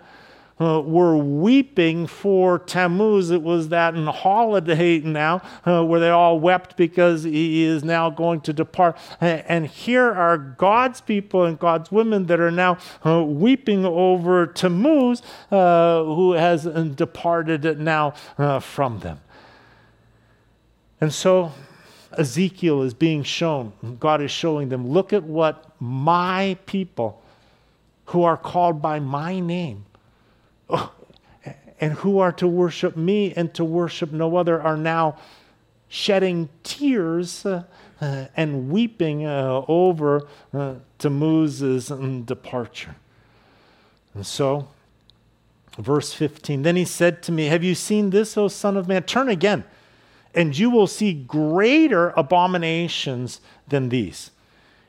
uh, 0.59 0.81
were 0.81 1.15
weeping 1.17 2.07
for 2.07 2.59
Tammuz. 2.59 3.29
It 3.29 3.41
was 3.41 3.69
that 3.69 3.95
in 3.95 4.07
holiday 4.07 4.99
now 4.99 5.41
uh, 5.65 5.83
where 5.83 5.99
they 5.99 6.09
all 6.09 6.39
wept 6.39 6.77
because 6.77 7.23
he 7.23 7.63
is 7.63 7.83
now 7.83 8.09
going 8.09 8.41
to 8.41 8.53
depart. 8.53 8.97
And 9.21 9.67
here 9.67 10.11
are 10.11 10.37
God's 10.37 11.01
people 11.01 11.45
and 11.45 11.59
God's 11.59 11.91
women 11.91 12.25
that 12.27 12.39
are 12.39 12.51
now 12.51 12.77
uh, 13.05 13.23
weeping 13.23 13.85
over 13.85 14.47
Tammuz, 14.47 15.21
uh, 15.51 16.03
who 16.03 16.33
has 16.33 16.63
departed 16.63 17.79
now 17.79 18.13
uh, 18.37 18.59
from 18.59 18.99
them. 18.99 19.19
And 20.99 21.13
so 21.13 21.51
Ezekiel 22.17 22.83
is 22.83 22.93
being 22.93 23.23
shown, 23.23 23.73
God 23.99 24.21
is 24.21 24.31
showing 24.31 24.69
them, 24.69 24.87
look 24.87 25.13
at 25.13 25.23
what 25.23 25.71
my 25.79 26.57
people 26.65 27.21
who 28.05 28.23
are 28.23 28.37
called 28.37 28.81
by 28.81 28.99
my 28.99 29.39
name 29.39 29.85
and 31.79 31.93
who 31.93 32.19
are 32.19 32.31
to 32.33 32.47
worship 32.47 32.95
me 32.95 33.33
and 33.35 33.53
to 33.53 33.63
worship 33.63 34.11
no 34.11 34.35
other 34.35 34.61
are 34.61 34.77
now 34.77 35.17
shedding 35.89 36.49
tears 36.63 37.45
uh, 37.45 37.63
and 37.99 38.69
weeping 38.69 39.25
uh, 39.25 39.63
over 39.67 40.27
uh, 40.53 40.75
Tammuz's 40.99 41.87
departure. 42.25 42.95
And 44.13 44.25
so, 44.25 44.67
verse 45.77 46.13
15 46.13 46.63
Then 46.63 46.75
he 46.75 46.85
said 46.85 47.21
to 47.23 47.31
me, 47.31 47.45
Have 47.45 47.63
you 47.63 47.75
seen 47.75 48.09
this, 48.09 48.37
O 48.37 48.47
Son 48.47 48.77
of 48.77 48.87
Man? 48.87 49.03
Turn 49.03 49.29
again, 49.29 49.63
and 50.37 50.55
you 50.55 50.69
will 50.69 50.85
see 50.85 51.13
greater 51.13 52.09
abominations 52.11 53.41
than 53.67 53.89
these. 53.89 54.29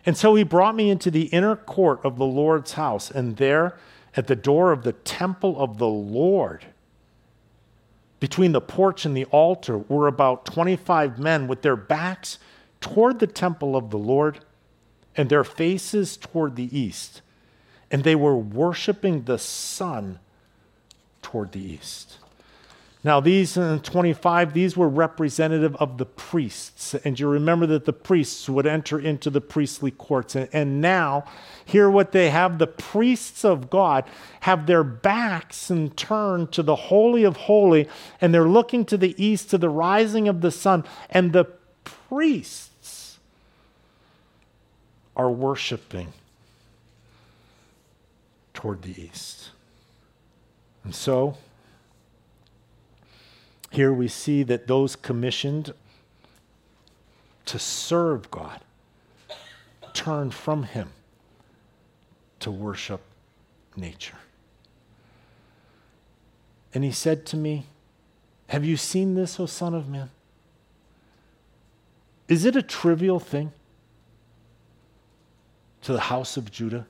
And 0.05 0.14
so 0.14 0.34
he 0.34 0.44
brought 0.44 0.76
me 0.76 0.90
into 0.90 1.11
the 1.11 1.24
inner 1.24 1.57
court 1.57 2.01
of 2.05 2.18
the 2.18 2.26
Lord's 2.26 2.74
house, 2.74 3.11
and 3.11 3.38
there 3.38 3.78
at 4.14 4.26
the 4.26 4.36
door 4.36 4.72
of 4.72 4.82
the 4.82 4.92
temple 4.92 5.59
of 5.59 5.78
the 5.78 5.88
Lord. 5.88 6.66
Between 8.20 8.53
the 8.53 8.61
porch 8.61 9.07
and 9.07 9.16
the 9.16 9.24
altar 9.26 9.78
were 9.78 10.07
about 10.07 10.44
25 10.44 11.18
men 11.18 11.49
with 11.49 11.62
their 11.62 11.76
backs 11.76 12.38
toward 12.82 13.18
the 13.18 13.26
temple 13.26 13.74
of 13.74 13.88
the 13.88 13.99
Lord 13.99 14.40
and 15.16 15.30
their 15.30 15.44
faces 15.44 16.18
toward 16.18 16.57
the 16.57 16.78
east. 16.78 17.22
And 17.90 18.05
they 18.05 18.16
were 18.16 18.36
worshiping 18.36 19.24
the 19.24 19.38
sun 19.38 20.18
toward 21.22 21.53
the 21.53 21.61
east. 21.61 22.18
Now, 23.05 23.20
these 23.20 23.57
uh, 23.57 23.78
25, 23.84 24.55
these 24.55 24.76
were 24.76 24.88
representative 24.88 25.76
of 25.76 25.99
the 25.99 26.05
priests. 26.05 26.94
And 26.94 27.18
you 27.18 27.28
remember 27.28 27.64
that 27.66 27.84
the 27.84 27.92
priests 27.92 28.49
would 28.49 28.66
enter 28.66 28.99
into 28.99 29.30
the 29.30 29.40
priestly 29.40 29.92
courts. 29.92 30.34
And, 30.34 30.49
and 30.53 30.80
now, 30.80 31.24
here 31.64 31.88
what 31.88 32.11
they 32.11 32.30
have 32.30 32.59
the 32.59 32.66
priests 32.66 33.44
of 33.44 33.70
God 33.70 34.05
have 34.40 34.66
their 34.66 34.82
backs 34.82 35.70
and 35.70 35.96
turned 35.96 36.51
to 36.53 36.62
the 36.62 36.74
Holy 36.74 37.22
of 37.22 37.36
Holy, 37.36 37.88
and 38.20 38.34
they're 38.34 38.49
looking 38.49 38.84
to 38.86 38.96
the 38.96 39.14
east 39.24 39.51
to 39.51 39.59
the 39.59 39.68
rising 39.68 40.26
of 40.26 40.40
the 40.40 40.51
sun. 40.51 40.84
And 41.09 41.32
the 41.32 41.44
priests 41.84 43.18
are 45.16 45.30
worshiping 45.30 46.12
toward 48.55 48.82
the 48.82 49.01
east. 49.01 49.51
And 50.82 50.92
so, 50.92 51.36
here 53.71 53.93
we 53.93 54.09
see 54.09 54.43
that 54.45 54.66
those 54.66 54.97
commissioned 54.97 55.73
to 57.45 57.59
serve 57.59 58.31
God 58.31 58.61
turn 59.93 60.31
from 60.31 60.64
Him 60.64 60.91
to 62.41 62.51
worship 62.51 63.01
nature. 63.77 64.19
And 66.75 66.85
he 66.85 66.93
said 66.93 67.27
to 67.27 67.37
me, 67.37 67.66
Have 68.49 68.64
you 68.64 68.77
seen 68.77 69.14
this, 69.14 69.41
O 69.41 69.47
Son 69.47 69.75
of 69.75 69.89
Man? 69.89 70.11
Is 72.29 72.45
it 72.45 72.55
a 72.57 72.62
trivial 72.62 73.19
thing 73.19 73.53
to 75.83 75.93
the 75.93 76.01
house 76.01 76.37
of 76.37 76.51
Judah 76.53 76.87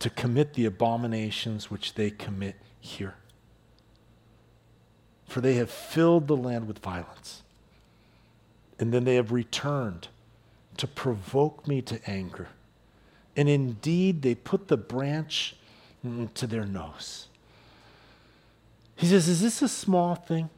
to 0.00 0.10
commit 0.10 0.54
the 0.54 0.66
abominations 0.66 1.70
which 1.70 1.94
they 1.94 2.10
commit 2.10 2.56
here? 2.80 3.14
For 5.30 5.40
they 5.40 5.54
have 5.54 5.70
filled 5.70 6.26
the 6.26 6.36
land 6.36 6.66
with 6.66 6.80
violence. 6.80 7.42
And 8.80 8.92
then 8.92 9.04
they 9.04 9.14
have 9.14 9.30
returned 9.30 10.08
to 10.76 10.88
provoke 10.88 11.68
me 11.68 11.80
to 11.82 12.00
anger. 12.10 12.48
And 13.36 13.48
indeed, 13.48 14.22
they 14.22 14.34
put 14.34 14.66
the 14.66 14.76
branch 14.76 15.54
to 16.34 16.46
their 16.48 16.64
nose. 16.64 17.28
He 18.96 19.06
says, 19.06 19.28
Is 19.28 19.40
this 19.40 19.62
a 19.62 19.68
small 19.68 20.16
thing? 20.16 20.50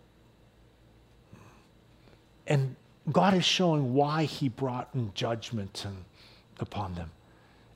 And 2.46 2.76
God 3.10 3.34
is 3.34 3.44
showing 3.44 3.92
why 3.92 4.24
he 4.24 4.48
brought 4.48 4.88
judgment 5.14 5.84
upon 6.58 6.94
them 6.94 7.10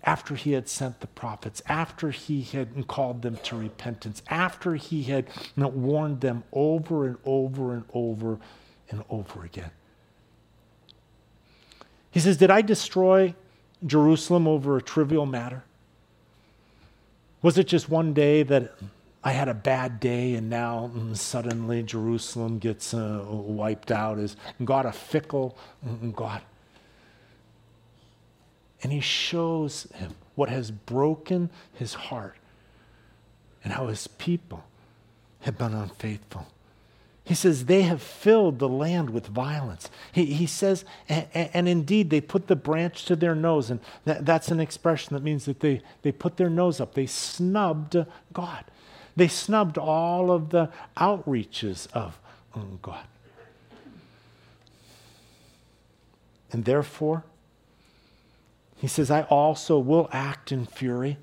after 0.06 0.36
he 0.36 0.52
had 0.52 0.68
sent 0.68 1.00
the 1.00 1.06
prophets, 1.08 1.60
after 1.66 2.12
he 2.12 2.42
had 2.42 2.86
called 2.86 3.22
them 3.22 3.36
to 3.42 3.56
repentance, 3.56 4.22
after 4.28 4.76
he 4.76 5.02
had 5.02 5.26
you 5.56 5.62
know, 5.64 5.68
warned 5.68 6.20
them 6.20 6.44
over 6.52 7.04
and 7.04 7.16
over 7.24 7.74
and 7.74 7.84
over 7.92 8.38
and 8.88 9.04
over 9.10 9.44
again. 9.44 9.72
He 12.12 12.20
says, 12.20 12.36
Did 12.36 12.52
I 12.52 12.62
destroy 12.62 13.34
Jerusalem 13.84 14.46
over 14.46 14.76
a 14.76 14.82
trivial 14.82 15.26
matter? 15.26 15.64
Was 17.42 17.58
it 17.58 17.66
just 17.66 17.88
one 17.90 18.14
day 18.14 18.44
that 18.44 18.74
I 19.24 19.32
had 19.32 19.48
a 19.48 19.54
bad 19.54 19.98
day 19.98 20.34
and 20.34 20.48
now 20.48 20.90
mm, 20.94 21.16
suddenly 21.16 21.82
Jerusalem 21.82 22.58
gets 22.58 22.94
uh, 22.94 23.24
wiped 23.28 23.90
out? 23.90 24.18
Is 24.18 24.36
God 24.64 24.86
a 24.86 24.92
fickle 24.92 25.58
mm, 25.84 26.14
God? 26.14 26.42
And 28.82 28.92
he 28.92 29.00
shows 29.00 29.84
him 29.94 30.14
what 30.34 30.48
has 30.48 30.70
broken 30.70 31.50
his 31.74 31.94
heart 31.94 32.36
and 33.64 33.72
how 33.72 33.86
his 33.86 34.06
people 34.06 34.64
have 35.40 35.58
been 35.58 35.74
unfaithful. 35.74 36.46
He 37.24 37.34
says, 37.34 37.64
they 37.64 37.82
have 37.82 38.00
filled 38.00 38.60
the 38.60 38.68
land 38.68 39.10
with 39.10 39.26
violence. 39.26 39.90
He, 40.12 40.26
he 40.26 40.46
says, 40.46 40.84
and, 41.08 41.26
and, 41.32 41.68
indeed, 41.68 42.08
they 42.08 42.20
put 42.20 42.46
the 42.46 42.54
branch 42.54 43.04
to 43.06 43.16
their 43.16 43.34
nose. 43.34 43.68
And 43.68 43.80
that, 44.04 44.24
that's 44.24 44.52
an 44.52 44.60
expression 44.60 45.14
that 45.14 45.24
means 45.24 45.44
that 45.46 45.58
they, 45.58 45.82
they 46.02 46.12
put 46.12 46.36
their 46.36 46.48
nose 46.48 46.80
up. 46.80 46.94
They 46.94 47.06
snubbed 47.06 47.96
God. 48.32 48.64
They 49.16 49.26
snubbed 49.26 49.76
all 49.76 50.30
of 50.30 50.50
the 50.50 50.70
outreaches 50.96 51.88
of 51.92 52.16
um, 52.54 52.78
God. 52.80 53.04
And 56.52 56.64
therefore, 56.64 57.24
he 58.76 58.86
says, 58.86 59.10
I 59.10 59.22
also 59.22 59.78
will 59.78 60.08
act 60.12 60.52
in 60.52 60.66
fury. 60.66 61.16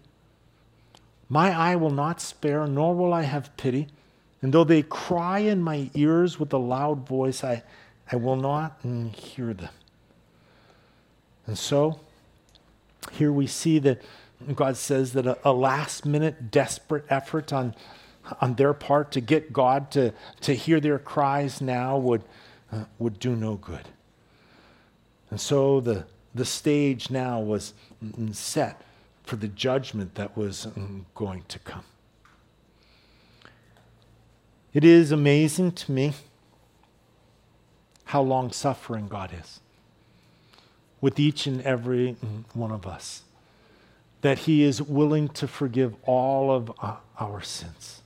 My 1.30 1.52
eye 1.52 1.76
will 1.76 1.92
not 1.92 2.20
spare, 2.20 2.66
nor 2.68 2.96
will 2.96 3.14
I 3.14 3.24
have 3.24 3.56
pity. 3.58 3.88
And 4.42 4.54
though 4.54 4.64
they 4.64 4.82
cry 4.82 5.40
in 5.40 5.62
my 5.62 5.90
ears 5.94 6.40
with 6.40 6.52
a 6.52 6.58
loud 6.58 7.08
voice, 7.08 7.44
I, 7.44 7.64
I 8.12 8.16
will 8.16 8.36
not 8.36 8.80
hear 9.16 9.54
them. 9.54 9.70
And 11.46 11.58
so, 11.58 12.00
here 13.12 13.32
we 13.32 13.48
see 13.48 13.80
that 13.80 14.02
God 14.56 14.76
says 14.76 15.14
that 15.14 15.26
a, 15.28 15.38
a 15.46 15.54
last 15.54 16.06
minute 16.06 16.52
desperate 16.52 17.06
effort 17.10 17.54
on, 17.54 17.76
on 18.42 18.56
their 18.56 18.74
part 18.74 19.12
to 19.14 19.22
get 19.22 19.54
God 19.54 19.92
to, 19.92 20.14
to 20.42 20.56
hear 20.56 20.80
their 20.80 21.00
cries 21.00 21.62
now 21.62 21.98
would, 21.98 22.24
uh, 22.72 22.86
would 23.00 23.20
do 23.20 23.36
no 23.36 23.56
good. 23.56 23.88
And 25.30 25.40
so 25.40 25.80
the, 25.80 26.06
the 26.36 26.46
stage 26.46 27.10
now 27.10 27.40
was 27.40 27.74
set 28.32 28.82
for 29.24 29.36
the 29.36 29.48
judgment 29.48 30.16
that 30.16 30.36
was 30.36 30.68
mm, 30.78 31.04
going 31.16 31.44
to 31.48 31.60
come. 31.60 31.86
It 34.74 34.84
is 34.84 35.12
amazing 35.12 35.74
to 35.74 35.92
me 35.92 36.14
how 38.06 38.22
long 38.22 38.52
suffering 38.52 39.08
God 39.08 39.32
is 39.40 39.60
with 41.00 41.20
each 41.20 41.46
and 41.46 41.62
every 41.64 42.16
one 42.54 42.72
of 42.72 42.88
us, 42.88 43.24
that 44.22 44.40
He 44.40 44.64
is 44.64 44.82
willing 44.82 45.28
to 45.30 45.48
forgive 45.48 45.96
all 46.04 46.50
of 46.50 46.72
uh, 46.82 46.96
our 47.20 47.42
sins. 47.42 48.02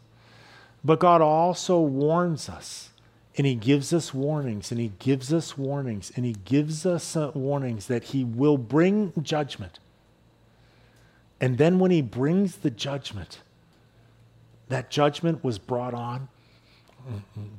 But 0.84 0.99
God 0.99 1.21
also 1.21 1.80
warns 1.80 2.49
us 2.49 2.89
and 3.38 3.45
he 3.45 3.53
gives 3.53 3.93
us 3.93 4.15
warnings, 4.15 4.71
and 4.71 4.79
he 4.79 4.91
gives 4.97 5.31
us 5.31 5.55
warnings, 5.55 6.11
and 6.15 6.25
he 6.25 6.33
gives 6.33 6.88
us 6.88 7.15
uh, 7.15 7.31
warnings 7.35 7.85
that 7.85 8.05
he 8.05 8.23
will 8.23 8.57
bring 8.57 9.13
judgment. 9.21 9.77
And 11.39 11.59
then 11.59 11.77
when 11.77 11.91
he 11.91 12.01
brings 12.01 12.57
the 12.57 12.71
judgment, 12.71 13.41
that 14.69 14.89
judgment 14.89 15.43
was 15.43 15.59
brought 15.59 15.93
on 15.93 16.29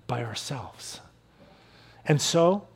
by 0.08 0.24
ourselves. 0.24 1.00
And 2.04 2.20
so, 2.20 2.66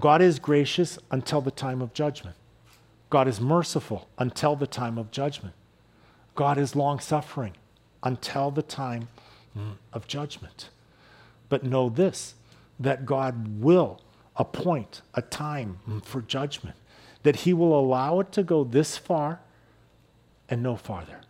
God 0.00 0.22
is 0.22 0.38
gracious 0.38 0.98
until 1.10 1.42
the 1.42 1.50
time 1.50 1.82
of 1.82 1.92
judgment. 1.92 2.36
God 3.10 3.28
is 3.28 3.40
merciful 3.40 4.08
until 4.18 4.56
the 4.56 4.66
time 4.66 4.98
of 4.98 5.10
judgment. 5.10 5.54
God 6.34 6.58
is 6.58 6.74
long 6.74 7.00
suffering 7.00 7.52
until 8.02 8.50
the 8.50 8.62
time 8.62 9.08
of 9.92 10.06
judgment. 10.06 10.70
But 11.48 11.62
know 11.62 11.88
this 11.88 12.34
that 12.78 13.06
God 13.06 13.60
will 13.60 14.00
appoint 14.36 15.02
a 15.14 15.22
time 15.22 15.78
for 16.04 16.20
judgment, 16.22 16.76
that 17.22 17.36
He 17.36 17.52
will 17.52 17.78
allow 17.78 18.20
it 18.20 18.32
to 18.32 18.42
go 18.42 18.64
this 18.64 18.96
far 18.96 19.40
and 20.48 20.62
no 20.62 20.76
farther. 20.76 21.20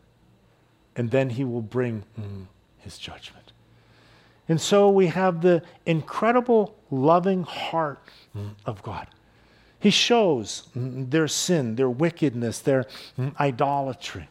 And 0.96 1.10
then 1.10 1.30
He 1.30 1.44
will 1.44 1.62
bring 1.62 2.04
His 2.78 2.98
judgment. 2.98 3.52
And 4.48 4.60
so 4.60 4.90
we 4.90 5.08
have 5.08 5.40
the 5.42 5.62
incredible 5.84 6.76
loving 6.90 7.42
heart 7.42 7.98
of 8.64 8.82
God. 8.82 9.08
He 9.78 9.90
shows 9.90 10.68
their 10.74 11.28
sin, 11.28 11.76
their 11.76 11.90
wickedness, 11.90 12.60
their 12.60 12.86
idolatry, 13.38 14.28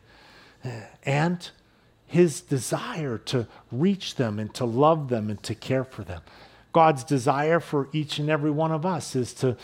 and 1.03 1.49
his 2.07 2.41
desire 2.41 3.17
to 3.17 3.47
reach 3.71 4.15
them 4.15 4.39
and 4.39 4.53
to 4.53 4.65
love 4.65 5.09
them 5.09 5.29
and 5.29 5.41
to 5.43 5.53
care 5.55 5.83
for 5.83 6.03
them. 6.03 6.21
God's 6.75 7.05
desire 7.05 7.61
for 7.61 7.87
each 7.93 8.19
and 8.19 8.29
every 8.29 8.51
one 8.51 8.73
of 8.73 8.85
us 8.85 9.15
is 9.15 9.33
to 9.35 9.55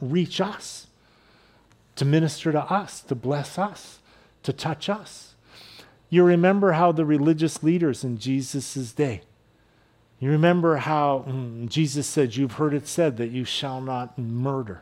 reach 0.00 0.40
us, 0.40 0.86
to 1.96 2.06
minister 2.06 2.50
to 2.50 2.62
us, 2.62 3.02
to 3.02 3.14
bless 3.14 3.58
us, 3.58 3.98
to 4.42 4.54
touch 4.54 4.88
us. 4.88 5.34
You 6.08 6.24
remember 6.24 6.72
how 6.72 6.92
the 6.92 7.04
religious 7.04 7.62
leaders 7.62 8.04
in 8.04 8.16
Jesus' 8.16 8.92
day, 8.92 9.20
you 10.18 10.30
remember 10.30 10.76
how 10.76 11.26
mm, 11.28 11.68
Jesus 11.68 12.06
said, 12.06 12.36
You've 12.36 12.52
heard 12.52 12.72
it 12.72 12.88
said 12.88 13.18
that 13.18 13.30
you 13.30 13.44
shall 13.44 13.82
not 13.82 14.18
murder. 14.18 14.80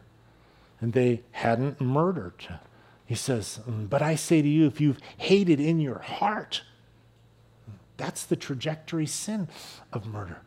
And 0.81 0.93
they 0.93 1.23
hadn't 1.33 1.81
murdered. 1.81 2.47
He 3.05 3.17
says, 3.17 3.59
mm, 3.69 3.91
But 3.91 4.01
I 4.01 4.15
say 4.15 4.43
to 4.43 4.49
you, 4.49 4.69
if 4.69 4.81
you've 4.81 5.01
hated 5.17 5.59
in 5.59 5.81
your 5.81 5.99
heart, 5.99 6.63
that's 7.97 8.25
the 8.25 8.37
trajectory 8.37 9.07
sin 9.07 9.49
of 9.93 10.07
murder. 10.07 10.39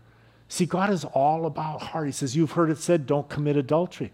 See, 0.50 0.66
God 0.66 0.90
is 0.92 1.04
all 1.04 1.46
about 1.46 1.82
heart. 1.82 2.06
He 2.06 2.12
says, 2.12 2.36
You've 2.36 2.52
heard 2.52 2.70
it 2.70 2.78
said, 2.78 3.06
don't 3.06 3.28
commit 3.30 3.58
adultery. 3.58 4.12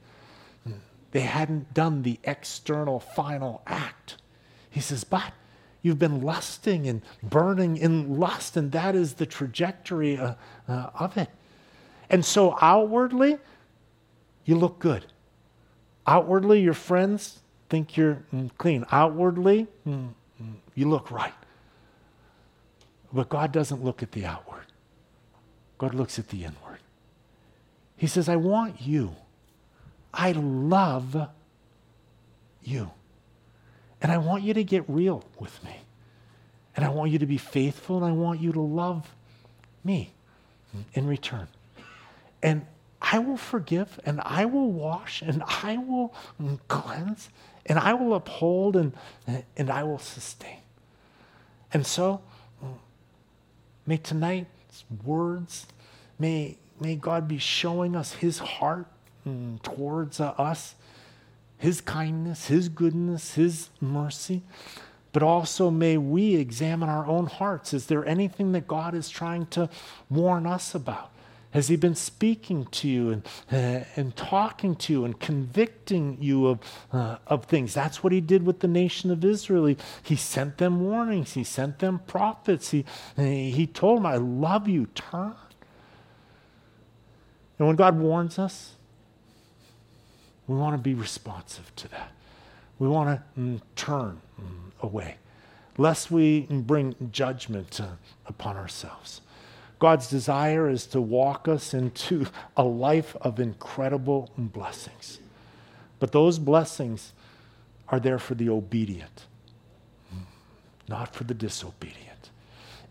They 1.12 1.22
hadn't 1.22 1.76
done 1.76 2.02
the 2.02 2.20
external 2.24 3.00
final 3.00 3.62
act. 3.68 4.18
He 4.72 4.80
says, 4.80 5.04
But 5.04 5.34
You've 5.84 6.00
been 6.00 6.22
lusting 6.22 6.88
and 6.88 7.02
burning 7.22 7.76
in 7.76 8.18
lust, 8.18 8.56
and 8.56 8.72
that 8.72 8.96
is 8.96 9.16
the 9.16 9.26
trajectory 9.26 10.18
uh, 10.18 10.36
uh, 10.68 10.90
of 10.98 11.18
it. 11.18 11.30
And 12.10 12.24
so 12.26 12.58
outwardly, 12.62 13.38
you 14.46 14.56
look 14.56 14.80
good. 14.80 15.06
Outwardly, 16.08 16.62
your 16.62 16.74
friends 16.74 17.40
think 17.70 17.98
you're 17.98 18.24
mm, 18.34 18.50
clean. 18.58 18.86
Outwardly, 18.94 19.68
mm, 19.86 20.14
mm, 20.42 20.54
you 20.74 20.88
look 20.88 21.12
right. 21.12 21.34
But 23.12 23.28
God 23.28 23.52
doesn't 23.52 23.84
look 23.84 24.02
at 24.02 24.14
the 24.14 24.26
outward, 24.26 24.66
God 25.78 25.94
looks 25.94 26.20
at 26.20 26.30
the 26.30 26.44
inward. 26.44 26.80
He 27.98 28.08
says, 28.08 28.30
I 28.30 28.36
want 28.36 28.82
you. 28.82 29.16
I 30.14 30.32
love 30.34 31.30
you. 32.64 32.92
And 34.02 34.12
I 34.12 34.18
want 34.18 34.44
you 34.44 34.54
to 34.54 34.64
get 34.64 34.84
real 34.88 35.24
with 35.40 35.64
me. 35.64 35.78
And 36.76 36.84
I 36.84 36.90
want 36.90 37.12
you 37.12 37.20
to 37.20 37.26
be 37.26 37.38
faithful 37.38 37.98
and 37.98 38.06
I 38.06 38.12
want 38.12 38.42
you 38.42 38.52
to 38.52 38.62
love 38.62 39.14
me 39.84 40.12
in 40.94 41.08
return. 41.08 41.48
And 42.42 42.66
I 43.02 43.20
will 43.20 43.38
forgive 43.38 44.00
and 44.06 44.22
I 44.24 44.46
will 44.46 44.72
wash 44.72 45.22
and 45.22 45.44
I 45.46 45.78
will 45.78 46.14
cleanse 46.68 47.30
and 47.66 47.80
I 47.80 47.94
will 47.94 48.14
uphold 48.16 48.76
and, 48.76 48.94
and 49.56 49.70
I 49.70 49.84
will 49.84 50.00
sustain. 50.00 50.58
And 51.72 51.86
so, 51.86 52.22
mm, 52.64 52.74
may 53.86 53.98
tonight's 53.98 54.48
words, 55.04 55.68
may, 56.20 56.58
may 56.80 56.96
God 56.96 57.28
be 57.28 57.38
showing 57.38 57.96
us 57.96 58.14
his 58.14 58.40
heart 58.40 58.88
mm, 59.28 59.62
towards 59.62 60.20
uh, 60.20 60.34
us, 60.38 60.76
his 61.58 61.82
kindness, 61.82 62.48
his 62.48 62.70
goodness, 62.70 63.36
his 63.36 63.70
mercy. 63.80 64.44
But 65.12 65.24
also, 65.24 65.70
may 65.70 65.98
we 65.98 66.36
examine 66.36 66.90
our 66.90 67.06
own 67.06 67.28
hearts. 67.28 67.74
Is 67.74 67.86
there 67.86 68.06
anything 68.06 68.52
that 68.54 68.68
God 68.68 68.96
is 68.96 69.10
trying 69.10 69.46
to 69.48 69.70
warn 70.10 70.48
us 70.48 70.74
about? 70.74 71.12
Has 71.54 71.68
He 71.68 71.76
been 71.76 71.96
speaking 71.96 72.66
to 72.66 72.88
you 72.88 73.10
and, 73.12 73.28
uh, 73.52 73.86
and 73.96 74.16
talking 74.16 74.76
to 74.76 74.94
you 74.94 75.06
and 75.06 75.20
convicting 75.20 76.18
you 76.20 76.48
of, 76.48 76.60
uh, 76.92 77.18
of 77.28 77.46
things? 77.46 77.74
That's 77.74 78.04
what 78.04 78.12
He 78.12 78.22
did 78.22 78.46
with 78.46 78.60
the 78.60 78.68
nation 78.68 79.12
of 79.12 79.24
Israel. 79.24 79.68
He, 79.68 79.78
he 80.04 80.16
sent 80.16 80.58
them 80.58 80.82
warnings, 80.82 81.34
He 81.34 81.44
sent 81.44 81.80
them 81.80 82.00
prophets. 82.00 82.72
He, 82.72 82.86
he 83.16 83.68
told 83.68 84.00
them, 84.00 84.06
I 84.06 84.18
love 84.18 84.68
you, 84.68 84.88
turn. 84.88 85.36
And 87.60 87.68
when 87.68 87.76
God 87.76 87.98
warns 88.00 88.40
us, 88.40 88.74
we 90.48 90.56
want 90.56 90.76
to 90.76 90.82
be 90.82 90.94
responsive 90.94 91.74
to 91.78 91.88
that. 91.90 92.12
We 92.80 92.88
want 92.88 93.22
to 93.36 93.40
mm, 93.40 93.62
turn 93.76 94.22
mm, 94.42 94.72
away, 94.82 95.18
lest 95.78 96.12
we 96.12 96.42
bring 96.42 96.96
judgment 97.12 97.80
uh, 97.80 97.88
upon 98.26 98.58
ourselves. 98.58 99.22
God's 99.84 100.08
desire 100.08 100.70
is 100.70 100.86
to 100.88 101.02
walk 101.02 101.50
us 101.50 101.74
into 101.74 102.28
a 102.56 102.64
life 102.64 103.18
of 103.20 103.38
incredible 103.38 104.32
blessings. 104.38 105.20
But 106.00 106.14
those 106.14 106.40
blessings 106.40 107.12
are 107.90 108.00
there 108.00 108.18
for 108.18 108.34
the 108.34 108.48
obedient, 108.48 109.26
not 110.88 111.14
for 111.14 111.26
the 111.26 111.34
disobedient. 111.34 112.30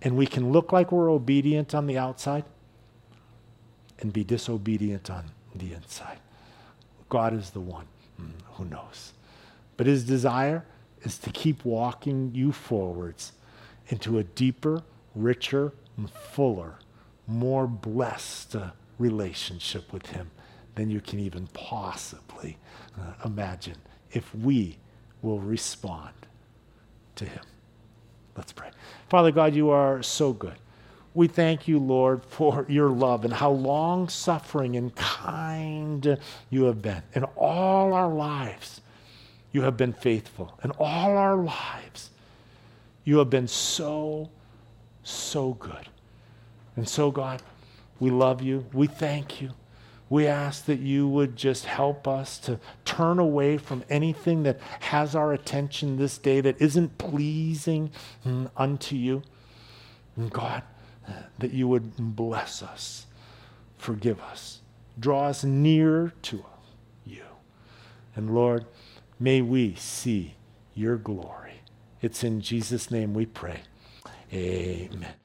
And 0.03 0.19
we 0.19 0.27
can 0.27 0.53
look 0.53 0.71
like 0.71 0.93
we're 0.93 1.11
obedient 1.11 1.75
on 1.75 1.87
the 1.87 1.97
outside 1.97 2.45
and 4.01 4.13
be 4.13 4.23
disobedient 4.23 5.09
on 5.09 5.31
the 5.55 5.73
inside. 5.73 6.19
God 7.09 7.33
is 7.33 7.53
the 7.53 7.61
one 7.61 7.87
mm, 8.21 8.33
who 8.57 8.67
knows. 8.67 9.15
But 9.79 9.87
his 9.87 10.05
desire 10.05 10.67
is 11.05 11.17
to 11.21 11.31
keep 11.31 11.65
walking 11.65 12.33
you 12.35 12.53
forwards 12.53 13.33
into 13.89 14.19
a 14.19 14.25
deeper, 14.25 14.83
richer, 15.15 15.73
and 15.97 16.11
fuller, 16.11 16.75
more 17.27 17.67
blessed 17.67 18.57
relationship 18.99 19.93
with 19.93 20.07
Him 20.07 20.31
than 20.75 20.91
you 20.91 21.01
can 21.01 21.19
even 21.19 21.47
possibly 21.49 22.59
uh, 22.99 23.13
imagine 23.25 23.77
if 24.13 24.35
we 24.35 24.79
will 25.21 25.41
respond 25.41 26.13
to 27.17 27.25
Him. 27.25 27.45
Let's 28.37 28.53
pray. 28.53 28.71
Father 29.09 29.31
God, 29.31 29.55
you 29.55 29.71
are 29.71 30.03
so 30.03 30.33
good. 30.33 30.55
We 31.15 31.29
thank 31.29 31.69
you, 31.69 31.79
Lord, 31.79 32.25
for 32.25 32.65
your 32.69 32.89
love 32.89 33.25
and 33.27 33.35
how 33.35 33.51
long 33.51 34.09
suffering 34.09 34.77
and 34.77 34.95
kind 34.97 36.19
you 36.49 36.65
have 36.65 36.81
been. 36.81 37.03
In 37.13 37.25
all 37.37 37.93
our 37.93 38.09
lives, 38.09 38.81
you 39.53 39.63
have 39.63 39.77
been 39.77 39.93
faithful. 39.93 40.59
In 40.65 40.71
all 40.73 41.19
our 41.19 41.37
lives, 41.37 42.11
you 43.05 43.19
have 43.19 43.29
been 43.29 43.49
so, 43.49 44.31
so 45.03 45.53
good. 45.55 45.89
And 46.77 46.89
so, 46.89 47.11
God, 47.11 47.43
we 48.01 48.11
love 48.11 48.43
you. 48.43 48.67
We 48.73 48.87
thank 48.87 49.41
you. 49.41 49.51
We 50.09 50.27
ask 50.27 50.67
that 50.67 50.81
you 50.81 51.09
would 51.09 51.37
just 51.37 51.65
help 51.65 52.07
us 52.07 52.39
to 52.41 52.61
turn 52.85 53.19
away 53.19 53.57
from 53.57 53.83
anything 53.89 54.43
that 54.43 54.61
has 54.81 55.15
our 55.15 55.33
attention 55.33 55.97
this 55.97 56.19
day 56.19 56.43
that 56.43 56.61
isn't 56.61 56.99
pleasing 56.99 57.91
mm, 58.27 58.51
unto 58.57 58.95
you. 58.95 59.23
And 60.17 60.31
God, 60.31 60.63
that 61.39 61.53
you 61.53 61.67
would 61.69 61.97
bless 61.97 62.63
us, 62.63 63.07
forgive 63.79 64.21
us, 64.21 64.61
draw 64.99 65.29
us 65.29 65.45
near 65.45 66.13
to 66.23 66.45
you. 67.07 67.25
And 68.15 68.35
Lord, 68.35 68.67
may 69.19 69.41
we 69.41 69.75
see 69.77 70.35
your 70.75 70.97
glory. 70.97 71.63
It's 72.01 72.23
in 72.23 72.41
Jesus' 72.41 72.91
name 72.91 73.15
we 73.15 73.27
pray. 73.27 73.61
Amen. 74.33 75.22